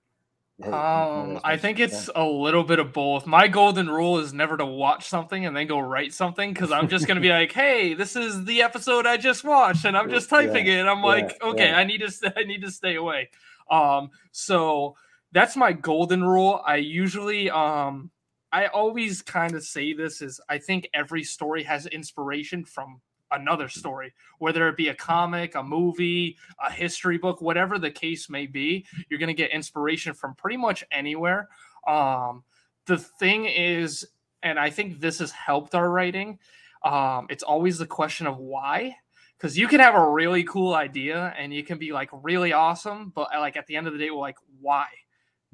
Hey, 0.64 0.72
um, 0.72 1.42
I 1.44 1.58
think 1.58 1.82
it's 1.82 2.10
a 2.16 2.24
little 2.24 2.64
bit 2.64 2.80
of 2.80 2.94
both. 2.94 3.26
My 3.26 3.50
golden 3.50 3.90
rule 3.90 4.20
is 4.20 4.32
never 4.32 4.56
to 4.56 4.66
watch 4.66 5.10
something 5.10 5.46
and 5.46 5.56
then 5.56 5.68
go 5.68 5.80
write 5.80 6.14
something 6.14 6.54
because 6.54 6.72
I'm 6.72 6.88
just 6.88 7.08
gonna 7.08 7.20
be 7.20 7.30
like, 7.30 7.52
"Hey, 7.64 7.94
this 7.94 8.16
is 8.16 8.46
the 8.46 8.62
episode 8.62 9.06
I 9.06 9.18
just 9.18 9.44
watched," 9.44 9.84
and 9.84 9.98
I'm 9.98 10.10
just 10.10 10.30
typing 10.30 10.66
yeah, 10.66 10.84
it. 10.84 10.88
I'm 10.88 11.00
yeah, 11.00 11.06
like, 11.06 11.44
"Okay, 11.44 11.68
yeah. 11.68 11.78
I 11.78 11.84
need 11.84 12.02
to 12.02 12.34
I 12.38 12.44
need 12.44 12.62
to 12.62 12.72
stay 12.72 12.96
away." 12.96 13.32
Um, 13.70 14.12
so 14.32 14.96
that's 15.34 15.58
my 15.58 15.74
golden 15.74 16.24
rule. 16.24 16.62
I 16.66 16.78
usually 16.78 17.50
um, 17.50 18.10
I 18.54 18.68
always 18.68 19.22
kind 19.22 19.56
of 19.56 19.64
say 19.64 19.92
this 19.92 20.22
is 20.22 20.40
I 20.48 20.58
think 20.60 20.88
every 20.94 21.26
story 21.26 21.64
has 21.64 21.86
inspiration 21.86 22.64
from 22.64 23.02
another 23.40 23.70
story, 23.70 24.14
whether 24.40 24.68
it 24.68 24.78
be 24.78 24.90
a 24.90 24.96
comic, 24.96 25.56
a 25.56 25.64
movie, 25.64 26.38
a 26.66 26.72
history 26.72 27.18
book, 27.18 27.42
whatever 27.42 27.80
the 27.80 27.92
case 27.92 28.30
may 28.30 28.46
be. 28.46 28.86
You're 29.10 29.20
going 29.20 29.28
to 29.28 29.34
get 29.34 29.52
inspiration 29.52 30.14
from 30.14 30.36
pretty 30.36 30.58
much 30.58 30.84
anywhere. 30.92 31.50
Um, 31.88 32.44
the 32.86 32.98
thing 32.98 33.46
is, 33.46 34.06
and 34.44 34.60
I 34.60 34.70
think 34.70 35.00
this 35.00 35.20
has 35.20 35.32
helped 35.32 35.76
our 35.76 35.90
writing. 35.90 36.40
Um, 36.84 37.28
it's 37.30 37.44
always 37.44 37.78
the 37.78 37.88
question 37.88 38.28
of 38.28 38.38
why, 38.38 38.96
because 39.38 39.58
you 39.58 39.68
can 39.68 39.80
have 39.80 39.96
a 39.96 40.10
really 40.12 40.44
cool 40.44 40.76
idea 40.76 41.34
and 41.38 41.54
you 41.54 41.64
can 41.64 41.78
be 41.78 41.92
like 41.92 42.10
really 42.12 42.54
awesome, 42.54 43.12
but 43.16 43.30
like 43.34 43.58
at 43.58 43.66
the 43.68 43.76
end 43.76 43.88
of 43.88 43.94
the 43.94 44.00
day, 44.00 44.12
we're 44.12 44.20
like 44.20 44.38
why? 44.62 44.86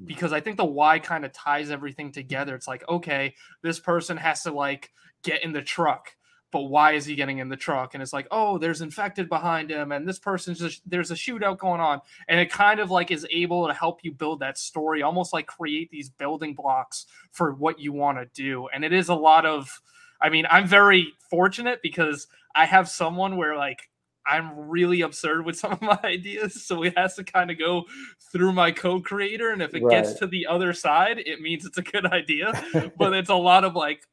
Because 0.04 0.32
I 0.32 0.40
think 0.40 0.56
the 0.56 0.64
why 0.64 0.98
kind 0.98 1.24
of 1.24 1.32
ties 1.32 1.70
everything 1.70 2.12
together. 2.12 2.54
It's 2.54 2.68
like, 2.68 2.86
okay, 2.88 3.34
this 3.62 3.78
person 3.80 4.16
has 4.16 4.42
to 4.42 4.52
like 4.52 4.90
get 5.22 5.44
in 5.44 5.52
the 5.52 5.62
truck 5.62 6.14
but 6.52 6.64
why 6.64 6.92
is 6.92 7.06
he 7.06 7.14
getting 7.14 7.38
in 7.38 7.48
the 7.48 7.56
truck? 7.56 7.94
And 7.94 8.02
it's 8.02 8.12
like, 8.12 8.28
oh, 8.30 8.58
there's 8.58 8.82
infected 8.82 9.28
behind 9.28 9.70
him, 9.70 9.90
and 9.90 10.06
this 10.06 10.18
person's 10.18 10.58
just 10.58 10.88
there's 10.88 11.10
a 11.10 11.14
shootout 11.14 11.58
going 11.58 11.80
on, 11.80 12.00
and 12.28 12.38
it 12.38 12.50
kind 12.50 12.78
of 12.78 12.90
like 12.90 13.10
is 13.10 13.26
able 13.30 13.66
to 13.66 13.74
help 13.74 14.00
you 14.04 14.12
build 14.12 14.40
that 14.40 14.58
story, 14.58 15.02
almost 15.02 15.32
like 15.32 15.46
create 15.46 15.90
these 15.90 16.10
building 16.10 16.54
blocks 16.54 17.06
for 17.30 17.54
what 17.54 17.80
you 17.80 17.92
want 17.92 18.18
to 18.18 18.26
do. 18.34 18.68
And 18.68 18.84
it 18.84 18.92
is 18.92 19.08
a 19.08 19.14
lot 19.14 19.46
of, 19.46 19.80
I 20.20 20.28
mean, 20.28 20.46
I'm 20.50 20.68
very 20.68 21.14
fortunate 21.30 21.80
because 21.82 22.26
I 22.54 22.66
have 22.66 22.88
someone 22.88 23.36
where 23.36 23.56
like 23.56 23.88
I'm 24.26 24.68
really 24.68 25.00
absurd 25.00 25.44
with 25.44 25.56
some 25.58 25.72
of 25.72 25.82
my 25.82 25.98
ideas, 26.04 26.64
so 26.64 26.82
it 26.82 26.96
has 26.96 27.16
to 27.16 27.24
kind 27.24 27.50
of 27.50 27.58
go 27.58 27.84
through 28.32 28.52
my 28.52 28.70
co-creator, 28.70 29.50
and 29.50 29.62
if 29.62 29.74
it 29.74 29.82
right. 29.82 30.02
gets 30.02 30.18
to 30.18 30.26
the 30.26 30.46
other 30.46 30.72
side, 30.72 31.18
it 31.18 31.40
means 31.40 31.64
it's 31.64 31.78
a 31.78 31.82
good 31.82 32.06
idea. 32.12 32.52
but 32.98 33.12
it's 33.12 33.30
a 33.30 33.34
lot 33.34 33.64
of 33.64 33.74
like, 33.74 34.06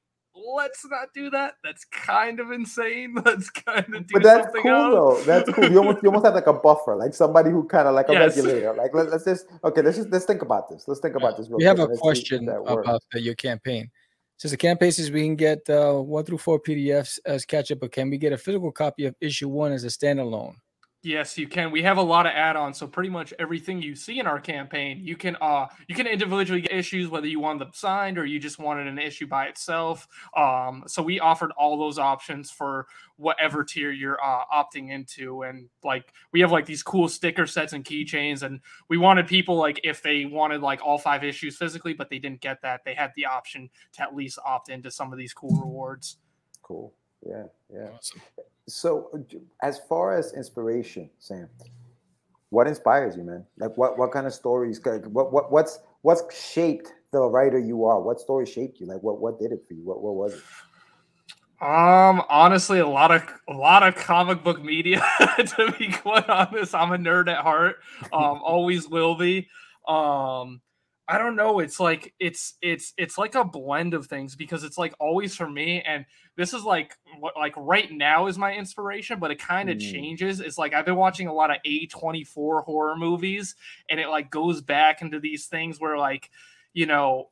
let's 0.55 0.85
not 0.89 1.09
do 1.13 1.29
that. 1.29 1.55
That's 1.63 1.85
kind 1.85 2.39
of 2.39 2.51
insane. 2.51 3.15
Let's 3.25 3.49
kind 3.49 3.85
of 3.95 4.07
do 4.07 4.13
but 4.13 4.23
that's 4.23 4.45
something 4.45 4.63
cool 4.63 4.71
else. 4.71 4.93
though. 4.93 5.23
That's 5.23 5.49
cool. 5.51 5.71
You 5.71 5.77
almost 5.79 6.03
you 6.03 6.09
almost 6.09 6.25
have 6.25 6.35
like 6.35 6.47
a 6.47 6.53
buffer, 6.53 6.95
like 6.95 7.13
somebody 7.13 7.49
who 7.49 7.67
kind 7.67 7.87
of 7.87 7.95
like 7.95 8.09
a 8.09 8.13
yes. 8.13 8.35
regulator. 8.35 8.73
Like 8.73 8.93
let, 8.93 9.07
us 9.07 9.25
just 9.25 9.45
okay. 9.63 9.81
Let's 9.81 9.97
just 9.97 10.09
let's 10.09 10.25
think 10.25 10.41
about 10.41 10.69
this. 10.69 10.87
Let's 10.87 10.99
think 10.99 11.15
about 11.15 11.37
this. 11.37 11.47
we 11.49 11.63
have 11.63 11.79
a 11.79 11.87
question 11.87 12.47
about 12.47 13.01
your 13.13 13.35
campaign. 13.35 13.89
Says 14.37 14.51
the 14.51 14.57
campaign 14.57 14.91
says 14.91 15.11
we 15.11 15.23
can 15.23 15.35
get 15.35 15.69
uh, 15.69 15.95
one 15.95 16.23
through 16.23 16.37
four 16.37 16.61
PDFs 16.61 17.19
as 17.25 17.45
catch 17.45 17.71
up, 17.71 17.81
but 17.81 17.91
can 17.91 18.09
we 18.09 18.17
get 18.17 18.31
a 18.31 18.37
physical 18.37 18.71
copy 18.71 19.05
of 19.05 19.13
issue 19.19 19.49
one 19.49 19.73
as 19.73 19.83
a 19.83 19.87
standalone? 19.87 20.55
Yes, 21.01 21.37
you 21.37 21.47
can. 21.47 21.71
We 21.71 21.81
have 21.83 21.97
a 21.97 22.01
lot 22.01 22.25
of 22.25 22.33
add-ons, 22.33 22.77
so 22.77 22.85
pretty 22.85 23.09
much 23.09 23.33
everything 23.39 23.81
you 23.81 23.95
see 23.95 24.19
in 24.19 24.27
our 24.27 24.39
campaign, 24.39 24.99
you 25.01 25.15
can 25.15 25.37
uh 25.39 25.67
you 25.87 25.95
can 25.95 26.05
individually 26.07 26.59
get 26.59 26.73
issues 26.73 27.07
whether 27.07 27.25
you 27.25 27.39
want 27.39 27.59
them 27.59 27.71
signed 27.73 28.17
or 28.17 28.25
you 28.25 28.37
just 28.37 28.59
wanted 28.59 28.85
an 28.85 28.99
issue 28.99 29.25
by 29.25 29.45
itself. 29.45 30.09
Um, 30.35 30.83
so 30.87 31.01
we 31.01 31.21
offered 31.21 31.51
all 31.57 31.77
those 31.77 31.97
options 31.97 32.51
for 32.51 32.85
whatever 33.15 33.63
tier 33.63 33.91
you're 33.91 34.21
uh, 34.21 34.43
opting 34.53 34.91
into, 34.91 35.43
and 35.43 35.69
like 35.85 36.11
we 36.33 36.41
have 36.41 36.51
like 36.51 36.65
these 36.65 36.83
cool 36.83 37.07
sticker 37.07 37.47
sets 37.47 37.71
and 37.71 37.85
keychains, 37.85 38.43
and 38.43 38.59
we 38.89 38.97
wanted 38.97 39.25
people 39.25 39.55
like 39.55 39.79
if 39.85 40.03
they 40.03 40.25
wanted 40.25 40.59
like 40.59 40.81
all 40.85 40.97
five 40.97 41.23
issues 41.23 41.55
physically, 41.55 41.93
but 41.93 42.09
they 42.09 42.19
didn't 42.19 42.41
get 42.41 42.61
that, 42.61 42.81
they 42.83 42.93
had 42.93 43.13
the 43.15 43.25
option 43.25 43.69
to 43.93 44.01
at 44.01 44.13
least 44.13 44.37
opt 44.45 44.67
into 44.67 44.91
some 44.91 45.13
of 45.13 45.17
these 45.17 45.33
cool 45.33 45.57
rewards. 45.61 46.17
Cool. 46.61 46.93
Yeah. 47.25 47.43
Yeah. 47.73 47.87
Awesome. 47.95 48.21
So, 48.69 49.09
as 49.63 49.79
far 49.89 50.17
as 50.17 50.33
inspiration, 50.33 51.09
Sam, 51.17 51.49
what 52.49 52.67
inspires 52.67 53.17
you, 53.17 53.23
man? 53.23 53.45
Like, 53.57 53.75
what 53.77 53.97
what 53.97 54.11
kind 54.11 54.27
of 54.27 54.33
stories? 54.33 54.79
What 54.83 55.31
what 55.33 55.51
what's 55.51 55.79
what's 56.01 56.23
shaped 56.35 56.93
the 57.11 57.21
writer 57.21 57.59
you 57.59 57.85
are? 57.85 57.99
What 57.99 58.19
story 58.19 58.45
shaped 58.45 58.79
you? 58.79 58.85
Like, 58.85 59.01
what 59.01 59.19
what 59.19 59.39
did 59.39 59.51
it 59.51 59.63
for 59.67 59.73
you? 59.73 59.83
What 59.83 60.01
what 60.01 60.15
was 60.15 60.33
it? 60.33 60.41
Um, 61.61 62.23
honestly, 62.29 62.79
a 62.79 62.87
lot 62.87 63.11
of 63.11 63.23
a 63.49 63.53
lot 63.53 63.83
of 63.83 63.95
comic 63.95 64.43
book 64.43 64.63
media. 64.63 65.03
to 65.37 65.73
be 65.77 65.91
quite 65.91 66.29
honest, 66.29 66.73
I'm 66.75 66.91
a 66.93 66.97
nerd 66.97 67.27
at 67.27 67.43
heart. 67.43 67.77
Um, 68.13 68.41
always 68.43 68.87
will 68.87 69.15
be. 69.15 69.47
Um, 69.87 70.61
I 71.11 71.17
don't 71.17 71.35
know. 71.35 71.57
It's 71.57 71.79
like 71.79 72.13
it's 72.19 72.53
it's 72.61 72.93
it's 72.95 73.17
like 73.17 73.33
a 73.33 73.43
blend 73.43 73.95
of 73.95 74.05
things 74.05 74.35
because 74.35 74.63
it's 74.63 74.77
like 74.77 74.93
always 74.99 75.35
for 75.35 75.49
me, 75.49 75.81
and 75.81 76.05
this 76.37 76.53
is 76.53 76.63
like 76.63 76.95
what 77.19 77.35
like 77.35 77.55
right 77.57 77.91
now 77.91 78.27
is 78.27 78.37
my 78.37 78.53
inspiration, 78.53 79.19
but 79.19 79.31
it 79.31 79.39
kind 79.39 79.71
of 79.71 79.77
mm. 79.77 79.91
changes. 79.91 80.39
It's 80.39 80.59
like 80.59 80.75
I've 80.75 80.85
been 80.85 80.97
watching 80.97 81.25
a 81.25 81.33
lot 81.33 81.49
of 81.49 81.57
A24 81.65 82.63
horror 82.63 82.95
movies, 82.95 83.55
and 83.89 83.99
it 83.99 84.07
like 84.07 84.29
goes 84.29 84.61
back 84.61 85.01
into 85.01 85.19
these 85.19 85.47
things 85.47 85.79
where 85.79 85.97
like 85.97 86.29
you 86.73 86.85
know 86.85 87.29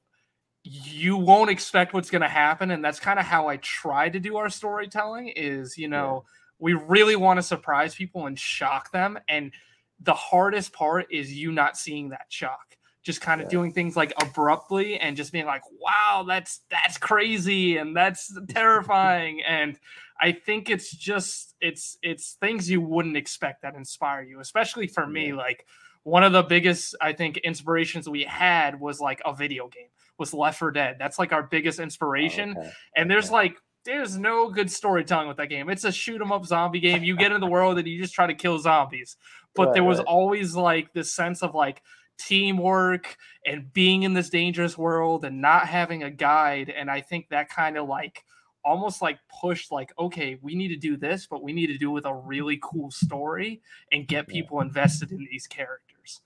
you 0.63 1.15
won't 1.15 1.51
expect 1.51 1.93
what's 1.93 2.09
going 2.09 2.23
to 2.23 2.27
happen 2.27 2.71
and 2.71 2.83
that's 2.83 2.99
kind 2.99 3.19
of 3.19 3.25
how 3.25 3.47
i 3.47 3.55
try 3.57 4.09
to 4.09 4.19
do 4.19 4.35
our 4.35 4.49
storytelling 4.49 5.29
is 5.29 5.77
you 5.77 5.87
know 5.87 6.25
yeah. 6.25 6.31
we 6.59 6.73
really 6.73 7.15
want 7.15 7.37
to 7.37 7.41
surprise 7.43 7.95
people 7.95 8.25
and 8.25 8.37
shock 8.37 8.91
them 8.91 9.17
and 9.29 9.53
the 10.01 10.13
hardest 10.13 10.73
part 10.73 11.07
is 11.09 11.31
you 11.31 11.53
not 11.53 11.77
seeing 11.77 12.09
that 12.09 12.25
shock 12.27 12.76
just 13.07 13.21
kind 13.21 13.39
of 13.39 13.45
yeah. 13.45 13.51
doing 13.51 13.71
things 13.71 13.95
like 13.95 14.11
abruptly 14.21 14.99
and 14.99 15.15
just 15.15 15.31
being 15.31 15.45
like 15.45 15.61
wow 15.79 16.25
that's 16.27 16.59
that's 16.69 16.97
crazy 16.97 17.77
and 17.77 17.95
that's 17.95 18.37
terrifying 18.49 19.41
and 19.47 19.79
i 20.21 20.29
think 20.29 20.69
it's 20.69 20.91
just 20.91 21.55
it's 21.61 21.97
it's 22.03 22.35
things 22.41 22.69
you 22.69 22.81
wouldn't 22.81 23.15
expect 23.15 23.61
that 23.61 23.75
inspire 23.75 24.23
you 24.23 24.41
especially 24.41 24.87
for 24.87 25.07
me 25.07 25.29
yeah. 25.29 25.35
like 25.35 25.65
one 26.03 26.21
of 26.21 26.33
the 26.33 26.43
biggest 26.43 26.95
i 26.99 27.13
think 27.13 27.37
inspirations 27.37 28.09
we 28.09 28.25
had 28.25 28.77
was 28.77 28.99
like 28.99 29.21
a 29.23 29.33
video 29.33 29.69
game 29.69 29.87
was 30.19 30.33
Left 30.33 30.59
4 30.59 30.71
Dead 30.71 30.97
that's 30.99 31.17
like 31.17 31.31
our 31.31 31.43
biggest 31.43 31.79
oh, 31.79 31.83
inspiration 31.83 32.55
oh, 32.57 32.59
okay. 32.59 32.71
and 32.97 33.09
there's 33.09 33.27
okay. 33.27 33.35
like 33.35 33.57
there's 33.85 34.17
no 34.17 34.49
good 34.49 34.69
storytelling 34.69 35.29
with 35.29 35.37
that 35.37 35.47
game. 35.47 35.69
It's 35.69 35.85
a 35.85 35.93
shoot 35.93 36.19
'em 36.21 36.33
up 36.33 36.45
zombie 36.45 36.81
game. 36.81 37.05
You 37.05 37.15
get 37.15 37.31
in 37.31 37.39
the 37.39 37.47
world 37.47 37.77
and 37.77 37.87
you 37.87 38.01
just 38.01 38.13
try 38.13 38.27
to 38.27 38.33
kill 38.33 38.59
zombies. 38.59 39.15
But 39.55 39.67
right, 39.67 39.75
there 39.75 39.83
was 39.85 39.99
right. 39.99 40.07
always 40.07 40.57
like 40.57 40.91
this 40.91 41.13
sense 41.13 41.41
of 41.41 41.55
like 41.55 41.81
teamwork 42.17 43.17
and 43.45 43.71
being 43.73 44.03
in 44.03 44.13
this 44.13 44.29
dangerous 44.29 44.77
world 44.77 45.25
and 45.25 45.41
not 45.41 45.67
having 45.67 46.03
a 46.03 46.11
guide. 46.11 46.69
And 46.69 46.89
I 46.89 47.01
think 47.01 47.29
that 47.29 47.49
kind 47.49 47.77
of 47.77 47.87
like 47.87 48.23
almost 48.63 49.01
like 49.01 49.19
pushed 49.41 49.71
like, 49.71 49.93
okay, 49.97 50.37
we 50.41 50.53
need 50.55 50.69
to 50.69 50.75
do 50.75 50.97
this, 50.97 51.25
but 51.25 51.41
we 51.41 51.53
need 51.53 51.67
to 51.67 51.77
do 51.77 51.89
with 51.89 52.05
a 52.05 52.13
really 52.13 52.59
cool 52.61 52.91
story 52.91 53.61
and 53.91 54.07
get 54.07 54.27
people 54.27 54.59
invested 54.59 55.11
in 55.11 55.25
these 55.31 55.47
characters. 55.47 56.21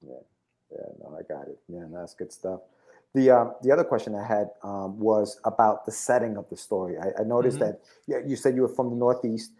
Yeah, 0.00 0.14
yeah, 0.70 0.86
no, 1.00 1.16
I 1.18 1.22
got 1.22 1.48
it. 1.48 1.58
Yeah, 1.68 1.84
that's 1.92 2.14
good 2.14 2.32
stuff. 2.32 2.60
The 3.14 3.30
um, 3.30 3.54
the 3.62 3.72
other 3.72 3.84
question 3.84 4.14
I 4.14 4.26
had 4.26 4.48
um, 4.62 4.98
was 4.98 5.40
about 5.44 5.86
the 5.86 5.92
setting 5.92 6.36
of 6.36 6.48
the 6.50 6.56
story. 6.56 6.96
I, 6.98 7.22
I 7.22 7.24
noticed 7.24 7.58
mm-hmm. 7.58 7.72
that 7.72 7.80
yeah, 8.06 8.18
you 8.26 8.36
said 8.36 8.54
you 8.54 8.62
were 8.62 8.68
from 8.68 8.90
the 8.90 8.96
Northeast 8.96 9.52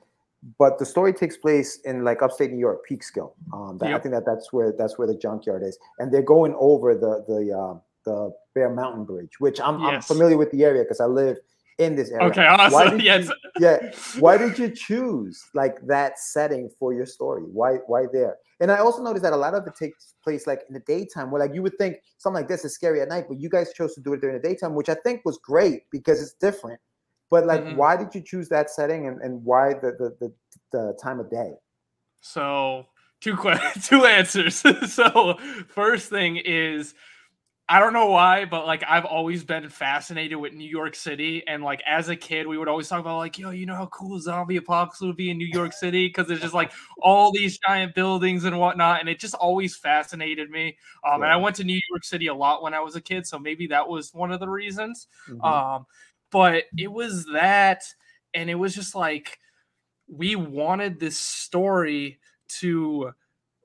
but 0.59 0.79
the 0.79 0.87
story 0.87 1.13
takes 1.13 1.37
place 1.37 1.81
in 1.85 2.05
like 2.05 2.23
upstate 2.23 2.53
New 2.53 2.59
York, 2.59 2.81
Peekskill. 2.89 3.33
Um, 3.53 3.79
that, 3.79 3.91
yep. 3.91 4.01
I 4.01 4.03
think 4.03 4.15
that 4.15 4.25
that's 4.27 4.53
where 4.53 4.73
that's 4.77 4.99
where 4.99 5.07
the 5.07 5.17
junkyard 5.17 5.63
is, 5.63 5.79
and 5.99 6.13
they're 6.13 6.23
going 6.23 6.55
over 6.59 6.95
the 6.95 7.25
the 7.27 7.57
uh, 7.57 7.79
the 8.05 8.33
Bear 8.55 8.71
Mountain 8.71 9.05
Bridge, 9.05 9.41
which 9.41 9.61
I'm, 9.61 9.81
yes. 9.81 9.93
I'm 9.95 10.03
familiar 10.03 10.37
with 10.37 10.51
the 10.53 10.65
area 10.65 10.83
because 10.83 11.01
I 11.01 11.07
live 11.07 11.39
in 11.79 11.97
this 11.97 12.11
area. 12.11 12.29
Okay, 12.29 12.47
awesome. 12.47 12.73
Why 12.73 12.91
did 12.91 13.03
yes. 13.03 13.27
You, 13.27 13.35
yeah. 13.61 13.93
Why 14.19 14.39
did 14.39 14.59
you 14.59 14.71
choose 14.71 15.45
like 15.55 15.77
that 15.87 16.19
setting 16.19 16.71
for 16.79 16.95
your 16.95 17.07
story? 17.07 17.43
Why 17.43 17.77
why 17.87 18.07
there? 18.13 18.37
And 18.61 18.73
I 18.73 18.79
also 18.79 19.03
noticed 19.03 19.23
that 19.25 19.35
a 19.35 19.37
lot 19.37 19.55
of 19.55 19.67
it 19.67 19.75
takes 19.77 20.15
place 20.25 20.47
like 20.47 20.63
in 20.69 20.75
the 20.75 20.81
daytime, 20.81 21.31
where 21.31 21.41
like 21.41 21.55
you 21.55 21.63
would 21.63 21.77
think 21.77 21.97
something 22.19 22.41
like 22.41 22.49
this 22.49 22.65
is 22.65 22.73
scary 22.75 23.03
at 23.03 23.09
night, 23.09 23.27
but 23.29 23.39
you 23.39 23.51
guys 23.51 23.73
chose 23.75 23.95
to 23.95 24.01
do 24.01 24.15
it 24.15 24.21
during 24.21 24.41
the 24.41 24.49
daytime, 24.49 24.75
which 24.75 24.89
I 24.89 24.95
think 25.05 25.23
was 25.25 25.39
great 25.39 25.83
because 25.91 26.23
it's 26.23 26.33
different. 26.35 26.81
But 27.31 27.47
like, 27.47 27.63
mm-hmm. 27.63 27.77
why 27.77 27.97
did 27.97 28.15
you 28.15 28.23
choose 28.23 28.49
that 28.51 28.71
setting, 28.71 29.09
and, 29.09 29.21
and 29.21 29.45
why 29.45 29.75
the, 29.75 29.93
the 29.99 30.17
the 30.21 30.35
the 30.73 30.99
time 31.03 31.21
of 31.21 31.31
day? 31.31 31.53
So 32.21 32.87
two 33.21 33.37
questions, 33.37 33.87
two 33.89 34.05
answers. 34.05 34.57
so 34.93 35.39
first 35.69 36.11
thing 36.11 36.37
is. 36.37 36.95
I 37.69 37.81
don't 37.81 37.93
know 37.93 38.07
why, 38.07 38.45
but 38.45 38.65
like 38.65 38.85
I've 38.87 39.05
always 39.05 39.43
been 39.43 39.69
fascinated 39.69 40.39
with 40.39 40.53
New 40.53 40.69
York 40.69 40.95
City. 40.95 41.43
And 41.49 41.65
like 41.65 41.83
as 41.85 42.09
a 42.09 42.15
kid, 42.15 42.47
we 42.47 42.59
would 42.59 42.69
always 42.69 42.87
talk 42.87 43.01
about 43.01 43.17
like, 43.17 43.41
yo, 43.41 43.51
you 43.51 43.67
know 43.67 43.75
how 43.75 43.87
cool 43.87 44.21
zombie 44.21 44.57
apocalypse 44.57 45.01
would 45.01 45.17
be 45.17 45.31
in 45.31 45.39
New 45.39 45.49
York 45.49 45.73
City? 45.73 46.07
Because 46.07 46.29
there's 46.29 46.43
just 46.43 46.55
like 46.55 46.71
all 47.03 47.33
these 47.33 47.59
giant 47.59 47.97
buildings 47.97 48.45
and 48.45 48.57
whatnot. 48.61 49.01
And 49.01 49.09
it 49.09 49.19
just 49.19 49.35
always 49.35 49.77
fascinated 49.77 50.49
me. 50.49 50.79
Um, 51.05 51.23
yeah. 51.23 51.25
and 51.25 51.33
I 51.33 51.37
went 51.39 51.57
to 51.57 51.65
New 51.65 51.81
York 51.91 52.05
City 52.05 52.29
a 52.29 52.35
lot 52.35 52.63
when 52.63 52.73
I 52.73 52.79
was 52.79 52.95
a 52.95 53.01
kid. 53.01 53.27
So 53.27 53.37
maybe 53.37 53.67
that 53.67 53.89
was 53.89 54.15
one 54.15 54.31
of 54.31 54.39
the 54.39 54.49
reasons. 54.49 55.09
Mm-hmm. 55.29 55.43
Um, 55.43 55.87
but 56.31 56.65
it 56.77 56.91
was 56.91 57.27
that 57.33 57.83
and 58.35 58.51
it 58.51 58.55
was 58.55 58.75
just 58.75 58.95
like 58.95 59.39
we 60.09 60.37
wanted 60.37 61.01
this 61.01 61.19
story 61.19 62.19
to 62.49 63.13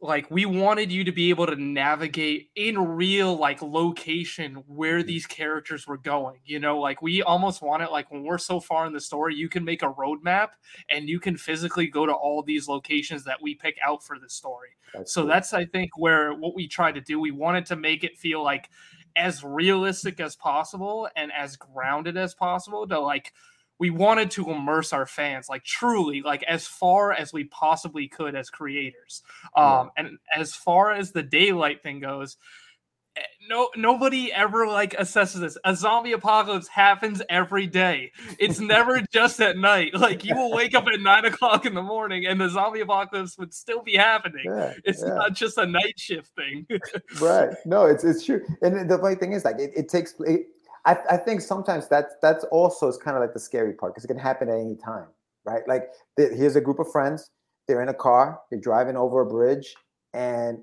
like 0.04 0.30
we 0.32 0.48
wanted 0.48 0.92
you 0.92 1.04
to 1.04 1.12
be 1.12 1.30
able 1.30 1.46
to 1.46 1.56
navigate 1.56 2.50
in 2.56 2.76
real 2.78 3.38
like 3.38 3.62
location 3.62 4.56
where 4.66 5.00
mm-hmm. 5.00 5.08
these 5.08 5.28
characters 5.28 5.86
were 5.86 5.98
going 5.98 6.40
you 6.44 6.60
know 6.60 6.80
like 6.80 7.02
we 7.02 7.22
almost 7.22 7.62
want 7.62 7.84
it 7.84 7.92
like 7.92 8.10
when 8.12 8.24
we're 8.24 8.38
so 8.38 8.60
far 8.60 8.88
in 8.88 8.94
the 8.94 9.00
story 9.00 9.36
you 9.36 9.48
can 9.48 9.64
make 9.64 9.84
a 9.84 9.94
roadmap 9.94 10.50
and 10.90 11.08
you 11.08 11.20
can 11.20 11.38
physically 11.38 11.88
go 11.88 12.06
to 12.06 12.14
all 12.14 12.42
these 12.42 12.68
locations 12.68 13.24
that 13.24 13.40
we 13.42 13.54
pick 13.54 13.76
out 13.86 14.04
for 14.04 14.18
the 14.18 14.30
story 14.30 14.70
that's 14.94 15.14
so 15.14 15.22
cool. 15.22 15.30
that's 15.30 15.54
i 15.54 15.66
think 15.66 15.92
where 15.98 16.34
what 16.34 16.56
we 16.56 16.68
tried 16.68 16.96
to 16.96 17.02
do 17.02 17.20
we 17.20 17.32
wanted 17.32 17.66
to 17.66 17.76
make 17.76 18.04
it 18.04 18.18
feel 18.18 18.44
like 18.44 18.70
as 19.16 19.44
realistic 19.44 20.20
as 20.20 20.36
possible 20.36 21.10
and 21.16 21.32
as 21.32 21.56
grounded 21.56 22.18
as 22.18 22.34
possible 22.34 22.88
to 22.88 23.00
like 23.00 23.34
we 23.80 23.90
wanted 23.90 24.30
to 24.30 24.52
immerse 24.52 24.94
our 24.94 25.08
fans 25.08 25.50
like 25.50 25.64
truly 25.64 26.22
like 26.22 26.44
as 26.44 26.68
far 26.68 27.14
as 27.14 27.34
we 27.34 27.46
possibly 27.46 28.08
could 28.08 28.36
as 28.36 28.50
creators. 28.50 29.24
Um 29.56 29.92
and 29.98 30.18
as 30.36 30.54
far 30.54 30.92
as 30.92 31.12
the 31.12 31.24
daylight 31.24 31.82
thing 31.82 32.00
goes 32.00 32.38
Eh, 33.18 33.22
no 33.50 33.70
nobody 33.76 34.32
ever 34.32 34.68
like 34.68 34.94
assesses 34.94 35.42
this. 35.42 35.58
A 35.66 35.76
zombie 35.76 36.14
apocalypse 36.14 36.68
happens 36.68 37.22
every 37.30 37.68
day. 37.68 38.12
It's 38.40 38.60
never 38.60 39.02
just 39.14 39.42
at 39.42 39.58
night. 39.58 39.94
Like 39.94 40.24
you 40.24 40.36
will 40.36 40.52
wake 40.52 40.74
up 40.76 40.88
at 40.88 41.00
nine 41.02 41.26
o'clock 41.26 41.66
in 41.66 41.74
the 41.74 41.82
morning 41.82 42.26
and 42.26 42.40
the 42.40 42.50
zombie 42.50 42.80
apocalypse 42.80 43.38
would 43.38 43.54
still 43.54 43.82
be 43.82 43.96
happening. 43.96 44.46
Yeah, 44.46 44.74
it's 44.86 45.02
yeah. 45.02 45.16
not 45.16 45.34
just 45.34 45.58
a 45.58 45.66
night 45.66 46.00
shift 46.00 46.32
thing. 46.36 46.66
Right. 47.20 47.50
No 47.66 47.86
it's 47.86 48.04
it's 48.04 48.26
true. 48.26 48.46
And 48.62 48.90
the 48.90 48.98
funny 48.98 49.16
thing 49.16 49.34
is 49.34 49.46
like 49.46 49.60
it, 49.60 49.72
it 49.76 49.90
takes 49.90 50.16
it, 50.22 50.48
I, 50.86 50.98
I 51.12 51.18
think 51.18 51.42
sometimes 51.42 51.88
that's 51.88 52.16
that's 52.22 52.44
also 52.46 52.88
is 52.88 52.98
kind 52.98 53.18
of 53.18 53.22
like 53.22 53.34
the 53.34 53.40
scary 53.40 53.74
part 53.74 53.94
because 53.94 54.06
it 54.06 54.08
can 54.08 54.18
happen 54.18 54.50
at 54.50 54.56
any 54.56 54.76
time 54.76 55.08
right? 55.46 55.68
Like 55.68 55.90
the, 56.18 56.28
here's 56.28 56.56
a 56.56 56.62
group 56.62 56.80
of 56.80 56.92
friends. 56.92 57.30
They're 57.68 57.82
in 57.82 57.90
a 57.90 57.94
car. 57.94 58.40
They're 58.50 58.60
driving 58.60 58.96
over 58.96 59.22
a 59.22 59.26
bridge 59.26 59.76
and 60.14 60.60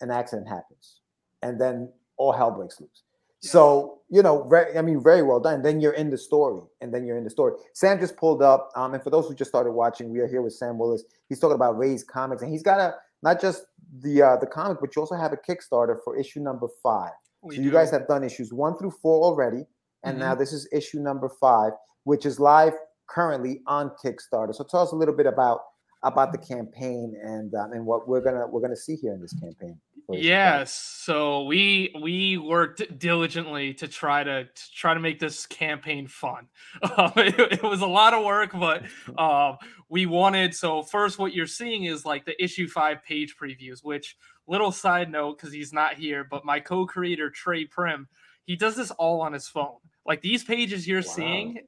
an 0.00 0.10
accident 0.10 0.48
happens 0.48 1.01
and 1.42 1.60
then 1.60 1.92
all 2.16 2.32
hell 2.32 2.50
breaks 2.50 2.80
loose. 2.80 3.02
So 3.40 4.02
you 4.12 4.22
know, 4.22 4.44
very, 4.44 4.76
I 4.76 4.82
mean, 4.82 5.02
very 5.02 5.22
well 5.22 5.40
done. 5.40 5.62
Then 5.62 5.80
you're 5.80 5.94
in 5.94 6.10
the 6.10 6.18
story, 6.18 6.60
and 6.82 6.92
then 6.92 7.06
you're 7.06 7.16
in 7.16 7.24
the 7.24 7.30
story. 7.30 7.54
Sam 7.72 7.98
just 7.98 8.16
pulled 8.16 8.42
up, 8.42 8.70
um, 8.76 8.92
and 8.92 9.02
for 9.02 9.08
those 9.08 9.26
who 9.26 9.34
just 9.34 9.50
started 9.50 9.72
watching, 9.72 10.10
we 10.10 10.20
are 10.20 10.28
here 10.28 10.42
with 10.42 10.52
Sam 10.52 10.78
Willis. 10.78 11.02
He's 11.30 11.40
talking 11.40 11.54
about 11.54 11.78
Raze 11.78 12.04
Comics, 12.04 12.42
and 12.42 12.52
he's 12.52 12.62
got 12.62 12.78
a 12.78 12.94
not 13.22 13.40
just 13.40 13.64
the 14.00 14.22
uh, 14.22 14.36
the 14.36 14.46
comic, 14.46 14.78
but 14.80 14.94
you 14.94 15.00
also 15.00 15.16
have 15.16 15.32
a 15.32 15.36
Kickstarter 15.36 15.96
for 16.04 16.16
issue 16.16 16.40
number 16.40 16.68
five. 16.82 17.12
We 17.40 17.56
so 17.56 17.62
do. 17.62 17.66
you 17.66 17.72
guys 17.72 17.90
have 17.90 18.06
done 18.06 18.22
issues 18.22 18.52
one 18.52 18.76
through 18.76 18.92
four 19.02 19.24
already, 19.24 19.64
and 20.04 20.18
mm-hmm. 20.18 20.18
now 20.18 20.34
this 20.34 20.52
is 20.52 20.68
issue 20.70 21.00
number 21.00 21.30
five, 21.40 21.72
which 22.04 22.26
is 22.26 22.38
live 22.38 22.74
currently 23.08 23.62
on 23.66 23.92
Kickstarter. 24.04 24.54
So 24.54 24.62
tell 24.62 24.82
us 24.82 24.92
a 24.92 24.96
little 24.96 25.16
bit 25.16 25.26
about 25.26 25.60
about 26.02 26.32
the 26.32 26.38
campaign 26.38 27.14
and 27.22 27.54
um, 27.54 27.72
and 27.72 27.86
what 27.86 28.06
we're 28.06 28.20
gonna 28.20 28.46
we're 28.46 28.60
gonna 28.60 28.76
see 28.76 28.96
here 28.96 29.14
in 29.14 29.22
this 29.22 29.32
campaign. 29.32 29.78
Yes. 30.10 30.74
So 30.74 31.44
we 31.44 31.94
we 32.00 32.38
worked 32.38 32.98
diligently 32.98 33.74
to 33.74 33.88
try 33.88 34.24
to, 34.24 34.44
to 34.44 34.72
try 34.74 34.94
to 34.94 35.00
make 35.00 35.18
this 35.18 35.46
campaign 35.46 36.06
fun. 36.06 36.48
Um, 36.96 37.12
it, 37.16 37.38
it, 37.38 37.62
was 37.62 37.80
a 37.80 37.86
lot 37.86 38.12
of 38.12 38.24
work, 38.24 38.50
but 38.52 38.82
um, 39.18 39.56
we 39.88 40.06
wanted. 40.06 40.54
So 40.54 40.82
first, 40.82 41.18
what 41.18 41.32
you're 41.32 41.46
seeing 41.46 41.84
is 41.84 42.04
like 42.04 42.24
the 42.24 42.42
issue 42.42 42.68
five 42.68 43.02
page 43.02 43.36
previews. 43.40 43.82
Which 43.82 44.16
little 44.46 44.72
side 44.72 45.10
note, 45.10 45.38
because 45.38 45.52
he's 45.52 45.72
not 45.72 45.94
here, 45.94 46.24
but 46.28 46.44
my 46.44 46.60
co-creator 46.60 47.30
Trey 47.30 47.64
Prim, 47.64 48.08
he 48.44 48.56
does 48.56 48.76
this 48.76 48.90
all 48.92 49.20
on 49.20 49.32
his 49.32 49.48
phone. 49.48 49.78
Like 50.04 50.20
these 50.20 50.44
pages 50.44 50.86
you're 50.86 50.98
wow. 50.98 51.14
seeing 51.14 51.58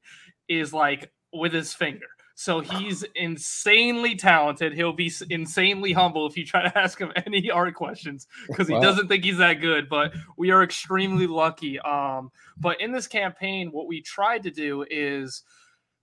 is 0.49 0.73
like 0.73 1.11
with 1.33 1.53
his 1.53 1.73
finger. 1.73 2.07
So 2.37 2.61
he's 2.61 3.05
insanely 3.15 4.17
talented. 4.17 4.75
He'll 4.75 4.93
be 4.93 5.13
insanely 5.31 5.93
humble 5.93 6.27
if 6.27 6.37
you 6.37 6.45
try 6.45 6.69
to 6.69 6.79
ask 6.79 6.99
him 6.99 7.13
any 7.27 7.51
art 7.51 7.75
questions 7.75 8.27
because 8.49 8.67
he 8.67 8.75
wow. 8.75 8.81
doesn't 8.81 9.09
think 9.09 9.25
he's 9.25 9.39
that 9.39 9.61
good. 9.61 9.89
But 9.89 10.15
we 10.37 10.51
are 10.51 10.63
extremely 10.63 11.27
lucky. 11.27 11.79
Um, 11.81 12.31
but 12.57 12.81
in 12.81 12.93
this 12.93 13.07
campaign, 13.07 13.71
what 13.71 13.87
we 13.87 14.03
tried 14.03 14.43
to 14.45 14.51
do 14.51 14.85
is 14.91 15.43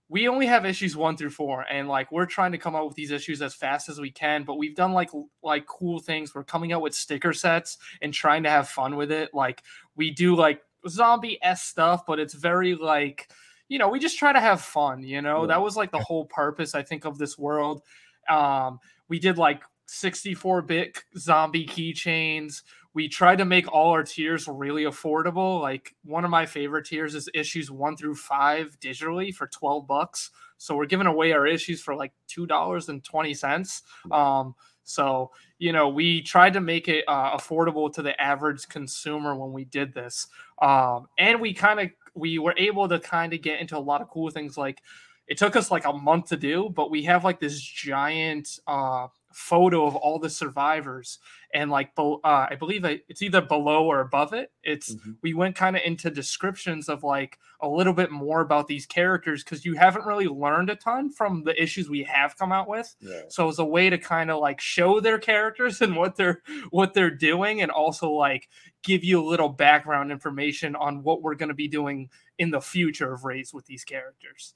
we 0.08 0.28
only 0.28 0.46
have 0.46 0.66
issues 0.66 0.96
one 0.96 1.16
through 1.16 1.30
four, 1.30 1.62
and 1.70 1.88
like 1.88 2.12
we're 2.12 2.26
trying 2.26 2.52
to 2.52 2.58
come 2.58 2.74
out 2.74 2.86
with 2.86 2.96
these 2.96 3.10
issues 3.10 3.40
as 3.40 3.54
fast 3.54 3.88
as 3.88 4.00
we 4.00 4.10
can. 4.10 4.44
But 4.44 4.56
we've 4.56 4.76
done 4.76 4.92
like 4.92 5.10
like 5.42 5.66
cool 5.66 6.00
things. 6.00 6.34
We're 6.34 6.44
coming 6.44 6.72
out 6.72 6.82
with 6.82 6.94
sticker 6.94 7.32
sets 7.32 7.78
and 8.00 8.12
trying 8.12 8.42
to 8.44 8.50
have 8.50 8.68
fun 8.68 8.96
with 8.96 9.12
it. 9.12 9.30
Like 9.34 9.62
we 9.96 10.10
do 10.10 10.34
like 10.34 10.62
zombie 10.88 11.38
s 11.42 11.62
stuff, 11.62 12.04
but 12.06 12.18
it's 12.18 12.34
very 12.34 12.74
like 12.74 13.30
you 13.72 13.78
know, 13.78 13.88
we 13.88 13.98
just 13.98 14.18
try 14.18 14.34
to 14.34 14.40
have 14.40 14.60
fun, 14.60 15.02
you 15.02 15.22
know. 15.22 15.42
Yeah. 15.42 15.46
That 15.46 15.62
was 15.62 15.78
like 15.78 15.90
the 15.90 15.98
whole 15.98 16.26
purpose 16.26 16.74
I 16.74 16.82
think 16.82 17.06
of 17.06 17.16
this 17.16 17.38
world. 17.38 17.80
Um 18.28 18.78
we 19.08 19.18
did 19.18 19.38
like 19.38 19.62
64 19.86 20.60
bit 20.60 21.02
zombie 21.16 21.66
keychains. 21.66 22.64
We 22.92 23.08
tried 23.08 23.38
to 23.38 23.46
make 23.46 23.72
all 23.72 23.92
our 23.92 24.02
tiers 24.02 24.46
really 24.46 24.84
affordable. 24.84 25.62
Like 25.62 25.94
one 26.04 26.22
of 26.26 26.30
my 26.30 26.44
favorite 26.44 26.84
tiers 26.84 27.14
is 27.14 27.30
issues 27.32 27.70
1 27.70 27.96
through 27.96 28.16
5 28.16 28.78
digitally 28.78 29.34
for 29.34 29.46
12 29.46 29.86
bucks. 29.86 30.30
So 30.58 30.76
we're 30.76 30.84
giving 30.84 31.06
away 31.06 31.32
our 31.32 31.46
issues 31.46 31.80
for 31.80 31.94
like 31.94 32.12
$2.20. 32.28 33.82
Um 34.12 34.54
so, 34.84 35.30
you 35.58 35.72
know, 35.72 35.88
we 35.88 36.22
tried 36.22 36.52
to 36.54 36.60
make 36.60 36.88
it 36.88 37.04
uh, 37.06 37.36
affordable 37.36 37.92
to 37.94 38.02
the 38.02 38.20
average 38.20 38.68
consumer 38.68 39.36
when 39.36 39.52
we 39.52 39.64
did 39.64 39.94
this. 39.94 40.26
Um, 40.60 41.06
and 41.18 41.40
we 41.40 41.54
kind 41.54 41.78
of 41.78 41.90
we 42.14 42.38
were 42.38 42.54
able 42.56 42.88
to 42.88 42.98
kind 42.98 43.32
of 43.32 43.42
get 43.42 43.60
into 43.60 43.76
a 43.76 43.80
lot 43.80 44.00
of 44.00 44.08
cool 44.10 44.30
things 44.30 44.56
like 44.56 44.82
it 45.28 45.38
took 45.38 45.56
us 45.56 45.70
like 45.70 45.84
a 45.84 45.92
month 45.92 46.26
to 46.26 46.36
do, 46.36 46.68
but 46.68 46.90
we 46.90 47.04
have 47.04 47.24
like 47.24 47.40
this 47.40 47.60
giant 47.60 48.58
uh 48.66 49.06
photo 49.34 49.86
of 49.86 49.94
all 49.96 50.18
the 50.18 50.30
survivors 50.30 51.18
and 51.54 51.70
like 51.70 51.90
uh, 51.98 52.18
i 52.24 52.56
believe 52.58 52.84
it's 52.84 53.22
either 53.22 53.40
below 53.40 53.84
or 53.86 54.00
above 54.00 54.32
it 54.32 54.52
it's 54.62 54.94
Mhm. 54.94 55.16
we 55.22 55.34
went 55.34 55.56
kind 55.56 55.76
of 55.76 55.82
into 55.84 56.10
descriptions 56.10 56.88
of 56.88 57.02
like 57.02 57.38
a 57.60 57.68
little 57.68 57.92
bit 57.92 58.10
more 58.10 58.40
about 58.40 58.66
these 58.66 58.86
characters 58.86 59.44
because 59.44 59.64
you 59.64 59.74
haven't 59.74 60.04
really 60.06 60.26
learned 60.26 60.70
a 60.70 60.74
ton 60.76 61.10
from 61.10 61.44
the 61.44 61.60
issues 61.62 61.88
we 61.88 62.02
have 62.04 62.36
come 62.36 62.52
out 62.52 62.68
with 62.68 62.94
Yeah. 63.00 63.22
so 63.28 63.48
it's 63.48 63.58
a 63.58 63.64
way 63.64 63.88
to 63.90 63.98
kind 63.98 64.30
of 64.30 64.40
like 64.40 64.60
show 64.60 65.00
their 65.00 65.18
characters 65.18 65.80
and 65.82 65.96
what 65.96 66.16
they're 66.16 66.42
what 66.70 66.94
they're 66.94 67.10
doing 67.10 67.62
and 67.62 67.70
also 67.70 68.10
like 68.10 68.48
give 68.82 69.04
you 69.04 69.22
a 69.22 69.28
little 69.28 69.48
background 69.48 70.10
information 70.10 70.74
on 70.74 71.02
what 71.02 71.22
we're 71.22 71.36
going 71.36 71.48
to 71.50 71.54
be 71.54 71.68
doing 71.68 72.10
in 72.38 72.50
the 72.50 72.60
future 72.60 73.12
of 73.12 73.24
Raze 73.24 73.52
with 73.54 73.66
these 73.66 73.84
characters 73.84 74.54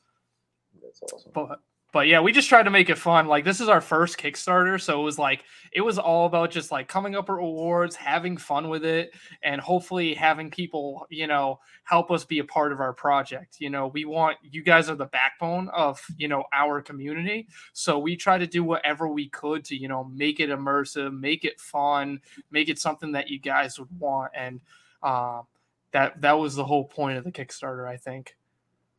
That's 0.83 1.01
awesome. 1.13 1.31
but 1.35 1.61
but 1.97 2.09
yeah, 2.09 2.21
we 2.21 2.31
just 2.31 2.51
tried 2.51 2.65
to 2.65 2.71
make 2.71 2.91
it 2.91 2.99
fun. 2.99 3.27
Like 3.27 3.43
this 3.43 3.59
is 3.59 3.71
our 3.71 3.81
first 3.81 4.19
Kickstarter, 4.19 4.79
so 4.79 5.01
it 5.01 5.03
was 5.03 5.19
like 5.19 5.45
it 5.73 5.81
was 5.81 5.99
all 5.99 6.27
about 6.27 6.51
just 6.51 6.71
like 6.71 6.89
coming 6.89 7.15
up 7.15 7.31
with 7.31 7.39
awards, 7.39 7.97
having 7.97 8.37
fun 8.37 8.69
with 8.69 8.85
it, 8.85 9.15
and 9.43 9.63
hopefully 9.63 10.13
having 10.13 10.51
people, 10.51 11.07
you 11.09 11.27
know, 11.27 11.59
help 11.85 12.11
us 12.11 12.23
be 12.23 12.41
a 12.41 12.45
part 12.45 12.73
of 12.73 12.81
our 12.81 12.93
project. 12.93 13.63
You 13.63 13.71
know, 13.71 13.87
we 13.87 14.05
want 14.05 14.37
you 14.43 14.63
guys 14.63 14.91
are 14.91 14.95
the 14.95 15.07
backbone 15.07 15.71
of, 15.71 15.99
you 16.19 16.29
know, 16.29 16.45
our 16.53 16.83
community. 16.83 17.49
So 17.73 17.99
we 17.99 18.15
try 18.15 18.37
to 18.37 18.47
do 18.47 18.63
whatever 18.63 19.09
we 19.09 19.31
could 19.31 19.65
to, 19.65 19.75
you 19.75 19.89
know, 19.89 20.05
make 20.05 20.39
it 20.39 20.51
immersive, 20.51 21.19
make 21.19 21.47
it 21.47 21.59
fun, 21.59 22.21
make 22.51 22.69
it 22.69 22.79
something 22.79 23.13
that 23.13 23.31
you 23.31 23.39
guys 23.39 23.79
would 23.79 23.99
want. 23.99 24.33
And 24.37 24.61
um 25.03 25.45
that 25.93 26.21
that 26.21 26.39
was 26.39 26.57
the 26.57 26.65
whole 26.67 26.85
point 26.85 27.17
of 27.17 27.25
the 27.25 27.33
Kickstarter, 27.33 27.89
I 27.89 27.97
think. 27.97 28.37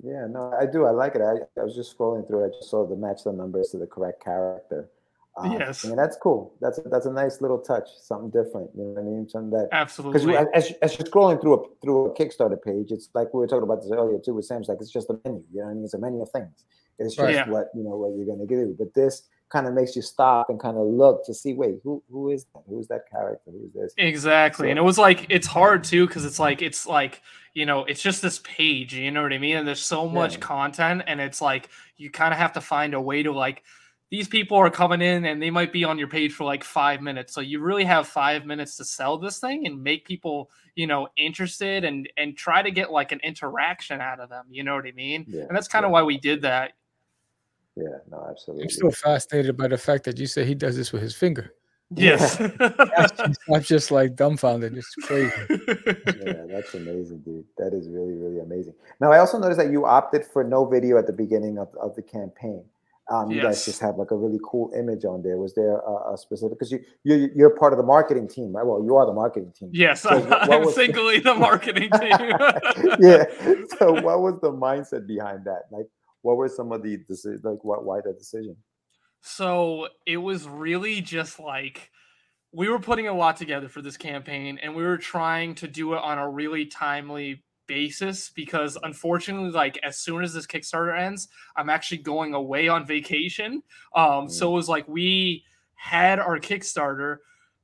Yeah, 0.04 0.28
no, 0.30 0.54
I 0.60 0.66
do. 0.68 0.86
I 0.86 0.92
like 0.92 1.16
it. 1.16 1.22
I, 1.22 1.60
I 1.60 1.64
was 1.64 1.76
just 1.76 1.98
scrolling 1.98 2.28
through. 2.28 2.44
it. 2.44 2.48
I 2.48 2.58
just 2.58 2.70
saw 2.70 2.86
the 2.86 2.96
match 2.96 3.24
the 3.24 3.34
numbers 3.34 3.70
to 3.70 3.78
the 3.78 3.88
correct 3.88 4.24
character. 4.24 4.90
Um, 5.36 5.52
Yes. 5.54 5.84
and 5.84 5.98
that's 5.98 6.18
cool. 6.18 6.54
That's 6.62 6.80
that's 6.86 7.06
a 7.06 7.12
nice 7.12 7.42
little 7.42 7.60
touch, 7.60 7.88
something 8.02 8.30
different. 8.32 8.72
You 8.76 8.84
know 8.84 8.90
what 8.90 9.02
I 9.02 9.04
mean? 9.04 9.30
Something 9.30 9.52
that 9.52 9.70
absolutely. 9.72 10.34
because 10.34 10.48
as, 10.54 10.72
as 10.82 10.98
you're 10.98 11.08
scrolling 11.08 11.40
through 11.42 11.54
a 11.54 11.64
through 11.82 12.06
a 12.08 12.14
Kickstarter 12.16 12.62
page, 12.62 12.92
it's 12.92 13.10
like 13.14 13.34
we 13.34 13.40
were 13.40 13.48
talking 13.48 13.64
about 13.64 13.82
this 13.84 13.92
earlier 13.92 14.18
too 14.20 14.34
with 14.34 14.46
Sam's. 14.46 14.68
Like 14.68 14.80
it's 14.82 14.92
just 14.92 15.10
a 15.12 15.20
menu. 15.26 15.44
You 15.54 15.60
know 15.60 15.66
what 15.66 15.72
I 15.72 15.74
mean? 15.76 15.84
It's 15.84 15.94
a 15.94 16.00
menu 16.00 16.22
of 16.22 16.30
things. 16.32 16.64
It's 17.00 17.16
just 17.16 17.32
Yeah. 17.32 17.50
what 17.50 17.70
you 17.76 17.84
know 17.84 17.96
what 17.98 18.16
you're 18.18 18.26
going 18.26 18.40
to 18.40 18.48
do. 18.48 18.76
But 18.78 18.94
this 18.96 19.24
kind 19.50 19.68
of 19.68 19.74
makes 19.74 19.96
you 19.96 20.02
stop 20.02 20.50
and 20.50 20.60
kind 20.60 20.78
of 20.78 20.86
look 20.88 21.26
to 21.26 21.34
see. 21.34 21.54
Wait, 21.54 21.76
who 21.84 22.04
who 22.12 22.30
is 22.30 22.46
that? 22.54 22.64
Who's 22.68 22.88
that 22.88 23.10
character? 23.10 23.52
Who's 23.52 23.74
this? 23.74 23.94
Exactly. 23.98 24.70
And 24.70 24.78
it 24.78 24.84
was 24.84 24.98
like 24.98 25.26
it's 25.30 25.48
hard 25.48 25.84
too 25.84 26.06
because 26.06 26.24
it's 26.26 26.40
like 26.40 26.62
it's 26.62 26.86
like, 26.86 27.22
you 27.54 27.66
know, 27.66 27.84
it's 27.86 28.02
just 28.02 28.22
this 28.22 28.40
page, 28.44 28.94
you 28.94 29.10
know 29.10 29.24
what 29.24 29.34
I 29.34 29.40
mean? 29.40 29.58
And 29.58 29.68
there's 29.68 29.82
so 29.82 30.08
much 30.08 30.36
Yeah. 30.36 30.40
content 30.40 31.04
and 31.08 31.20
it's 31.20 31.42
like 31.42 31.70
you 31.98 32.12
kind 32.12 32.34
of 32.34 32.40
have 32.40 32.54
to 32.54 32.62
find 32.62 32.94
a 32.94 33.02
way 33.02 33.24
to 33.24 33.32
like 33.32 33.64
these 34.10 34.28
people 34.28 34.58
are 34.58 34.70
coming 34.70 35.02
in 35.02 35.26
and 35.26 35.42
they 35.42 35.50
might 35.50 35.74
be 35.74 35.84
on 35.84 35.98
your 35.98 36.08
page 36.08 36.32
for 36.34 36.46
like 36.46 36.64
5 36.64 37.02
minutes. 37.02 37.34
So 37.34 37.42
you 37.42 37.60
really 37.60 37.84
have 37.86 38.08
5 38.08 38.46
minutes 38.46 38.78
to 38.78 38.86
sell 38.86 39.18
this 39.18 39.40
thing 39.40 39.66
and 39.68 39.84
make 39.84 40.06
people, 40.06 40.50
you 40.76 40.88
know, 40.88 41.08
interested 41.18 41.84
and 41.84 42.08
and 42.18 42.38
try 42.38 42.62
to 42.62 42.72
get 42.72 42.92
like 42.92 43.12
an 43.12 43.20
interaction 43.24 44.00
out 44.00 44.20
of 44.20 44.30
them, 44.30 44.46
you 44.50 44.64
know 44.64 44.76
what 44.76 44.86
I 44.86 44.92
mean? 44.92 45.28
Yeah, 45.28 45.48
And 45.48 45.56
that's 45.56 45.68
kind 45.68 45.86
of 45.86 45.90
yeah. 45.90 45.94
why 45.94 46.04
we 46.04 46.18
did 46.20 46.44
that. 46.44 46.74
Yeah, 47.78 47.98
no, 48.10 48.26
absolutely. 48.30 48.64
I'm 48.64 48.70
still 48.70 48.92
fascinated 48.92 49.56
by 49.56 49.68
the 49.68 49.78
fact 49.78 50.04
that 50.06 50.18
you 50.18 50.26
say 50.26 50.44
he 50.46 50.56
does 50.56 50.76
this 50.76 50.92
with 50.92 51.02
his 51.04 51.14
finger. 51.16 51.54
Yes. 51.96 52.40
I'm 53.54 53.62
just 53.62 53.92
like 53.92 54.16
dumbfounded. 54.16 54.76
It's 54.76 54.94
crazy. 55.04 55.32
yeah, 55.50 56.44
that's 56.50 56.74
amazing, 56.74 57.20
dude. 57.20 57.46
That 57.58 57.74
is 57.74 57.88
really, 57.88 58.16
really 58.16 58.40
amazing. 58.40 58.74
Now, 59.00 59.12
I 59.12 59.20
also 59.20 59.38
noticed 59.38 59.60
that 59.60 59.72
you 59.72 59.86
opted 59.86 60.26
for 60.26 60.44
no 60.44 60.66
video 60.66 60.98
at 60.98 61.06
the 61.08 61.14
beginning 61.14 61.60
of, 61.60 61.70
of 61.80 61.96
the 61.96 62.02
campaign. 62.02 62.64
Um, 63.10 63.32
you 63.32 63.42
guys 63.42 63.64
just 63.64 63.80
have 63.80 63.96
like 63.96 64.12
a 64.12 64.18
really 64.18 64.40
cool 64.44 64.70
image 64.78 65.06
on 65.06 65.22
there. 65.24 65.38
Was 65.38 65.54
there 65.56 65.78
a, 65.78 66.14
a 66.14 66.18
specific? 66.18 66.60
Because 66.60 66.74
you 66.74 66.84
you 67.06 67.30
you're 67.34 67.52
part 67.52 67.72
of 67.72 67.78
the 67.78 67.84
marketing 67.86 68.28
team, 68.28 68.54
right? 68.54 68.66
Well, 68.66 68.84
you 68.84 68.98
are 68.98 69.06
the 69.06 69.14
marketing 69.14 69.54
team. 69.58 69.70
yes, 69.72 70.02
So 70.02 70.10
I'm, 70.10 70.28
what 70.30 70.52
I'm 70.52 70.66
was- 70.66 70.76
singly 70.76 71.20
the 71.20 71.34
marketing 71.36 71.90
team. 72.02 72.12
yeah. 73.00 73.24
So, 73.80 73.94
what 73.94 74.20
was 74.22 74.38
the 74.42 74.52
mindset 74.52 75.08
behind 75.08 75.46
that? 75.46 75.68
Like, 75.72 75.86
what 76.22 76.38
were 76.38 76.50
some 76.50 76.72
of 76.72 76.84
the 76.84 76.98
decisions? 76.98 77.44
Like, 77.44 77.64
what? 77.64 77.86
Why 77.86 78.02
that 78.02 78.18
decision? 78.18 78.56
So 79.22 79.90
it 80.06 80.18
was 80.18 80.48
really 80.48 81.02
just 81.02 81.40
like 81.40 81.92
we 82.54 82.70
were 82.70 82.80
putting 82.80 83.08
a 83.08 83.14
lot 83.14 83.38
together 83.38 83.68
for 83.68 83.82
this 83.82 83.98
campaign 83.98 84.60
and 84.62 84.76
we 84.76 84.84
were 84.84 84.98
trying 84.98 85.54
to 85.56 85.68
do 85.68 85.94
it 85.94 85.98
on 85.98 86.18
a 86.18 86.30
really 86.30 86.66
timely 86.66 87.44
basis 87.68 88.30
because 88.30 88.78
unfortunately 88.84 89.52
like 89.52 89.78
as 89.84 90.00
soon 90.00 90.24
as 90.24 90.34
this 90.34 90.48
kickstarter 90.48 90.98
ends 90.98 91.28
i'm 91.58 91.70
actually 91.70 91.98
going 91.98 92.34
away 92.34 92.70
on 92.70 92.86
vacation 92.86 93.62
um 93.94 94.30
so 94.30 94.50
it 94.50 94.54
was 94.54 94.70
like 94.70 94.88
we 94.88 95.44
had 95.76 96.18
our 96.18 96.40
kickstarter 96.40 97.18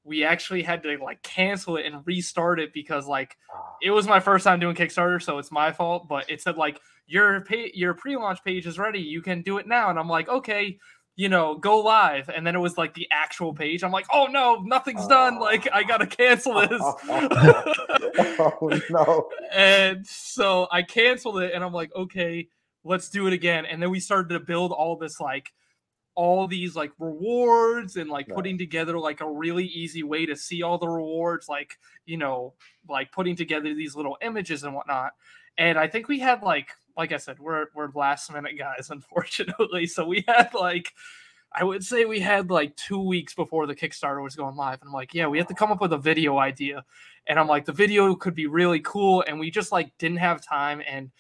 we 0.04 0.24
actually 0.24 0.62
had 0.62 0.84
to 0.84 0.98
like 1.02 1.22
cancel 1.22 1.78
it 1.78 1.86
and 1.86 2.06
restart 2.06 2.60
it 2.60 2.74
because 2.74 3.08
like 3.08 3.38
Ah, 3.54 3.76
it 3.82 3.92
was 3.92 4.08
my 4.08 4.20
first 4.20 4.44
time 4.44 4.60
doing 4.60 4.76
Kickstarter, 4.76 5.22
so 5.22 5.38
it's 5.38 5.52
my 5.52 5.72
fault. 5.72 6.08
But 6.08 6.30
it 6.30 6.42
said 6.42 6.58
like 6.58 6.80
your 7.06 7.42
pay, 7.42 7.72
your 7.74 7.94
pre-launch 7.94 8.44
page 8.44 8.66
is 8.66 8.80
ready. 8.80 9.00
You 9.00 9.22
can 9.22 9.42
do 9.42 9.58
it 9.58 9.68
now, 9.68 9.90
and 9.90 10.00
I'm 10.00 10.10
like, 10.10 10.30
okay, 10.30 10.78
you 11.16 11.30
know, 11.30 11.56
go 11.56 11.80
live. 11.80 12.30
And 12.30 12.46
then 12.46 12.56
it 12.56 12.60
was 12.60 12.78
like 12.78 12.94
the 12.94 13.08
actual 13.12 13.54
page. 13.54 13.84
I'm 13.84 13.92
like, 13.92 14.08
oh 14.12 14.28
no, 14.28 14.56
nothing's 14.64 15.06
done. 15.08 15.40
Like 15.40 15.68
I 15.72 15.84
gotta 15.84 16.08
cancel 16.08 16.60
this. 16.62 16.82
oh 17.10 18.82
no! 18.90 19.30
and 19.54 20.06
so 20.06 20.68
I 20.72 20.82
canceled 20.82 21.40
it, 21.40 21.54
and 21.54 21.64
I'm 21.64 21.74
like, 21.74 21.94
okay, 21.96 22.48
let's 22.84 23.10
do 23.10 23.28
it 23.28 23.34
again. 23.34 23.66
And 23.66 23.82
then 23.82 23.92
we 23.92 24.00
started 24.00 24.30
to 24.30 24.40
build 24.40 24.72
all 24.72 24.96
this 24.96 25.20
like 25.20 25.52
all 26.16 26.48
these 26.48 26.76
like 26.76 26.92
rewards 27.00 27.96
and 27.96 28.08
like 28.08 28.28
putting 28.28 28.56
together 28.56 29.00
like 29.00 29.22
a 29.22 29.30
really 29.30 29.66
easy 29.66 30.04
way 30.04 30.28
to 30.28 30.36
see 30.36 30.62
all 30.62 30.78
the 30.78 30.88
rewards, 30.88 31.50
like 31.50 31.78
you 32.06 32.18
know, 32.18 32.54
like 32.90 33.12
putting 33.12 33.36
together 33.36 33.74
these 33.74 33.96
little 33.96 34.18
images 34.22 34.64
and 34.64 34.74
whatnot. 34.74 35.14
And 35.58 35.78
I 35.78 35.88
think 35.88 36.08
we 36.08 36.20
had 36.20 36.42
like, 36.42 36.70
like 36.98 37.12
I 37.12 37.18
said, 37.18 37.40
we're 37.40 37.68
we're 37.74 37.90
last 37.94 38.32
minute 38.32 38.58
guys, 38.58 38.90
unfortunately. 38.92 39.86
So 39.88 40.06
we 40.06 40.24
had 40.28 40.54
like, 40.54 40.92
I 41.52 41.64
would 41.64 41.84
say 41.84 42.06
we 42.06 42.20
had 42.20 42.50
like 42.50 42.76
two 42.76 43.02
weeks 43.02 43.34
before 43.34 43.68
the 43.68 43.76
Kickstarter 43.76 44.24
was 44.24 44.36
going 44.36 44.56
live. 44.56 44.80
And 44.82 44.90
I'm 44.90 44.94
like, 44.94 45.14
yeah, 45.14 45.28
we 45.28 45.38
have 45.38 45.48
to 45.48 45.56
come 45.56 45.72
up 45.72 45.82
with 45.82 45.94
a 45.94 45.98
video 45.98 46.38
idea. 46.38 46.84
And 47.28 47.40
I'm 47.40 47.48
like, 47.48 47.66
the 47.66 47.72
video 47.72 48.16
could 48.16 48.36
be 48.36 48.48
really 48.48 48.80
cool. 48.82 49.24
And 49.28 49.40
we 49.40 49.50
just 49.52 49.72
like 49.72 49.92
didn't 49.98 50.18
have 50.18 50.46
time. 50.46 50.82
And 50.88 51.12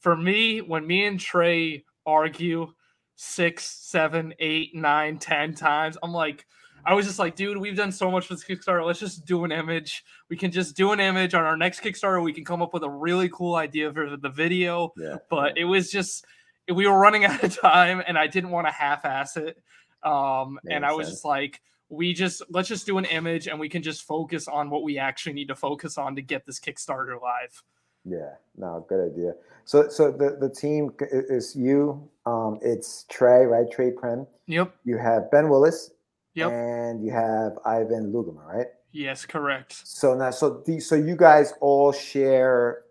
for 0.00 0.16
me, 0.16 0.60
when 0.60 0.86
me 0.86 1.06
and 1.06 1.18
Trey 1.18 1.84
argue 2.06 2.72
six, 3.16 3.66
seven, 3.66 4.34
eight, 4.38 4.74
nine, 4.74 5.18
ten 5.18 5.54
times, 5.54 5.96
I'm 6.02 6.12
like, 6.12 6.46
I 6.84 6.94
was 6.94 7.06
just 7.06 7.18
like, 7.18 7.36
dude, 7.36 7.58
we've 7.58 7.76
done 7.76 7.92
so 7.92 8.10
much 8.10 8.28
this 8.28 8.44
Kickstarter. 8.44 8.84
Let's 8.84 9.00
just 9.00 9.24
do 9.24 9.44
an 9.44 9.52
image. 9.52 10.04
We 10.28 10.36
can 10.36 10.50
just 10.50 10.76
do 10.76 10.92
an 10.92 11.00
image 11.00 11.34
on 11.34 11.44
our 11.44 11.56
next 11.56 11.80
Kickstarter. 11.80 12.22
We 12.22 12.32
can 12.32 12.44
come 12.44 12.62
up 12.62 12.72
with 12.72 12.82
a 12.82 12.90
really 12.90 13.28
cool 13.28 13.54
idea 13.54 13.92
for 13.92 14.16
the 14.16 14.28
video. 14.28 14.92
Yeah, 14.96 15.16
But 15.28 15.58
it 15.58 15.64
was 15.64 15.90
just 15.90 16.24
we 16.72 16.86
were 16.86 16.98
running 16.98 17.24
out 17.26 17.42
of 17.42 17.58
time, 17.58 18.02
and 18.06 18.18
I 18.18 18.26
didn't 18.26 18.50
want 18.50 18.66
to 18.66 18.72
half-ass 18.72 19.36
it. 19.36 19.58
Um, 20.02 20.58
and 20.68 20.84
I 20.84 20.92
was 20.92 21.06
sense. 21.06 21.16
just 21.16 21.24
like, 21.24 21.60
we 21.88 22.14
just 22.14 22.42
let's 22.50 22.68
just 22.68 22.86
do 22.86 22.98
an 22.98 23.04
image, 23.04 23.48
and 23.48 23.58
we 23.58 23.68
can 23.68 23.82
just 23.82 24.02
focus 24.02 24.48
on 24.48 24.70
what 24.70 24.82
we 24.82 24.98
actually 24.98 25.32
need 25.32 25.48
to 25.48 25.56
focus 25.56 25.98
on 25.98 26.16
to 26.16 26.22
get 26.22 26.46
this 26.46 26.60
Kickstarter 26.60 27.20
live. 27.20 27.62
Yeah, 28.04 28.34
no, 28.56 28.86
good 28.88 29.12
idea. 29.12 29.34
So, 29.64 29.88
so 29.88 30.10
the 30.10 30.36
the 30.40 30.48
team 30.48 30.92
is 31.10 31.54
you. 31.54 32.08
Um, 32.26 32.58
it's 32.62 33.04
Trey, 33.08 33.44
right? 33.44 33.70
Trey 33.70 33.90
Prem. 33.90 34.26
Yep. 34.46 34.74
You 34.84 34.98
have 34.98 35.30
Ben 35.30 35.48
Willis. 35.48 35.90
Yep. 36.34 36.50
And 36.52 37.04
you 37.04 37.12
have 37.12 37.52
Ivan 37.64 38.12
Lugama, 38.12 38.44
right? 38.46 38.66
Yes, 38.92 39.24
correct. 39.26 39.72
So 39.84 40.14
now, 40.14 40.30
so 40.30 40.62
the 40.66 40.80
so 40.80 40.94
you 40.94 41.16
guys 41.16 41.54
all 41.60 41.92
share, 41.92 42.82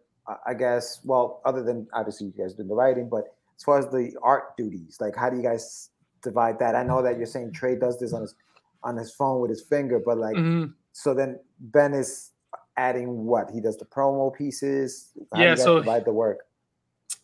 I 0.46 0.54
guess. 0.54 1.02
Well, 1.04 1.42
other 1.46 1.64
than 1.64 1.88
obviously 1.94 2.28
you 2.28 2.34
guys 2.44 2.54
do 2.54 2.64
the 2.64 2.74
writing, 2.76 3.10
but 3.10 3.34
as 3.58 3.64
far 3.64 3.80
as 3.80 3.88
the 3.88 4.14
art 4.24 4.56
duties, 4.58 4.98
like 5.00 5.16
how 5.16 5.30
do 5.30 5.38
you 5.38 5.44
guys 5.44 5.90
divide 6.22 6.60
that? 6.60 6.76
I 6.76 6.84
know 6.84 7.02
that 7.02 7.18
you're 7.18 7.26
saying 7.26 7.52
Trey 7.54 7.76
does 7.76 8.00
this 8.00 8.14
on 8.14 8.22
his 8.22 8.36
on 8.84 8.96
his 8.96 9.12
phone 9.14 9.42
with 9.42 9.50
his 9.50 9.62
finger, 9.62 10.00
but 10.06 10.18
like, 10.18 10.38
Mhm. 10.38 10.74
so 10.94 11.14
then 11.14 11.40
Ben 11.60 11.94
is 11.94 12.32
adding 12.78 13.26
what? 13.26 13.50
He 13.52 13.60
does 13.60 13.76
the 13.78 13.84
promo 13.86 14.34
pieces. 14.34 15.12
How 15.34 15.42
Yeah, 15.42 15.56
so- 15.56 15.80
divide 15.80 16.06
the 16.06 16.14
work. 16.14 16.46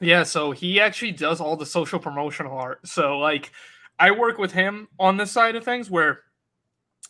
Yeah, 0.01 0.23
so 0.23 0.51
he 0.51 0.81
actually 0.81 1.13
does 1.13 1.39
all 1.39 1.55
the 1.55 1.65
social 1.65 1.99
promotional 1.99 2.57
art. 2.57 2.85
So 2.85 3.17
like 3.17 3.51
I 3.99 4.11
work 4.11 4.37
with 4.37 4.51
him 4.51 4.87
on 4.99 5.17
this 5.17 5.31
side 5.31 5.55
of 5.55 5.63
things 5.63 5.89
where 5.89 6.19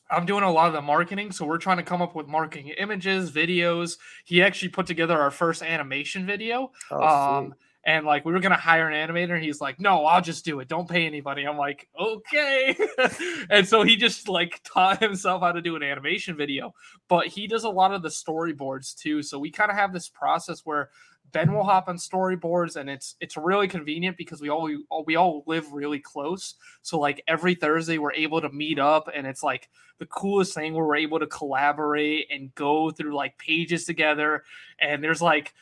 I'm 0.10 0.26
doing 0.26 0.44
a 0.44 0.52
lot 0.52 0.68
of 0.68 0.74
the 0.74 0.82
marketing. 0.82 1.32
So 1.32 1.46
we're 1.46 1.58
trying 1.58 1.78
to 1.78 1.84
come 1.84 2.02
up 2.02 2.16
with 2.16 2.28
marketing 2.28 2.74
images, 2.78 3.32
videos. 3.32 3.98
He 4.24 4.44
actually 4.44 4.70
put 4.70 4.86
together 4.86 5.20
our 5.20 5.32
first 5.32 5.64
animation 5.64 6.26
video. 6.26 6.72
Oh, 6.92 7.02
um, 7.02 7.56
and 7.86 8.06
like 8.06 8.26
we 8.26 8.34
were 8.34 8.40
gonna 8.40 8.56
hire 8.56 8.90
an 8.90 9.10
animator, 9.10 9.36
and 9.36 9.44
he's 9.44 9.62
like, 9.62 9.80
"No, 9.80 10.06
I'll 10.06 10.22
just 10.22 10.44
do 10.44 10.60
it. 10.60 10.68
Don't 10.68 10.90
pay 10.90 11.06
anybody." 11.06 11.44
I'm 11.44 11.58
like, 11.58 11.88
"Okay." 12.00 12.76
and 13.50 13.68
so 13.68 13.84
he 13.84 13.96
just 13.96 14.28
like 14.28 14.60
taught 14.74 15.00
himself 15.00 15.42
how 15.42 15.52
to 15.52 15.62
do 15.62 15.76
an 15.76 15.84
animation 15.84 16.36
video, 16.36 16.74
but 17.08 17.28
he 17.28 17.46
does 17.46 17.64
a 17.64 17.70
lot 17.70 17.94
of 17.94 18.02
the 18.02 18.10
storyboards 18.10 18.96
too. 18.96 19.22
So 19.22 19.38
we 19.38 19.52
kind 19.52 19.70
of 19.70 19.78
have 19.78 19.94
this 19.94 20.10
process 20.10 20.62
where 20.66 20.90
Ben 21.32 21.54
will 21.54 21.64
hop 21.64 21.90
on 21.90 21.98
storyboards, 21.98 22.76
and 22.78 22.90
it's 22.90 23.16
it's 23.20 23.36
really 23.36 23.68
convenient 23.68 24.16
because 24.18 24.42
we 24.42 24.50
all 24.50 24.70
we 25.06 25.16
all 25.16 25.44
live 25.48 25.72
really 25.72 26.00
close. 26.00 26.56
So 26.82 26.98
like 27.00 27.24
every 27.28 27.56
Thursday, 27.56 27.98
we're 27.98 28.14
able 28.14 28.40
to 28.42 28.50
meet 28.50 28.80
up, 28.80 29.10
and 29.14 29.28
it's 29.28 29.44
like 29.44 29.70
the 29.98 30.06
coolest 30.06 30.54
thing 30.54 30.74
where 30.74 30.86
we're 30.86 30.96
able 30.96 31.20
to 31.20 31.28
collaborate 31.28 32.28
and 32.32 32.54
go 32.56 32.90
through 32.92 33.16
like 33.16 33.38
pages 33.38 33.86
together. 33.86 34.44
And 34.80 35.04
there's 35.04 35.22
like 35.22 35.54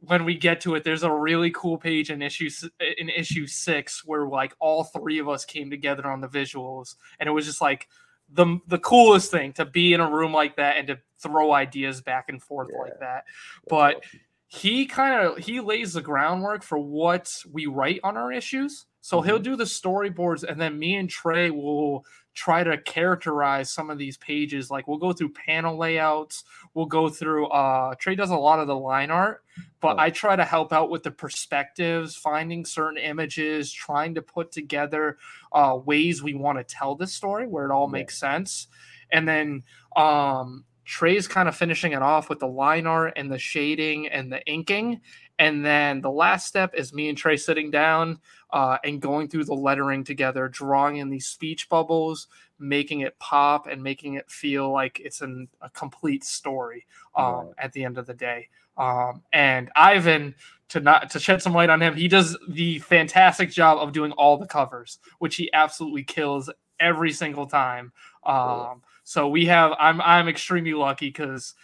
when 0.00 0.24
we 0.24 0.34
get 0.36 0.60
to 0.62 0.74
it, 0.74 0.82
there's 0.84 1.04
a 1.04 1.12
really 1.12 1.50
cool 1.52 1.78
page 1.78 2.10
in 2.10 2.20
issue 2.22 2.50
in 2.98 3.08
issue 3.08 3.46
six 3.46 4.04
where 4.04 4.26
like 4.26 4.54
all 4.58 4.84
three 4.84 5.18
of 5.18 5.28
us 5.28 5.44
came 5.44 5.70
together 5.70 6.06
on 6.10 6.20
the 6.20 6.28
visuals, 6.28 6.96
and 7.20 7.28
it 7.28 7.32
was 7.32 7.46
just 7.46 7.60
like 7.60 7.88
the 8.34 8.58
the 8.66 8.78
coolest 8.78 9.30
thing 9.30 9.52
to 9.54 9.64
be 9.64 9.92
in 9.94 10.00
a 10.00 10.10
room 10.10 10.32
like 10.32 10.56
that 10.56 10.76
and 10.76 10.88
to 10.88 10.98
throw 11.20 11.52
ideas 11.52 12.00
back 12.00 12.26
and 12.28 12.42
forth 12.42 12.68
Yeah. 12.72 12.80
like 12.80 12.98
that. 13.00 13.24
But 13.68 13.96
awesome. 13.96 14.20
He 14.54 14.84
kind 14.84 15.14
of 15.26 15.38
he 15.38 15.60
lays 15.60 15.94
the 15.94 16.02
groundwork 16.02 16.62
for 16.62 16.78
what 16.78 17.26
we 17.50 17.64
write 17.66 18.00
on 18.04 18.16
our 18.18 18.30
issues. 18.30 18.84
So 19.00 19.20
he'll 19.22 19.38
do 19.38 19.56
the 19.56 19.64
storyboards, 19.64 20.44
and 20.44 20.60
then 20.60 20.78
me 20.78 20.94
and 20.96 21.08
Trey 21.08 21.50
will 21.50 22.04
try 22.34 22.62
to 22.62 22.78
characterize 22.78 23.72
some 23.72 23.88
of 23.90 23.98
these 23.98 24.16
pages. 24.18 24.70
Like 24.70 24.86
we'll 24.86 24.98
go 24.98 25.12
through 25.12 25.32
panel 25.32 25.76
layouts. 25.78 26.44
We'll 26.74 26.86
go 26.86 27.08
through. 27.08 27.46
uh 27.48 27.94
Trey 27.94 28.14
does 28.14 28.30
a 28.30 28.36
lot 28.36 28.58
of 28.60 28.66
the 28.66 28.76
line 28.76 29.10
art, 29.10 29.42
but 29.80 29.96
Oh. 29.96 30.00
I 30.00 30.10
try 30.10 30.36
to 30.36 30.44
help 30.44 30.72
out 30.72 30.90
with 30.90 31.02
the 31.02 31.10
perspectives, 31.10 32.14
finding 32.14 32.64
certain 32.66 32.98
images, 32.98 33.72
trying 33.72 34.14
to 34.16 34.22
put 34.22 34.52
together 34.52 35.16
uh 35.52 35.78
ways 35.82 36.22
we 36.22 36.34
want 36.34 36.58
to 36.58 36.64
tell 36.64 36.94
this 36.94 37.14
story 37.14 37.46
where 37.46 37.64
it 37.64 37.72
all 37.72 37.88
Yeah. 37.88 37.92
makes 37.92 38.18
sense. 38.18 38.68
And 39.10 39.26
then 39.26 39.62
um 39.96 40.64
Trey's 40.92 41.26
kind 41.26 41.48
of 41.48 41.56
finishing 41.56 41.92
it 41.92 42.02
off 42.02 42.28
with 42.28 42.38
the 42.38 42.46
line 42.46 42.86
art 42.86 43.14
and 43.16 43.32
the 43.32 43.38
shading 43.38 44.08
and 44.08 44.30
the 44.30 44.44
inking. 44.46 45.00
And 45.38 45.64
then 45.64 46.02
the 46.02 46.10
last 46.10 46.46
step 46.46 46.74
is 46.74 46.92
me 46.92 47.08
and 47.08 47.16
Trey 47.16 47.38
sitting 47.38 47.70
down 47.70 48.18
uh, 48.50 48.76
and 48.84 49.00
going 49.00 49.28
through 49.28 49.44
the 49.44 49.54
lettering 49.54 50.04
together, 50.04 50.48
drawing 50.48 50.98
in 50.98 51.08
these 51.08 51.26
speech 51.26 51.70
bubbles, 51.70 52.28
making 52.58 53.00
it 53.00 53.18
pop 53.18 53.68
and 53.68 53.82
making 53.82 54.14
it 54.14 54.30
feel 54.30 54.70
like 54.70 55.00
it's 55.00 55.22
an, 55.22 55.48
a 55.62 55.70
complete 55.70 56.24
story 56.24 56.86
um, 57.16 57.54
at 57.56 57.72
the 57.72 57.84
end 57.84 57.96
of 57.96 58.04
the 58.04 58.12
day. 58.12 58.50
Um, 58.76 59.22
and 59.32 59.70
Ivan, 59.74 60.34
to 60.68 60.80
not 60.80 61.08
to 61.12 61.18
shed 61.18 61.40
some 61.40 61.54
light 61.54 61.70
on 61.70 61.80
him, 61.80 61.96
he 61.96 62.06
does 62.06 62.36
the 62.50 62.80
fantastic 62.80 63.50
job 63.50 63.78
of 63.78 63.94
doing 63.94 64.12
all 64.12 64.36
the 64.36 64.46
covers, 64.46 64.98
which 65.20 65.36
he 65.36 65.50
absolutely 65.54 66.04
kills 66.04 66.50
every 66.78 67.12
single 67.12 67.46
time. 67.46 67.92
Um, 68.26 68.82
so 69.04 69.28
we 69.28 69.46
have 69.46 69.72
I'm 69.78 70.00
I'm 70.00 70.28
extremely 70.28 70.74
lucky 70.74 71.08
because 71.08 71.54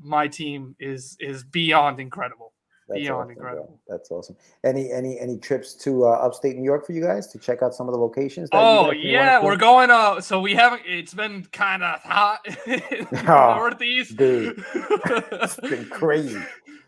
my 0.00 0.28
team 0.28 0.76
is 0.78 1.16
is 1.20 1.44
beyond 1.44 2.00
incredible. 2.00 2.52
That's 2.88 3.00
beyond 3.02 3.30
awesome, 3.30 3.34
bro. 3.34 3.44
incredible. 3.50 3.80
That's 3.88 4.10
awesome. 4.10 4.36
Any 4.64 4.90
any 4.92 5.18
any 5.18 5.38
trips 5.38 5.74
to 5.76 6.04
uh, 6.04 6.08
upstate 6.10 6.56
New 6.56 6.64
York 6.64 6.84
for 6.84 6.92
you 6.92 7.02
guys 7.02 7.28
to 7.28 7.38
check 7.38 7.62
out 7.62 7.74
some 7.74 7.88
of 7.88 7.92
the 7.94 7.98
locations? 8.00 8.48
Oh 8.52 8.90
yeah, 8.90 9.42
we're 9.42 9.56
going 9.56 9.90
uh 9.90 10.20
so 10.20 10.40
we 10.40 10.54
haven't 10.54 10.82
it's 10.84 11.14
been 11.14 11.44
kind 11.52 11.82
of 11.82 12.00
hot 12.00 12.40
in 12.66 13.06
the 13.10 13.24
Oh, 13.28 13.54
northeast. 13.56 14.16
dude. 14.16 14.62
It's 14.74 15.56
been 15.56 15.88
crazy. 15.90 16.40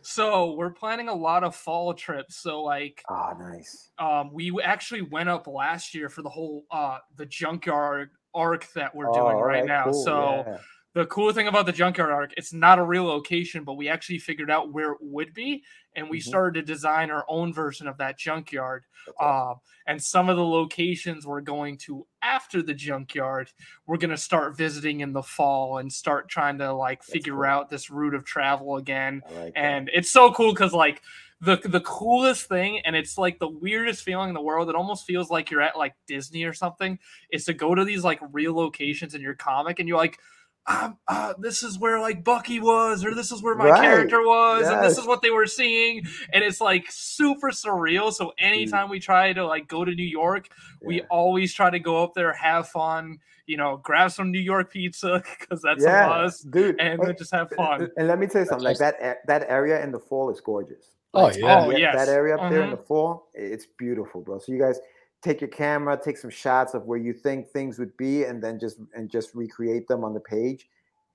so 0.02 0.52
we're 0.52 0.70
planning 0.72 1.08
a 1.08 1.14
lot 1.14 1.44
of 1.44 1.54
fall 1.56 1.94
trips. 1.94 2.36
So 2.36 2.62
like 2.62 3.02
Oh, 3.08 3.32
nice. 3.38 3.90
um 3.98 4.30
we 4.32 4.52
actually 4.62 5.02
went 5.02 5.28
up 5.28 5.46
last 5.46 5.94
year 5.94 6.08
for 6.08 6.22
the 6.22 6.28
whole 6.28 6.64
uh 6.70 6.98
the 7.16 7.24
junkyard 7.26 8.10
arc 8.34 8.70
that 8.72 8.94
we're 8.94 9.10
Oh, 9.10 9.14
doing 9.14 9.36
right 9.38 9.64
now. 9.66 9.84
cool, 9.84 10.04
So 10.04 10.44
yeah. 10.46 10.58
the 10.94 11.06
cool 11.06 11.32
thing 11.32 11.48
about 11.48 11.66
the 11.66 11.72
junkyard 11.72 12.10
arc, 12.12 12.32
it's 12.36 12.52
not 12.52 12.78
a 12.78 12.84
real 12.84 13.04
location, 13.04 13.64
but 13.64 13.74
we 13.74 13.88
actually 13.88 14.18
figured 14.18 14.50
out 14.50 14.72
where 14.72 14.92
it 14.92 14.98
would 15.00 15.34
be, 15.34 15.64
and 15.96 16.08
we 16.08 16.18
Mhm. 16.18 16.22
started 16.22 16.54
to 16.54 16.72
design 16.72 17.10
our 17.10 17.24
own 17.28 17.52
version 17.52 17.88
of 17.88 17.96
that 17.98 18.16
junkyard. 18.18 18.84
That's 19.06 19.16
awesome. 19.18 19.48
Um, 19.50 19.60
and 19.86 20.02
some 20.02 20.28
of 20.30 20.36
the 20.36 20.44
locations 20.46 21.26
we're 21.26 21.40
going 21.42 21.76
to 21.78 22.06
after 22.22 22.62
the 22.62 22.72
junkyard, 22.74 23.50
we're 23.86 23.98
gonna 23.98 24.16
start 24.16 24.56
visiting 24.56 25.00
in 25.00 25.12
the 25.12 25.22
fall 25.22 25.78
and 25.78 25.92
start 25.92 26.28
trying 26.28 26.56
to 26.58 26.72
like 26.72 27.02
figure 27.02 27.34
cool. 27.34 27.44
out 27.44 27.68
this 27.70 27.90
route 27.90 28.14
of 28.14 28.24
travel 28.24 28.76
again. 28.76 29.22
Like 29.30 29.54
that. 29.54 29.58
And 29.58 29.90
it's 29.92 30.10
so 30.10 30.32
cool 30.32 30.52
because 30.52 30.72
like 30.72 31.02
the 31.40 31.56
the 31.56 31.80
coolest 31.80 32.48
thing, 32.48 32.80
and 32.84 32.96
it's 32.96 33.18
like 33.18 33.38
the 33.38 33.48
weirdest 33.48 34.02
feeling 34.02 34.28
in 34.28 34.34
the 34.34 34.40
world. 34.40 34.68
It 34.68 34.74
almost 34.74 35.06
feels 35.06 35.30
like 35.30 35.50
you're 35.50 35.60
at 35.62 35.76
like 35.76 35.94
Disney 36.06 36.44
or 36.44 36.52
something. 36.52 36.98
Is 37.30 37.44
to 37.46 37.52
go 37.54 37.74
to 37.74 37.84
these 37.84 38.04
like 38.04 38.20
real 38.32 38.54
locations 38.54 39.14
in 39.14 39.20
your 39.20 39.34
comic, 39.34 39.78
and 39.78 39.88
you're 39.88 39.98
like. 39.98 40.18
Um, 40.66 40.96
uh, 41.08 41.34
this 41.38 41.62
is 41.62 41.78
where 41.78 42.00
like 42.00 42.24
Bucky 42.24 42.58
was, 42.58 43.04
or 43.04 43.14
this 43.14 43.30
is 43.30 43.42
where 43.42 43.54
my 43.54 43.68
Right. 43.68 43.82
character 43.82 44.22
was, 44.22 44.66
and 44.66 44.82
this 44.82 44.96
is 44.96 45.06
what 45.06 45.20
they 45.20 45.28
were 45.28 45.44
seeing, 45.46 46.06
and 46.32 46.42
it's 46.42 46.58
like 46.58 46.86
super 46.88 47.50
surreal. 47.50 48.10
So 48.14 48.32
anytime 48.38 48.88
we 48.88 48.98
try 48.98 49.34
to 49.34 49.44
like 49.44 49.68
go 49.68 49.84
to 49.84 49.94
New 49.94 50.02
York, 50.06 50.48
we 50.82 51.02
always 51.10 51.52
try 51.52 51.68
to 51.68 51.78
go 51.78 52.02
up 52.02 52.14
there, 52.14 52.32
have 52.32 52.66
fun, 52.68 53.18
you 53.44 53.58
know, 53.58 53.76
grab 53.76 54.10
some 54.10 54.32
New 54.32 54.40
York 54.40 54.72
pizza 54.72 55.22
because 55.38 55.60
that's 55.60 55.84
yeah, 55.84 56.06
a 56.06 56.22
must, 56.22 56.50
dude. 56.50 56.80
and 56.80 56.98
then 56.98 57.14
just 57.18 57.32
have 57.32 57.50
fun. 57.50 57.90
And 57.98 58.08
let 58.08 58.18
me 58.18 58.26
tell 58.26 58.40
you 58.40 58.46
something. 58.46 58.64
Like 58.64 58.78
that, 58.78 59.18
that 59.26 59.44
area 59.50 59.84
in 59.84 59.92
the 59.92 60.00
fall 60.00 60.30
is 60.30 60.40
gorgeous. 60.40 60.93
Oh, 61.14 61.30
yeah. 61.30 61.64
Oh, 61.64 61.70
that- 61.70 61.78
yes. 61.80 61.94
that 61.96 62.08
area 62.12 62.36
up 62.36 62.50
there 62.50 62.62
in 62.62 62.68
Mhm. 62.70 62.76
the 62.78 62.82
fall, 62.84 63.28
it's 63.34 63.66
beautiful, 63.66 64.20
bro. 64.22 64.38
So 64.38 64.52
you 64.52 64.58
guys 64.58 64.80
take 65.22 65.40
your 65.40 65.48
camera, 65.48 65.96
take 66.02 66.18
some 66.18 66.30
shots 66.30 66.74
of 66.74 66.84
where 66.86 66.98
you 66.98 67.12
think 67.12 67.48
things 67.48 67.78
would 67.78 67.96
be, 67.96 68.24
and 68.24 68.42
then 68.42 68.58
just 68.58 68.78
and 68.94 69.08
just 69.08 69.34
recreate 69.34 69.88
them 69.88 70.04
on 70.04 70.12
the 70.14 70.20
page, 70.20 70.68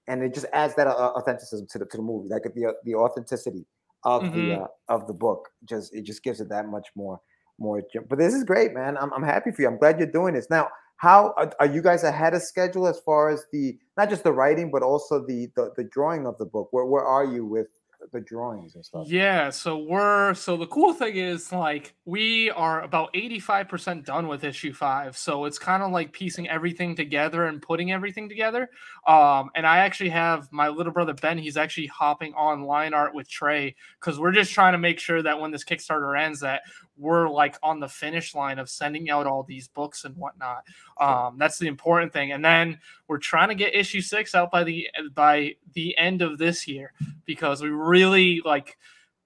and 0.08 0.24
it 0.24 0.34
just 0.34 0.47
adds 0.54 0.74
that 0.76 0.88
uh, 0.88 1.14
authenticism 1.16 1.68
to 1.70 1.80
the 1.80 1.86
to 1.86 1.97
the 1.97 2.04
movie, 2.04 2.30
like 2.30 2.43
the 2.43 2.74
the 2.86 2.95
authenticity 2.95 3.66
of 4.04 4.22
the 4.24 4.30
Mhm. 4.50 4.64
uh, 4.64 4.68
of 4.88 5.06
the 5.08 5.14
book. 5.14 5.50
Just 5.66 5.93
it 5.93 6.02
just 6.04 6.24
gives 6.24 6.39
it 6.41 6.50
that 6.50 6.68
much 6.68 6.89
more 6.95 7.20
more. 7.60 7.82
ju- 7.91 8.06
But 8.10 8.18
this 8.18 8.34
is 8.34 8.43
great, 8.43 8.74
man. 8.74 8.97
I'm 8.97 9.12
I'm 9.14 9.24
happy 9.24 9.52
for 9.52 9.62
you. 9.62 9.68
I'm 9.68 9.78
glad 9.78 10.00
you're 10.00 10.08
doing 10.20 10.34
this 10.34 10.50
now. 10.50 10.70
How 10.95 11.34
are, 11.38 11.50
are 11.62 11.66
you 11.66 11.82
guys 11.82 12.04
ahead 12.04 12.34
of 12.34 12.41
schedule 12.41 12.86
as 12.88 13.00
far 13.00 13.30
as 13.30 13.45
the 13.54 13.78
not 13.97 14.10
just 14.10 14.24
the 14.24 14.34
writing, 14.34 14.72
but 14.72 14.82
also 14.84 15.26
the 15.26 15.52
the, 15.56 15.72
the 15.78 15.84
drawing 15.84 16.26
of 16.26 16.38
the 16.38 16.45
book? 16.45 16.70
Where 16.72 16.86
where 16.86 17.06
are 17.06 17.26
you 17.26 17.45
with 17.45 17.68
the 18.12 18.20
drawings 18.22 18.76
and 18.76 18.86
stuff? 18.86 19.08
Yeah, 19.08 19.50
so 19.50 19.78
we're 19.78 20.34
so 20.34 20.58
the 20.58 20.68
cool 20.68 20.93
thing 20.93 21.18
is 21.18 21.52
like 21.52 21.93
we 22.06 22.50
are 22.52 22.82
about 22.82 23.14
85% 23.14 24.06
done 24.06 24.28
with 24.28 24.43
issue 24.43 24.74
5. 24.74 25.18
So 25.18 25.45
it's 25.45 25.60
kind 25.60 25.84
of 25.84 25.91
like 25.91 26.12
piecing 26.12 26.50
everything 26.50 26.95
together 26.95 27.45
and 27.45 27.62
putting 27.62 27.91
everything 27.91 28.30
together. 28.30 28.70
Um 29.08 29.50
and 29.56 29.66
I 29.68 29.80
actually 29.80 30.10
have 30.10 30.52
my 30.52 30.70
little 30.70 30.93
brother 30.93 31.14
Ben, 31.14 31.38
he's 31.38 31.58
actually 31.58 31.88
hopping 31.88 32.34
on 32.34 32.64
line 32.64 32.93
art 32.93 33.14
with 33.14 33.30
Trey 33.30 33.76
cuz 34.00 34.20
we're 34.20 34.32
just 34.32 34.52
trying 34.52 34.74
to 34.74 34.80
make 34.80 35.00
sure 35.00 35.22
that 35.22 35.39
when 35.39 35.52
this 35.52 35.64
Kickstarter 35.64 36.20
ends 36.20 36.39
that 36.39 36.62
we're 37.00 37.30
like 37.30 37.58
on 37.64 37.80
the 37.80 37.88
finish 37.88 38.36
line 38.36 38.60
of 38.60 38.70
sending 38.70 39.10
out 39.10 39.26
all 39.26 39.43
these 39.43 39.68
books 39.68 40.04
and 40.06 40.16
whatnot. 40.18 40.64
Um 41.00 41.38
that's 41.38 41.58
the 41.58 41.68
important 41.68 42.14
thing. 42.14 42.34
And 42.34 42.43
then 42.43 42.80
we're 43.08 43.18
trying 43.18 43.50
to 43.50 43.56
get 43.56 43.74
issue 43.74 44.02
6 44.02 44.36
out 44.36 44.52
by 44.52 44.64
the 44.64 44.88
by 45.14 45.56
the 45.74 45.97
end 45.97 46.22
of 46.22 46.38
this 46.38 46.68
year 46.68 46.93
because 47.26 47.62
we 47.62 47.70
really 47.70 48.41
like 48.43 48.78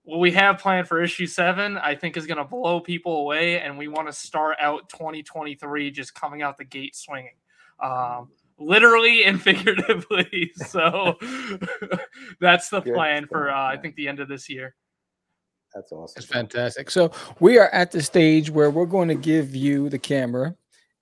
what 0.04 0.20
we 0.20 0.32
have 0.32 0.60
planned 0.60 0.88
for 0.88 1.02
issue 1.02 1.26
seven, 1.26 1.78
I 1.78 1.96
think 1.96 2.18
is 2.18 2.28
going 2.28 2.38
to 2.38 2.44
blow 2.44 2.80
people 2.80 3.20
away, 3.20 3.60
and 3.62 3.78
we 3.78 3.88
want 3.88 4.08
to 4.08 4.14
start 4.14 4.58
out 4.60 4.90
2023 4.90 5.92
just 5.92 6.14
coming 6.14 6.42
out 6.42 6.58
the 6.58 6.66
gate 6.66 6.96
swinging, 6.96 7.36
um, 7.82 8.30
literally 8.60 9.24
and 9.24 9.42
figuratively. 9.42 10.52
So 10.56 11.18
that's 12.40 12.70
the 12.70 12.82
plan 12.82 13.28
for 13.28 13.50
uh, 13.50 13.68
I 13.68 13.78
think 13.78 13.96
the 13.96 14.08
end 14.08 14.20
of 14.20 14.28
this 14.28 14.50
year. 14.50 14.76
That's 15.74 15.92
awesome. 15.92 16.14
It's 16.18 16.26
fantastic. 16.26 16.92
So 16.92 17.12
we 17.40 17.58
are 17.58 17.70
at 17.70 17.92
the 17.92 18.02
stage 18.02 18.50
where 18.52 18.70
we're 18.70 18.86
going 18.86 19.08
to 19.08 19.16
give 19.16 19.56
you 19.56 19.90
the 19.90 20.00
camera 20.00 20.56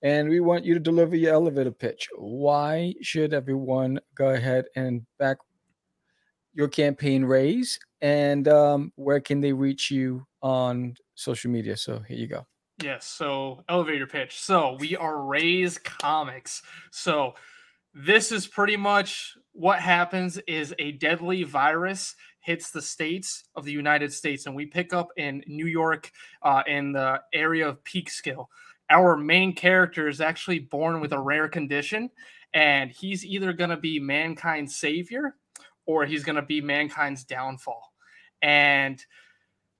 and 0.03 0.29
we 0.29 0.39
want 0.39 0.65
you 0.65 0.73
to 0.73 0.79
deliver 0.79 1.15
your 1.15 1.33
elevator 1.33 1.71
pitch. 1.71 2.07
Why 2.17 2.93
should 3.01 3.33
everyone 3.33 3.99
go 4.15 4.29
ahead 4.29 4.65
and 4.75 5.05
back 5.19 5.37
your 6.53 6.67
campaign 6.67 7.23
Raze? 7.23 7.79
And 8.01 8.47
um, 8.47 8.91
where 8.95 9.19
can 9.19 9.41
they 9.41 9.53
reach 9.53 9.91
you 9.91 10.25
on 10.41 10.95
social 11.15 11.51
media? 11.51 11.77
So 11.77 11.99
here 11.99 12.17
you 12.17 12.27
go. 12.27 12.45
Yes. 12.81 13.05
So 13.05 13.63
elevator 13.69 14.07
pitch. 14.07 14.39
So 14.39 14.75
we 14.79 14.95
are 14.95 15.21
Raze 15.21 15.77
Comics. 15.77 16.63
So 16.89 17.35
this 17.93 18.31
is 18.31 18.47
pretty 18.47 18.77
much 18.77 19.35
what 19.51 19.79
happens 19.79 20.37
is 20.47 20.73
a 20.79 20.93
deadly 20.93 21.43
virus 21.43 22.15
hits 22.41 22.71
the 22.71 22.81
states 22.81 23.45
of 23.55 23.65
the 23.65 23.71
United 23.71 24.11
States, 24.11 24.45
and 24.45 24.55
we 24.55 24.65
pick 24.65 24.93
up 24.93 25.09
in 25.17 25.43
New 25.47 25.67
York, 25.67 26.11
uh, 26.41 26.63
in 26.67 26.91
the 26.91 27.21
area 27.33 27.67
of 27.67 27.83
Peekskill. 27.83 28.47
Our 28.89 29.15
main 29.15 29.53
character 29.53 30.07
is 30.07 30.19
actually 30.19 30.59
born 30.59 30.99
with 30.99 31.13
a 31.13 31.19
rare 31.19 31.47
condition, 31.47 32.09
and 32.53 32.91
he's 32.91 33.25
either 33.25 33.53
going 33.53 33.69
to 33.69 33.77
be 33.77 33.99
mankind's 33.99 34.75
savior 34.75 35.35
or 35.85 36.05
he's 36.05 36.23
going 36.23 36.35
to 36.35 36.41
be 36.41 36.61
mankind's 36.61 37.23
downfall. 37.23 37.93
And 38.41 39.03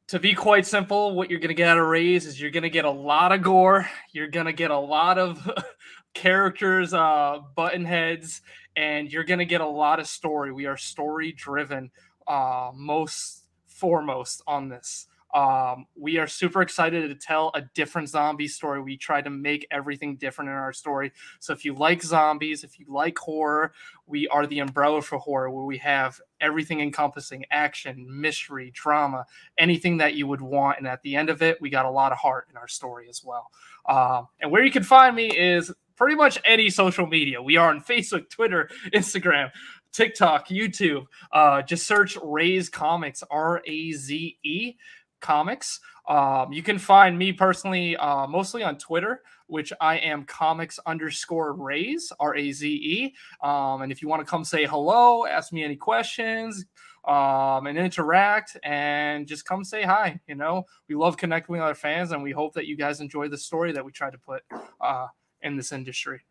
to 0.08 0.20
be 0.20 0.34
quite 0.34 0.66
simple, 0.66 1.16
what 1.16 1.30
you're 1.30 1.40
going 1.40 1.50
to 1.50 1.56
get 1.56 1.70
out 1.70 1.78
of 1.78 1.88
Raze 1.88 2.26
is 2.26 2.40
you're 2.40 2.52
going 2.52 2.64
to 2.64 2.70
get 2.70 2.86
a 2.86 2.92
lot 2.92 3.32
of 3.32 3.42
gore. 3.42 3.90
You're 4.12 4.28
going 4.28 4.46
to 4.46 4.54
get 4.54 4.72
a 4.72 4.78
lot 4.78 5.18
of 5.18 5.50
characters, 6.14 6.94
uh, 6.94 7.40
button 7.56 7.86
heads, 7.86 8.42
and 8.76 9.12
you're 9.12 9.24
going 9.24 9.40
to 9.40 9.46
get 9.46 9.62
a 9.62 9.68
lot 9.68 10.00
of 10.00 10.08
story. 10.08 10.52
We 10.52 10.66
are 10.66 10.78
story 10.78 11.32
driven, 11.32 11.92
uh, 12.32 12.72
most 12.74 13.44
foremost 13.68 14.42
on 14.48 14.70
this. 14.70 15.08
Um, 15.34 15.86
we 15.96 16.18
are 16.18 16.28
super 16.28 16.62
excited 16.62 17.08
to 17.08 17.16
tell 17.16 17.52
a 17.54 17.62
different 17.74 18.10
zombie 18.10 18.48
story. 18.48 18.82
We 18.82 18.98
try 18.98 19.22
to 19.22 19.30
make 19.30 19.68
everything 19.70 20.16
different 20.16 20.50
in 20.50 20.56
our 20.56 20.74
story. 20.74 21.12
So 21.40 21.54
if 21.54 21.64
you 21.66 21.74
like 21.74 22.02
zombies, 22.02 22.64
if 22.64 22.80
you 22.80 22.86
like 22.90 23.18
horror, 23.18 23.74
we 24.08 24.28
are 24.30 24.46
the 24.48 24.60
umbrella 24.60 25.02
for 25.02 25.18
horror, 25.18 25.50
where 25.50 25.66
we 25.66 25.78
have 25.80 26.20
everything 26.40 26.80
encompassing 26.82 27.46
action, 27.52 28.06
mystery, 28.10 28.72
drama, 28.74 29.26
anything 29.58 29.98
that 29.98 30.16
you 30.16 30.28
would 30.28 30.42
want. 30.42 30.80
And 30.80 30.88
at 30.88 31.02
the 31.02 31.16
end 31.16 31.30
of 31.30 31.42
it, 31.42 31.60
we 31.62 31.70
got 31.70 31.86
a 31.86 31.92
lot 31.92 32.12
of 32.12 32.18
heart 32.18 32.48
in 32.50 32.56
our 32.56 32.68
story 32.68 33.08
as 33.10 33.24
well. 33.24 33.52
Um, 33.88 34.28
and 34.40 34.52
where 34.52 34.64
you 34.64 34.72
can 34.72 34.84
find 34.84 35.16
me 35.16 35.28
is 35.28 35.72
pretty 36.02 36.16
much 36.16 36.40
any 36.46 36.70
social 36.70 37.06
media. 37.06 37.42
We 37.42 37.58
are 37.58 37.70
on 37.70 37.82
Facebook, 37.90 38.30
Twitter, 38.30 38.70
Instagram, 38.94 39.52
TikTok, 39.92 40.48
YouTube. 40.48 41.06
Uh, 41.32 41.62
just 41.62 41.86
search 41.88 42.18
Raze 42.24 42.70
Comics, 42.70 43.24
R 43.30 43.62
A 43.66 43.92
Z 43.92 44.38
E 44.44 44.76
Comics. 45.20 45.80
Um, 46.08 46.52
you 46.52 46.64
can 46.64 46.80
find 46.80 47.18
me 47.18 47.32
personally 47.32 47.96
uh, 47.98 48.26
mostly 48.28 48.64
on 48.64 48.78
Twitter, 48.78 49.22
which 49.48 49.72
I 49.80 49.98
am 49.98 50.26
comics 50.26 50.80
underscore 50.86 51.54
Raze, 51.54 52.12
R 52.20 52.36
A 52.36 52.52
Z 52.52 52.68
E. 52.68 53.14
Um, 53.44 53.82
and 53.82 53.92
if 53.92 54.02
you 54.02 54.08
want 54.08 54.26
to 54.26 54.30
come 54.30 54.44
say 54.44 54.66
hello, 54.66 55.26
ask 55.26 55.54
me 55.54 55.64
any 55.64 55.76
questions, 55.76 56.66
um, 57.06 57.68
and 57.68 57.78
interact 57.78 58.58
and 58.64 59.28
just 59.28 59.46
come 59.46 59.64
say 59.64 59.84
hi. 59.84 60.20
You 60.28 60.36
know, 60.36 60.66
we 60.88 60.96
love 60.96 61.18
connecting 61.18 61.54
with 61.54 61.62
our 61.62 61.76
fans, 61.76 62.12
and 62.12 62.24
we 62.24 62.32
hope 62.32 62.54
that 62.54 62.68
you 62.68 62.76
guys 62.76 63.00
enjoy 63.00 63.28
the 63.28 63.38
story 63.38 63.72
that 63.72 63.86
we 63.86 63.92
try 63.92 64.10
to 64.10 64.18
put 64.18 64.44
uh, 64.80 65.08
in 65.42 65.56
this 65.56 65.72
industry. 65.72 66.22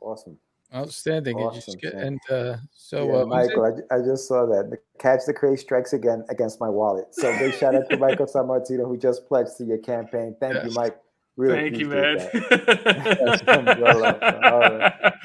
Awesome. 0.00 0.38
Outstanding. 0.74 1.38
Awesome, 1.38 1.78
get, 1.80 1.94
and 1.94 2.20
uh, 2.30 2.56
so, 2.74 3.06
Yeah, 3.06 3.22
uh, 3.22 3.26
Michael, 3.26 3.64
I, 3.64 3.96
I 3.96 3.98
just 4.00 4.28
saw 4.28 4.44
that. 4.46 4.68
The 4.70 4.78
Catch 4.98 5.20
the 5.26 5.32
Craze 5.32 5.60
strikes 5.60 5.94
again 5.94 6.24
against 6.28 6.60
my 6.60 6.68
wallet. 6.68 7.06
So 7.12 7.36
big 7.38 7.54
shout 7.54 7.74
out 7.74 7.88
to 7.88 7.96
Michael 7.98 8.26
Sammartino 8.26 8.86
who 8.86 8.98
just 8.98 9.26
pledged 9.26 9.56
to 9.58 9.64
your 9.64 9.78
campaign. 9.78 10.36
Thank 10.38 10.62
you, 10.64 10.70
Mike. 10.72 10.98
Really 11.36 11.70
Thank 11.70 11.78
you, 11.78 11.88
man. 11.88 12.16
that. 12.18 13.40
That's 13.46 13.58
umbrella. 13.58 15.18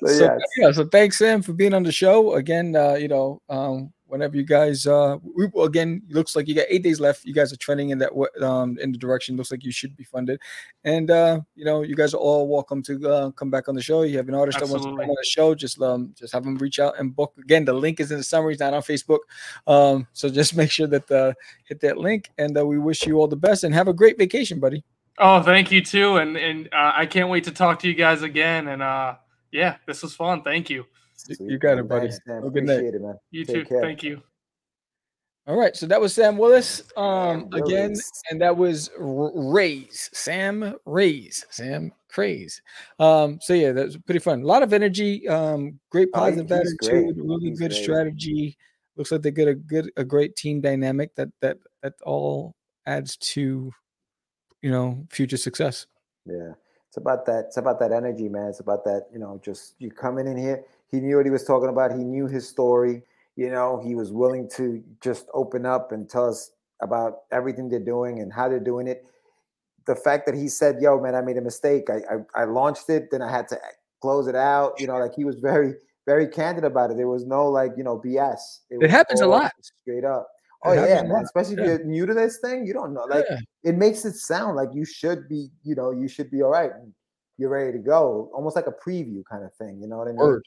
So, 0.00 0.06
so, 0.06 0.24
yeah, 0.24 0.38
yeah, 0.56 0.72
so 0.72 0.86
thanks 0.86 1.18
Sam 1.18 1.42
for 1.42 1.52
being 1.52 1.74
on 1.74 1.82
the 1.82 1.92
show 1.92 2.32
again. 2.34 2.74
Uh, 2.74 2.94
you 2.94 3.08
know, 3.08 3.40
um, 3.48 3.92
whenever 4.12 4.36
you 4.36 4.42
guys, 4.42 4.86
uh, 4.86 5.16
we, 5.22 5.48
again, 5.64 6.02
looks 6.10 6.36
like 6.36 6.46
you 6.46 6.54
got 6.54 6.66
eight 6.68 6.82
days 6.82 7.00
left. 7.00 7.24
You 7.24 7.32
guys 7.32 7.50
are 7.50 7.56
trending 7.56 7.90
in 7.90 7.98
that 7.98 8.12
um 8.42 8.78
in 8.78 8.92
the 8.92 8.98
direction. 8.98 9.38
Looks 9.38 9.50
like 9.50 9.64
you 9.64 9.72
should 9.72 9.96
be 9.96 10.04
funded, 10.04 10.38
and 10.84 11.10
uh, 11.10 11.40
you 11.54 11.64
know, 11.64 11.80
you 11.80 11.96
guys 11.96 12.12
are 12.12 12.18
all 12.18 12.46
welcome 12.46 12.82
to 12.82 13.08
uh, 13.08 13.30
come 13.30 13.50
back 13.50 13.68
on 13.68 13.74
the 13.74 13.80
show. 13.80 14.02
You 14.02 14.18
have 14.18 14.28
an 14.28 14.34
artist 14.34 14.58
that 14.60 14.68
wants 14.68 14.84
to 14.84 14.90
come 14.90 15.00
on 15.00 15.08
the 15.08 15.26
show, 15.26 15.54
just 15.54 15.80
um, 15.80 16.14
just 16.14 16.34
have 16.34 16.44
them 16.44 16.56
reach 16.56 16.78
out 16.78 16.98
and 16.98 17.16
book. 17.16 17.32
Again, 17.38 17.64
the 17.64 17.72
link 17.72 18.00
is 18.00 18.12
in 18.12 18.18
the 18.18 18.24
summary. 18.24 18.52
It's 18.52 18.60
not 18.60 18.74
on 18.74 18.82
Facebook, 18.82 19.20
um, 19.66 20.06
so 20.12 20.28
just 20.40 20.54
make 20.54 20.70
sure 20.70 20.86
that 20.88 21.10
uh, 21.10 21.32
hit 21.64 21.80
that 21.80 21.96
link, 21.96 22.30
and 22.36 22.56
uh, 22.56 22.66
we 22.66 22.78
wish 22.78 23.06
you 23.06 23.16
all 23.16 23.28
the 23.28 23.36
best 23.36 23.64
and 23.64 23.74
have 23.74 23.88
a 23.88 23.94
great 23.94 24.18
vacation, 24.18 24.60
buddy. 24.60 24.84
Oh, 25.18 25.42
thank 25.42 25.72
you 25.72 25.82
too, 25.82 26.18
and 26.18 26.36
and 26.36 26.66
uh, 26.66 26.92
I 26.94 27.06
can't 27.06 27.30
wait 27.30 27.44
to 27.44 27.50
talk 27.50 27.78
to 27.80 27.88
you 27.88 27.94
guys 27.94 28.20
again. 28.20 28.68
And 28.68 28.82
uh, 28.82 29.14
yeah, 29.50 29.76
this 29.86 30.02
was 30.02 30.14
fun. 30.14 30.42
Thank 30.42 30.68
you. 30.68 30.84
You- 31.28 31.34
sweet. 31.36 31.50
you 31.50 31.58
got 31.58 31.78
it, 31.78 31.88
buddy. 31.88 32.08
thanks, 32.08 32.20
Sam. 32.26 32.34
Have 32.36 32.44
a 32.44 32.50
good 32.50 32.64
night. 32.64 32.72
Appreciate 32.74 32.94
it, 32.94 33.02
man. 33.02 33.18
You 33.30 33.44
Take 33.44 33.56
too. 33.56 33.64
care. 33.64 33.80
Thank 33.80 34.02
you. 34.02 34.22
All 35.48 35.56
right, 35.58 35.74
so 35.76 35.86
that 35.86 36.00
was 36.00 36.14
Sam 36.14 36.38
Willis 36.38 36.82
um, 36.96 37.48
Sam 37.50 37.62
again, 37.64 37.90
Willis. 37.90 38.22
and 38.30 38.40
that 38.40 38.56
was 38.56 38.90
R- 39.00 39.32
Rays, 39.34 40.08
Sam 40.12 40.76
Rays, 40.86 41.44
Sam 41.50 41.92
Craze. 42.08 42.62
Um, 43.00 43.38
so 43.40 43.52
yeah, 43.52 43.72
that 43.72 43.84
was 43.86 43.96
pretty 43.96 44.20
fun. 44.20 44.42
A 44.42 44.46
lot 44.46 44.62
of 44.62 44.72
energy, 44.72 45.26
um, 45.28 45.80
great 45.90 46.10
Oh, 46.14 46.26
he- 46.26 46.30
positive 46.36 46.58
he's 46.60 46.74
great. 46.74 46.92
attitude, 47.06 47.16
really 47.18 47.48
He's 47.50 47.58
good 47.58 47.70
great. 47.72 47.82
strategy. 47.82 48.56
Looks 48.94 49.10
like 49.10 49.22
they 49.22 49.32
get 49.32 49.48
a 49.48 49.54
good, 49.54 49.90
a 49.96 50.04
great 50.04 50.36
team 50.36 50.60
dynamic 50.60 51.12
that 51.16 51.28
that 51.40 51.56
that 51.82 51.94
all 52.04 52.54
adds 52.86 53.16
to, 53.16 53.72
you 54.60 54.70
know, 54.70 55.04
future 55.10 55.36
success. 55.38 55.86
Yeah. 56.24 56.52
It's 56.86 56.98
about 56.98 57.26
that. 57.26 57.46
It's 57.46 57.56
about 57.56 57.80
that 57.80 57.90
energy, 57.90 58.28
man. 58.28 58.48
It's 58.48 58.60
about 58.60 58.84
that, 58.84 59.06
you 59.12 59.18
know, 59.18 59.40
just 59.42 59.74
you 59.80 59.90
coming 59.90 60.28
in 60.28 60.36
here. 60.36 60.62
He 60.92 61.00
knew 61.00 61.16
what 61.16 61.26
he 61.26 61.30
was 61.32 61.44
talking 61.44 61.68
about. 61.70 61.90
He 61.90 62.04
knew 62.04 62.26
his 62.26 62.48
story. 62.48 63.02
You 63.34 63.50
know, 63.50 63.80
he 63.82 63.94
was 63.94 64.12
willing 64.12 64.48
to 64.56 64.84
just 65.00 65.26
open 65.32 65.64
up 65.66 65.90
and 65.90 66.08
tell 66.08 66.28
us 66.28 66.52
about 66.80 67.20
everything 67.32 67.68
they're 67.68 67.80
doing 67.80 68.20
and 68.20 68.30
how 68.32 68.48
they're 68.48 68.60
doing 68.60 68.86
it. 68.86 69.04
The 69.86 69.96
fact 69.96 70.26
that 70.26 70.34
he 70.34 70.48
said, 70.48 70.80
"Yo, 70.80 71.00
man, 71.00 71.14
I 71.14 71.22
made 71.22 71.38
a 71.38 71.40
mistake. 71.40 71.88
I 71.90 72.02
I, 72.36 72.42
I 72.42 72.44
launched 72.44 72.88
it, 72.90 73.10
then 73.10 73.22
I 73.22 73.30
had 73.30 73.48
to 73.48 73.58
close 74.00 74.28
it 74.28 74.36
out." 74.36 74.78
You 74.78 74.86
know, 74.86 74.98
like 74.98 75.14
he 75.16 75.24
was 75.24 75.36
very 75.36 75.74
very 76.06 76.28
candid 76.28 76.64
about 76.64 76.90
it. 76.90 76.96
There 76.98 77.08
was 77.08 77.24
no 77.24 77.48
like 77.48 77.72
you 77.76 77.84
know 77.84 77.98
BS. 77.98 78.60
It 78.70 78.78
was 78.78 78.90
happens 78.90 79.22
a 79.22 79.26
lot. 79.26 79.50
Straight 79.82 80.04
up. 80.04 80.28
Oh 80.64 80.72
yeah, 80.72 81.02
man. 81.02 81.22
Especially 81.24 81.56
Yeah. 81.56 81.62
if 81.62 81.66
you're 81.80 81.84
new 81.86 82.06
to 82.06 82.14
this 82.14 82.38
thing, 82.38 82.66
you 82.66 82.72
don't 82.72 82.92
know. 82.94 83.04
Like 83.04 83.24
Yeah. 83.28 83.38
it 83.64 83.76
makes 83.76 84.04
it 84.04 84.14
sound 84.14 84.56
like 84.56 84.68
you 84.72 84.84
should 84.84 85.28
be, 85.28 85.48
you 85.64 85.74
know, 85.74 85.90
you 85.90 86.06
should 86.06 86.30
be 86.30 86.42
all 86.42 86.50
right. 86.50 86.70
You're 87.38 87.50
ready 87.50 87.72
to 87.72 87.78
go, 87.78 88.30
almost 88.34 88.54
like 88.54 88.66
a 88.68 88.72
preview 88.72 89.22
kind 89.28 89.42
of 89.44 89.52
thing. 89.54 89.80
You 89.80 89.88
know 89.88 89.96
what 89.96 90.06
I 90.06 90.12
mean? 90.12 90.18
Word. 90.18 90.44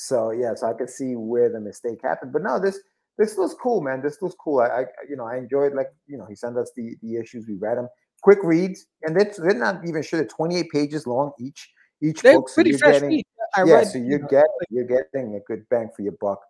So 0.00 0.30
yeah, 0.30 0.54
so 0.54 0.68
I 0.68 0.74
could 0.74 0.88
see 0.88 1.16
where 1.16 1.50
the 1.50 1.58
mistake 1.58 1.98
happened. 2.04 2.32
But 2.32 2.44
no, 2.44 2.60
this 2.60 2.78
this 3.18 3.36
looks 3.36 3.54
cool, 3.60 3.80
man. 3.80 4.00
This 4.00 4.22
looks 4.22 4.36
cool. 4.38 4.60
I, 4.60 4.66
I 4.66 4.84
you 5.10 5.16
know 5.16 5.24
I 5.24 5.38
enjoyed 5.38 5.74
like 5.74 5.88
you 6.06 6.16
know 6.16 6.24
he 6.24 6.36
sent 6.36 6.56
us 6.56 6.70
the 6.76 6.94
the 7.02 7.16
issues, 7.16 7.48
we 7.48 7.56
read 7.56 7.78
them, 7.78 7.88
quick 8.22 8.38
reads, 8.44 8.86
and 9.02 9.16
they're, 9.16 9.32
they're 9.36 9.58
not 9.58 9.84
even 9.84 10.04
sure 10.04 10.20
they're 10.20 10.28
28 10.28 10.70
pages 10.70 11.04
long 11.04 11.32
each 11.40 11.68
each 12.00 12.22
They're 12.22 12.34
book. 12.34 12.48
So 12.48 12.54
pretty 12.54 12.74
fresh 12.74 12.94
getting 12.94 13.08
read. 13.08 13.26
I 13.56 13.64
yeah, 13.64 13.74
read, 13.74 13.86
so 13.88 13.98
you 13.98 14.04
you're 14.04 14.18
know, 14.20 14.28
getting 14.28 14.50
you're 14.70 14.84
getting 14.84 15.34
a 15.34 15.40
good 15.40 15.68
bang 15.68 15.90
for 15.96 16.02
your 16.02 16.14
buck. 16.20 16.42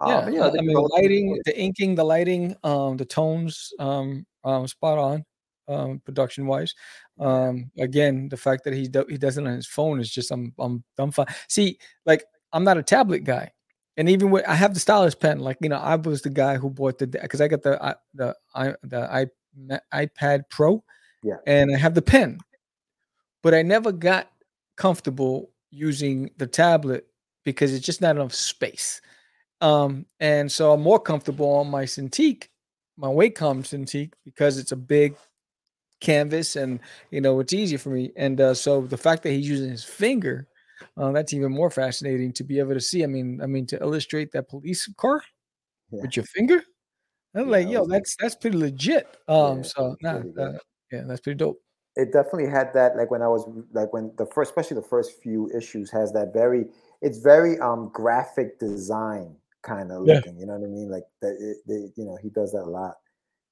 Um, 0.00 0.32
yeah, 0.32 0.48
and, 0.48 0.58
I 0.58 0.62
mean, 0.62 0.74
the 0.74 0.80
lighting, 0.80 1.40
the 1.44 1.56
inking, 1.56 1.94
the 1.94 2.04
lighting, 2.04 2.56
um, 2.64 2.96
the 2.96 3.04
tones, 3.04 3.72
um, 3.78 4.26
um, 4.42 4.66
spot 4.66 4.98
on, 4.98 5.24
um, 5.68 6.00
production 6.04 6.48
wise. 6.48 6.74
Um, 7.20 7.70
again, 7.78 8.28
the 8.28 8.36
fact 8.36 8.64
that 8.64 8.74
he 8.74 8.88
do, 8.88 9.06
he 9.08 9.16
does 9.16 9.38
it 9.38 9.46
on 9.46 9.54
his 9.54 9.68
phone 9.68 10.00
is 10.00 10.10
just 10.10 10.32
I'm 10.32 10.52
I'm 10.58 10.82
dumbfounded. 10.96 11.36
See, 11.48 11.78
like 12.04 12.24
I'm 12.56 12.64
not 12.64 12.78
a 12.78 12.82
tablet 12.82 13.24
guy, 13.24 13.50
and 13.98 14.08
even 14.08 14.30
with 14.30 14.46
I 14.48 14.54
have 14.54 14.72
the 14.72 14.80
stylus 14.80 15.14
pen, 15.14 15.40
like 15.40 15.58
you 15.60 15.68
know, 15.68 15.76
I 15.76 15.96
was 15.96 16.22
the 16.22 16.30
guy 16.30 16.56
who 16.56 16.70
bought 16.70 16.98
the 16.98 17.06
because 17.06 17.42
I 17.42 17.48
got 17.48 17.62
the 17.62 17.82
i- 17.84 17.94
the 18.14 18.34
i 18.54 18.74
the 18.82 19.12
i 19.12 19.26
iPad 19.92 20.44
Pro, 20.48 20.82
Yeah. 21.22 21.36
and 21.46 21.74
I 21.74 21.78
have 21.78 21.94
the 21.94 22.00
pen, 22.02 22.38
but 23.42 23.52
I 23.52 23.60
never 23.62 23.92
got 23.92 24.30
comfortable 24.76 25.50
using 25.70 26.30
the 26.38 26.46
tablet 26.46 27.06
because 27.44 27.74
it's 27.74 27.84
just 27.84 28.00
not 28.00 28.16
enough 28.16 28.34
space. 28.34 29.00
Um, 29.60 30.06
and 30.20 30.50
so 30.50 30.72
I'm 30.72 30.82
more 30.82 30.98
comfortable 31.00 31.50
on 31.56 31.70
my 31.70 31.84
Cintiq, 31.84 32.48
my 32.96 33.08
Wacom 33.08 33.62
Cintiq, 33.64 34.12
because 34.24 34.56
it's 34.58 34.72
a 34.72 34.76
big 34.76 35.14
canvas 36.00 36.56
and 36.56 36.80
you 37.10 37.20
know 37.20 37.38
it's 37.40 37.52
easier 37.52 37.78
for 37.78 37.90
me. 37.90 38.12
And 38.16 38.40
uh, 38.40 38.54
so 38.54 38.80
the 38.80 38.96
fact 38.96 39.22
that 39.24 39.32
he's 39.32 39.48
using 39.48 39.70
his 39.70 39.84
finger, 39.84 40.48
uh, 40.96 41.12
that's 41.12 41.32
even 41.34 41.52
more 41.52 41.70
fascinating 41.70 42.32
to 42.34 42.44
be 42.44 42.58
able 42.58 42.74
to 42.74 42.80
see. 42.80 43.04
I 43.04 43.06
mean, 43.06 43.40
I 43.42 43.46
mean 43.46 43.66
to 43.68 43.80
illustrate 43.80 44.32
that 44.32 44.48
police 44.48 44.88
car 44.96 45.22
Yeah. 45.90 46.02
with 46.02 46.16
your 46.16 46.24
finger. 46.26 46.62
I'm 47.34 47.48
Yeah, 47.48 47.50
like, 47.50 47.68
yo, 47.68 47.86
that's 47.86 48.16
that's 48.20 48.36
pretty 48.36 48.58
legit. 48.58 49.16
Um, 49.28 49.62
it's 49.62 49.72
so 49.76 49.96
nah, 50.02 50.24
uh, 50.38 50.58
yeah, 50.92 51.04
that's 51.06 51.20
pretty 51.22 51.38
dope. 51.38 51.62
it 51.96 52.12
definitely 52.12 52.46
had 52.48 52.72
that 52.74 52.96
like 52.96 53.10
when 53.10 53.22
i 53.22 53.28
was 53.28 53.46
like 53.72 53.92
when 53.92 54.12
the 54.16 54.26
first 54.26 54.50
especially 54.50 54.74
the 54.74 54.86
first 54.86 55.20
few 55.22 55.50
issues 55.56 55.90
has 55.90 56.12
that 56.12 56.32
very 56.32 56.66
it's 57.02 57.18
very 57.18 57.58
um 57.60 57.90
graphic 57.92 58.58
design 58.58 59.36
kind 59.62 59.90
of 59.90 60.02
Yeah. 60.02 60.20
looking 60.20 60.38
you 60.38 60.46
know 60.46 60.54
what 60.54 60.66
i 60.66 60.70
mean 60.70 60.90
like 60.90 61.04
that 61.20 61.36
it, 61.40 61.56
they, 61.66 61.90
you 62.00 62.04
know 62.06 62.16
he 62.16 62.28
does 62.30 62.52
that 62.52 62.62
a 62.62 62.70
lot 62.70 62.96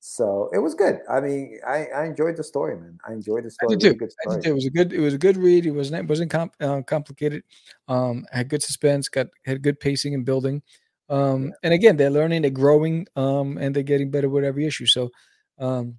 so 0.07 0.51
it 0.53 0.59
was 0.59 0.75
good 0.75 0.99
i 1.09 1.19
mean 1.19 1.59
i 1.67 1.87
i 1.97 2.05
enjoyed 2.05 2.37
the 2.37 2.45
story 2.45 2.77
man 2.77 2.99
i 3.09 3.13
enjoyed 3.15 3.43
the 3.43 3.49
I 3.49 3.65
story 3.65 3.77
did 3.77 3.87
really 3.87 3.99
too. 3.99 4.09
I 4.29 4.35
did 4.35 4.45
too. 4.45 4.51
It 4.51 4.55
was 4.55 4.67
a 4.67 4.71
good. 4.71 4.93
It 4.93 5.01
was 5.01 5.15
a 5.15 5.19
good 5.19 5.39
read. 5.39 5.65
It 5.65 5.71
wasn't. 5.71 6.05
It 6.05 6.09
wasn't 6.09 6.31
comp, 6.31 6.55
uh, 6.61 6.83
complicated. 6.83 7.43
Um, 7.89 8.27
had 8.31 8.51
good 8.51 8.63
suspense. 8.63 9.09
Got 9.09 9.29
had 9.47 9.63
good 9.63 9.81
pacing 9.81 10.13
and 10.13 10.27
building. 10.27 10.63
Um, 11.09 11.55
and 11.63 11.73
again, 11.73 11.97
they're 11.97 12.11
learning. 12.11 12.43
They're 12.43 12.51
growing. 12.51 13.07
Um, 13.17 13.57
and 13.57 13.75
they're 13.75 13.83
getting 13.83 14.11
better 14.11 14.29
with 14.29 14.45
every 14.45 14.67
issue. 14.67 14.85
So, 14.85 15.11
um, 15.59 15.99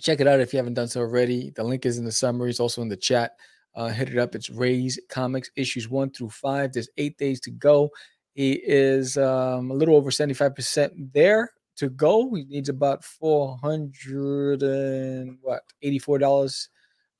check 0.00 0.20
it 0.20 0.26
out 0.26 0.40
if 0.40 0.52
you 0.52 0.58
haven't 0.58 0.74
done 0.74 0.88
so 0.88 1.00
already. 1.00 1.50
The 1.56 1.64
link 1.64 1.86
is 1.86 1.96
in 1.96 2.04
the 2.04 2.12
summary. 2.12 2.50
It's 2.50 2.60
also 2.60 2.82
in 2.82 2.88
the 2.88 2.96
chat. 2.96 3.32
Uh, 3.74 3.88
hit 3.88 4.10
it 4.10 4.18
up. 4.18 4.34
It's 4.34 4.50
Raze 4.50 5.00
Comics 5.08 5.50
issues 5.56 5.88
one 5.88 6.10
through 6.10 6.30
five. 6.30 6.74
There's 6.74 6.90
eight 6.98 7.16
days 7.16 7.40
to 7.40 7.50
go. 7.50 7.88
He 8.34 8.52
is 8.52 9.16
um, 9.16 9.70
a 9.70 9.74
little 9.74 9.96
over 9.96 10.10
75% 10.10 10.90
there 11.14 11.50
to 11.76 11.90
go. 11.90 12.34
He 12.34 12.44
needs 12.44 12.68
about 12.68 13.04
400 13.04 14.62
and 14.62 15.38
what, 15.40 15.62
$84 15.82 16.68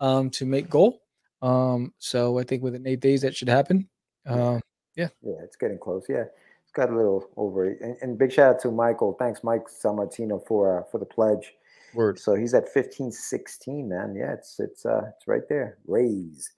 um, 0.01 0.31
to 0.31 0.47
make 0.47 0.69
goal. 0.69 1.03
Um, 1.43 1.93
so 1.99 2.39
I 2.39 2.43
think 2.43 2.63
within 2.63 2.87
eight 2.87 3.01
days 3.01 3.23
that 3.23 3.35
should 3.35 3.49
happen. 3.49 3.89
Um, 4.27 4.61
yeah. 4.97 5.09
Yeah, 5.23 5.37
it's 5.43 5.57
getting 5.57 5.79
close. 5.79 6.05
Yeah. 6.09 6.25
It's 6.71 6.73
got 6.77 6.91
a 6.91 6.97
little 6.97 7.29
over 7.37 7.69
and, 7.69 7.97
and 8.01 8.17
big 8.17 8.31
shout 8.31 8.55
out 8.55 8.61
to 8.61 8.71
Michael. 8.71 9.17
Thanks, 9.19 9.43
Mike 9.43 9.65
Sammartino, 9.67 10.47
for 10.47 10.79
uh, 10.79 10.83
for 10.85 10.99
the 10.99 11.05
pledge. 11.05 11.53
Word. 11.95 12.17
So 12.21 12.37
he's 12.37 12.55
at 12.55 12.69
15 12.69 13.11
16, 13.11 13.89
man. 13.89 14.15
Yeah, 14.15 14.35
it's 14.35 14.61
it's 14.61 14.87
uh 14.87 15.11
it's 15.17 15.27
right 15.27 15.49
there. 15.49 15.79
Raze. 15.89 16.49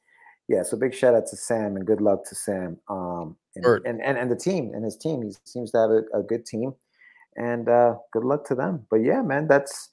Yeah, 0.48 0.64
so 0.64 0.76
big 0.76 0.92
shout 0.92 1.14
out 1.14 1.26
to 1.28 1.36
Sam 1.36 1.76
and 1.76 1.86
good 1.86 2.02
luck 2.02 2.26
to 2.26 2.34
Sam. 2.34 2.76
Um 2.90 3.36
and 3.54 3.64
Word. 3.64 3.86
and, 3.86 4.02
and, 4.02 4.18
and 4.18 4.30
the 4.30 4.36
team 4.36 4.72
and 4.74 4.84
his 4.84 4.98
team. 4.98 5.22
He 5.22 5.32
seems 5.44 5.70
to 5.70 5.78
have 5.78 5.90
a, 5.90 6.02
a 6.12 6.22
good 6.22 6.44
team. 6.44 6.74
And 7.36 7.68
uh 7.68 7.96
good 8.12 8.24
luck 8.24 8.46
to 8.48 8.54
them. 8.54 8.86
But 8.90 8.96
yeah, 8.96 9.22
man, 9.22 9.48
that's 9.48 9.90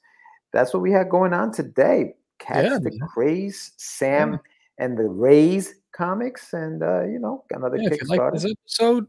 that's 0.52 0.74
what 0.74 0.82
we 0.82 0.92
had 0.92 1.08
going 1.08 1.32
on 1.32 1.52
today. 1.52 2.14
Catch 2.38 2.64
Yeah, 2.64 2.78
the 2.78 2.90
man. 2.90 3.08
craze, 3.08 3.72
Sam 3.76 4.40
and 4.78 4.96
the 4.96 5.04
Raze 5.04 5.74
comics, 5.92 6.52
and 6.52 6.82
uh, 6.82 7.04
you 7.04 7.18
know, 7.18 7.44
another 7.50 7.76
Yeah, 7.76 7.90
you 7.90 7.98
like 8.08 8.20
Kickstarter. 8.20 8.50
episode, 8.50 9.06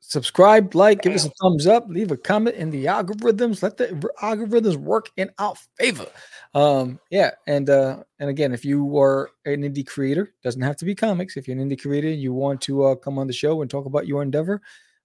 subscribe, 0.00 0.74
like, 0.74 1.02
give 1.02 1.14
us 1.14 1.24
a 1.24 1.30
thumbs 1.40 1.66
up, 1.66 1.86
leave 1.88 2.10
a 2.10 2.16
comment 2.16 2.56
in 2.56 2.70
the 2.70 2.86
algorithms. 2.86 3.62
Let 3.62 3.76
the 3.76 3.88
algorithms 4.20 4.76
work 4.76 5.10
in 5.16 5.30
our 5.38 5.54
favor. 5.78 6.06
Um, 6.54 6.98
yeah, 7.10 7.30
and 7.46 7.70
uh, 7.70 8.02
and 8.18 8.28
again, 8.28 8.52
if 8.52 8.64
you 8.64 8.98
are 8.98 9.30
an 9.44 9.62
indie 9.62 9.86
creator, 9.86 10.34
doesn't 10.42 10.62
have 10.62 10.76
to 10.78 10.84
be 10.84 10.94
comics. 10.94 11.36
If 11.36 11.46
you're 11.46 11.58
an 11.58 11.68
indie 11.68 11.80
creator, 11.80 12.08
and 12.08 12.20
you 12.20 12.32
want 12.32 12.60
to 12.62 12.84
uh, 12.84 12.94
come 12.96 13.18
on 13.18 13.26
the 13.26 13.32
show 13.32 13.62
and 13.62 13.70
talk 13.70 13.86
about 13.86 14.06
your 14.06 14.22
endeavor, 14.22 14.60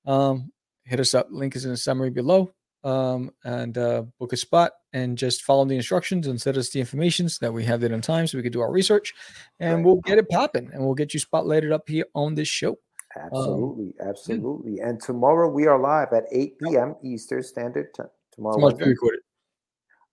um, 0.06 0.52
hit 0.86 1.00
us 1.00 1.14
up. 1.14 1.28
Link 1.32 1.56
is 1.56 1.66
in 1.66 1.72
the 1.72 1.78
summary 1.78 2.10
below. 2.10 2.52
Um, 2.84 3.32
and 3.46 3.78
uh, 3.78 4.04
book 4.20 4.34
a 4.34 4.38
spot 4.38 4.74
and 4.92 5.18
just 5.18 5.44
follow 5.44 5.64
the 5.64 5.78
instructions 5.78 6.28
and 6.28 6.42
send 6.42 6.58
us 6.58 6.70
the 6.70 6.82
information 6.82 7.30
so 7.30 7.38
that 7.46 7.54
we 7.54 7.64
have 7.64 7.82
it 7.82 7.94
in 7.94 8.02
time 8.02 8.28
so 8.28 8.38
we 8.38 8.44
can 8.44 8.52
do 8.52 8.60
our 8.60 8.74
research 8.74 9.14
and 9.62 9.86
we'll 9.86 10.02
get 10.02 10.18
it 10.18 10.28
popping 10.28 10.70
and 10.74 10.84
we'll 10.84 10.94
get 10.94 11.14
you 11.14 11.20
spotlighted 11.22 11.72
up 11.72 11.88
here 11.88 12.04
on 12.14 12.36
this 12.36 12.50
show. 12.50 12.78
Absolutely, 13.16 13.94
absolutely. 14.06 14.80
And 14.80 15.02
tomorrow 15.02 15.50
we 15.50 15.66
are 15.66 15.80
live 15.80 16.10
at 16.12 16.26
8 16.32 16.60
p.m. 16.60 16.96
Eastern 17.04 17.44
Standard 17.44 17.94
Time. 17.94 18.08
Tomorrow, 18.34 18.56
Tomorrow's 18.56 18.78
pre-recorded. 18.78 19.20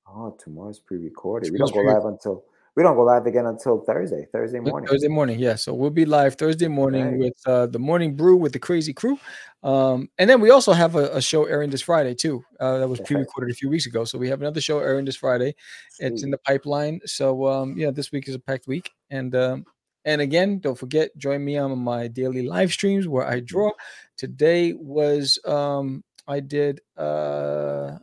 Oh, 0.06 0.36
tomorrow's 0.38 0.80
pre-recorded. 0.80 1.52
We 1.52 1.58
don't 1.58 1.72
go 1.72 1.80
live 1.80 2.04
until 2.04 2.44
we 2.76 2.82
don't 2.82 2.94
go 2.96 3.02
live 3.02 3.26
again 3.26 3.46
until 3.46 3.80
Thursday. 3.80 4.26
Thursday 4.32 4.60
morning. 4.60 4.88
Thursday 4.88 5.08
morning, 5.08 5.38
yeah. 5.38 5.54
So 5.54 5.74
we'll 5.74 5.90
be 5.90 6.04
live 6.04 6.36
Thursday 6.36 6.68
morning 6.68 7.06
Okay. 7.06 7.16
with 7.16 7.34
uh, 7.46 7.66
the 7.66 7.78
morning 7.78 8.16
brew 8.16 8.36
with 8.36 8.52
the 8.52 8.58
crazy 8.58 8.92
crew, 8.92 9.18
um, 9.62 10.08
and 10.18 10.28
then 10.30 10.40
we 10.40 10.50
also 10.50 10.72
have 10.72 10.94
a, 10.94 11.16
a 11.16 11.20
show 11.20 11.44
airing 11.44 11.70
this 11.70 11.82
Friday 11.82 12.14
too. 12.14 12.44
Uh, 12.58 12.78
that 12.78 12.88
was 12.88 12.98
That's 12.98 13.08
pre-recorded 13.08 13.50
a 13.50 13.54
few 13.54 13.68
weeks 13.68 13.86
ago, 13.86 14.04
so 14.04 14.18
we 14.18 14.28
have 14.28 14.40
another 14.40 14.60
show 14.60 14.78
airing 14.78 15.04
this 15.04 15.16
Friday. 15.16 15.54
It's 15.98 16.22
in 16.22 16.30
the 16.30 16.38
pipeline. 16.38 17.00
So 17.04 17.46
um, 17.46 17.76
yeah, 17.76 17.90
this 17.90 18.12
week 18.12 18.28
is 18.28 18.34
a 18.34 18.38
packed 18.40 18.66
week, 18.66 18.90
and 19.10 19.34
um, 19.34 19.64
and 20.04 20.20
again, 20.20 20.60
don't 20.60 20.78
forget, 20.78 21.16
join 21.18 21.44
me 21.44 21.58
on 21.58 21.78
my 21.78 22.08
daily 22.08 22.46
live 22.46 22.72
streams 22.72 23.06
where 23.06 23.26
I 23.26 23.40
draw. 23.40 23.72
Today 24.16 24.72
was 24.72 25.38
um, 25.44 26.02
I 26.26 26.40
did 26.40 26.80
uh, 26.96 27.98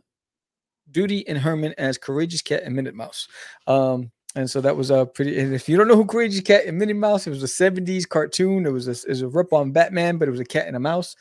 Duty 0.90 1.26
and 1.26 1.38
Herman 1.38 1.74
as 1.78 1.98
Courageous 1.98 2.42
Cat 2.42 2.62
and 2.62 2.74
Minute 2.74 2.94
Mouse. 2.94 3.26
Um, 3.66 4.10
and 4.38 4.48
so 4.48 4.60
that 4.60 4.76
was 4.76 4.90
a 4.90 5.04
pretty. 5.04 5.36
And 5.40 5.52
if 5.52 5.68
you 5.68 5.76
don't 5.76 5.88
know 5.88 5.96
who 5.96 6.04
Courageous 6.04 6.40
Cat 6.42 6.64
and 6.64 6.78
Minute 6.78 6.94
Mouse, 6.94 7.26
it 7.26 7.30
was 7.30 7.42
a 7.42 7.46
'70s 7.46 8.08
cartoon. 8.08 8.66
It 8.66 8.70
was 8.70 8.86
a, 8.86 8.92
it 8.92 9.08
was 9.08 9.22
a 9.22 9.26
rip 9.26 9.52
on 9.52 9.72
Batman, 9.72 10.16
but 10.16 10.28
it 10.28 10.30
was 10.30 10.38
a 10.38 10.44
cat 10.44 10.68
and 10.68 10.76
a 10.76 10.80
mouse. 10.80 11.16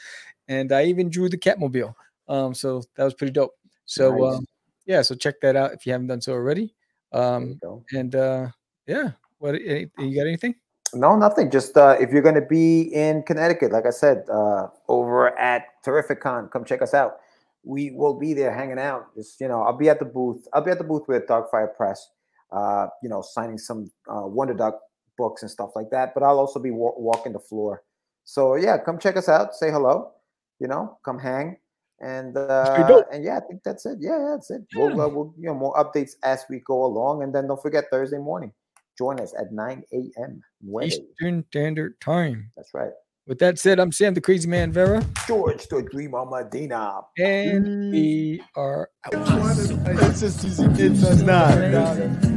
And 0.47 0.71
I 0.71 0.83
even 0.85 1.09
drew 1.09 1.27
the 1.27 1.37
Catmobile. 1.37 1.95
Um, 2.29 2.53
so 2.53 2.83
that 2.95 3.03
was 3.03 3.15
pretty 3.15 3.33
dope. 3.33 3.55
So 3.85 4.11
Nice. 4.11 4.35
um, 4.35 4.45
yeah, 4.85 5.01
so 5.01 5.15
check 5.15 5.41
that 5.41 5.55
out 5.55 5.73
if 5.73 5.83
you 5.87 5.93
haven't 5.93 6.07
done 6.07 6.21
so 6.21 6.33
already. 6.33 6.75
Um, 7.11 7.59
and 7.91 8.13
uh, 8.13 8.49
yeah, 8.85 9.13
what 9.39 9.59
you 9.59 9.89
got 9.97 10.27
anything? 10.27 10.53
No, 10.93 11.15
nothing. 11.15 11.49
Just 11.49 11.75
uh, 11.75 11.97
if 11.99 12.11
you're 12.11 12.21
going 12.21 12.35
to 12.35 12.41
be 12.41 12.81
in 12.93 13.23
Connecticut, 13.23 13.71
like 13.71 13.87
I 13.87 13.89
said, 13.89 14.25
uh, 14.31 14.67
over 14.89 15.35
at 15.39 15.63
Terrificon, 15.83 16.51
come 16.51 16.63
check 16.65 16.83
us 16.83 16.93
out. 16.93 17.17
We 17.63 17.89
will 17.91 18.13
be 18.13 18.35
there 18.35 18.53
hanging 18.53 18.77
out. 18.77 19.07
Just 19.15 19.41
you 19.41 19.47
know, 19.47 19.63
I'll 19.63 19.75
be 19.75 19.89
at 19.89 19.97
the 19.97 20.05
booth. 20.05 20.47
I'll 20.53 20.61
be 20.61 20.69
at 20.69 20.77
the 20.77 20.83
booth 20.83 21.07
with 21.07 21.25
Darkfire 21.25 21.75
Press. 21.75 22.11
Uh, 22.51 22.87
you 23.03 23.09
know, 23.09 23.21
signing 23.21 23.57
some 23.57 23.91
uh, 24.09 24.25
Wonder 24.25 24.53
Duck 24.53 24.79
books 25.17 25.41
and 25.41 25.51
stuff 25.51 25.71
like 25.75 25.89
that. 25.91 26.13
But 26.13 26.23
I'll 26.23 26.39
also 26.39 26.59
be 26.59 26.71
wa- 26.71 26.93
walking 26.95 27.33
the 27.33 27.39
floor. 27.39 27.83
So 28.23 28.55
yeah, 28.55 28.77
come 28.77 28.99
check 28.99 29.17
us 29.17 29.29
out. 29.29 29.55
Say 29.55 29.71
hello. 29.71 30.11
You 30.59 30.67
know, 30.67 30.97
come 31.03 31.19
hang. 31.19 31.57
And 31.99 32.37
uh, 32.37 33.03
and 33.11 33.23
yeah, 33.23 33.37
I 33.37 33.39
think 33.41 33.61
that's 33.63 33.85
it. 33.85 33.97
Yeah, 33.99 34.17
yeah, 34.19 34.31
that's 34.35 34.51
it. 34.51 34.61
We'll, 34.75 35.01
uh, 35.01 35.07
we'll 35.07 35.33
you 35.37 35.47
know 35.47 35.55
more 35.55 35.73
updates 35.75 36.11
as 36.23 36.45
we 36.49 36.59
go 36.59 36.85
along. 36.85 37.23
And 37.23 37.33
then 37.33 37.47
don't 37.47 37.61
forget 37.61 37.85
Thursday 37.91 38.19
morning. 38.19 38.53
Join 38.97 39.19
us 39.19 39.33
at 39.39 39.51
9 39.51 39.83
a.m. 39.93 40.41
Nueve. 40.61 40.91
Eastern 40.91 41.45
Standard 41.49 41.99
Time. 42.01 42.51
That's 42.55 42.73
right. 42.73 42.91
With 43.27 43.39
that 43.39 43.59
said, 43.59 43.79
I'm 43.79 43.91
Sam 43.91 44.13
the 44.13 44.21
Crazy 44.21 44.47
Man 44.47 44.71
Vera, 44.71 45.05
George 45.27 45.67
the 45.67 45.81
Dreamer 45.81 46.25
Medina. 46.25 47.01
and 47.17 47.91
we 47.91 48.41
are 48.55 48.89
out. 49.05 49.13
It's 49.13 50.21
just 50.21 50.43
it's 50.79 51.21
not. 51.21 52.36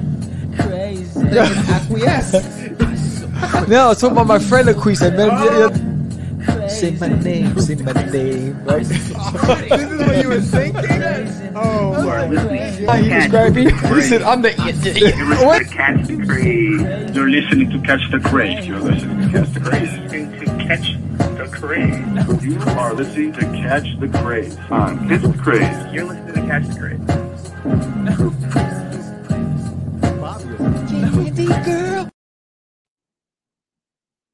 Crazy. 0.63 1.21
Acquiesce. 1.71 2.33
No, 3.69 3.85
I 3.85 3.89
was 3.89 4.01
talking 4.01 4.17
about 4.17 4.27
my 4.27 4.39
friend 4.39 4.69
Aquise. 4.69 5.03
I 5.03 5.11
met 5.17 5.29
him 5.29 5.39
the 5.41 5.65
other 5.67 5.81
oh. 5.85 5.87
Say 6.69 6.91
my 6.93 7.09
name, 7.09 7.59
say 7.61 7.75
my 7.77 7.93
name, 7.93 8.65
right? 8.65 8.85
this 8.87 9.11
is 9.11 9.15
what 10.01 10.17
you 10.23 10.29
were 10.29 10.41
thinking? 10.41 11.53
Oh 11.57 11.93
my 12.05 12.27
He 13.03 13.09
described 13.09 13.57
me. 13.57 13.65
He 13.95 14.03
said, 14.03 14.23
I'm 14.23 14.43
the. 14.43 14.51
You're 15.17 15.47
What? 15.47 15.63
listening 15.63 15.71
to 15.71 15.77
Catch 15.77 16.11
the 16.11 16.19
Craze. 16.27 17.07
You're 17.17 17.31
listening 17.31 17.71
to 17.71 17.77
Catch 17.89 18.11
the 18.11 18.19
Craze. 18.21 18.59
You're 18.67 18.81
listening 18.81 19.21
to 19.21 19.31
Catch 19.39 19.55
the 19.55 19.61
Craze. 19.61 19.93
You're 19.93 20.03
listening 20.03 20.41
to 20.41 20.47
Catch 20.67 20.87
the 21.39 21.47
Craze. 21.53 22.45
You 22.45 22.59
are 22.79 22.95
listening 22.95 23.33
to 23.33 23.41
Catch 23.41 23.99
the 24.01 24.09
Craze 24.09 24.57
on 24.71 25.09
Catch 25.09 25.23
the 25.23 25.33
Craze. 25.43 25.93
You're 25.93 26.05
listening 26.05 26.35
to 26.35 26.41
Catch 26.47 26.67
the 26.69 26.79
Craze. 26.79 27.01
Candy 31.21 31.47
girl. 31.65 32.20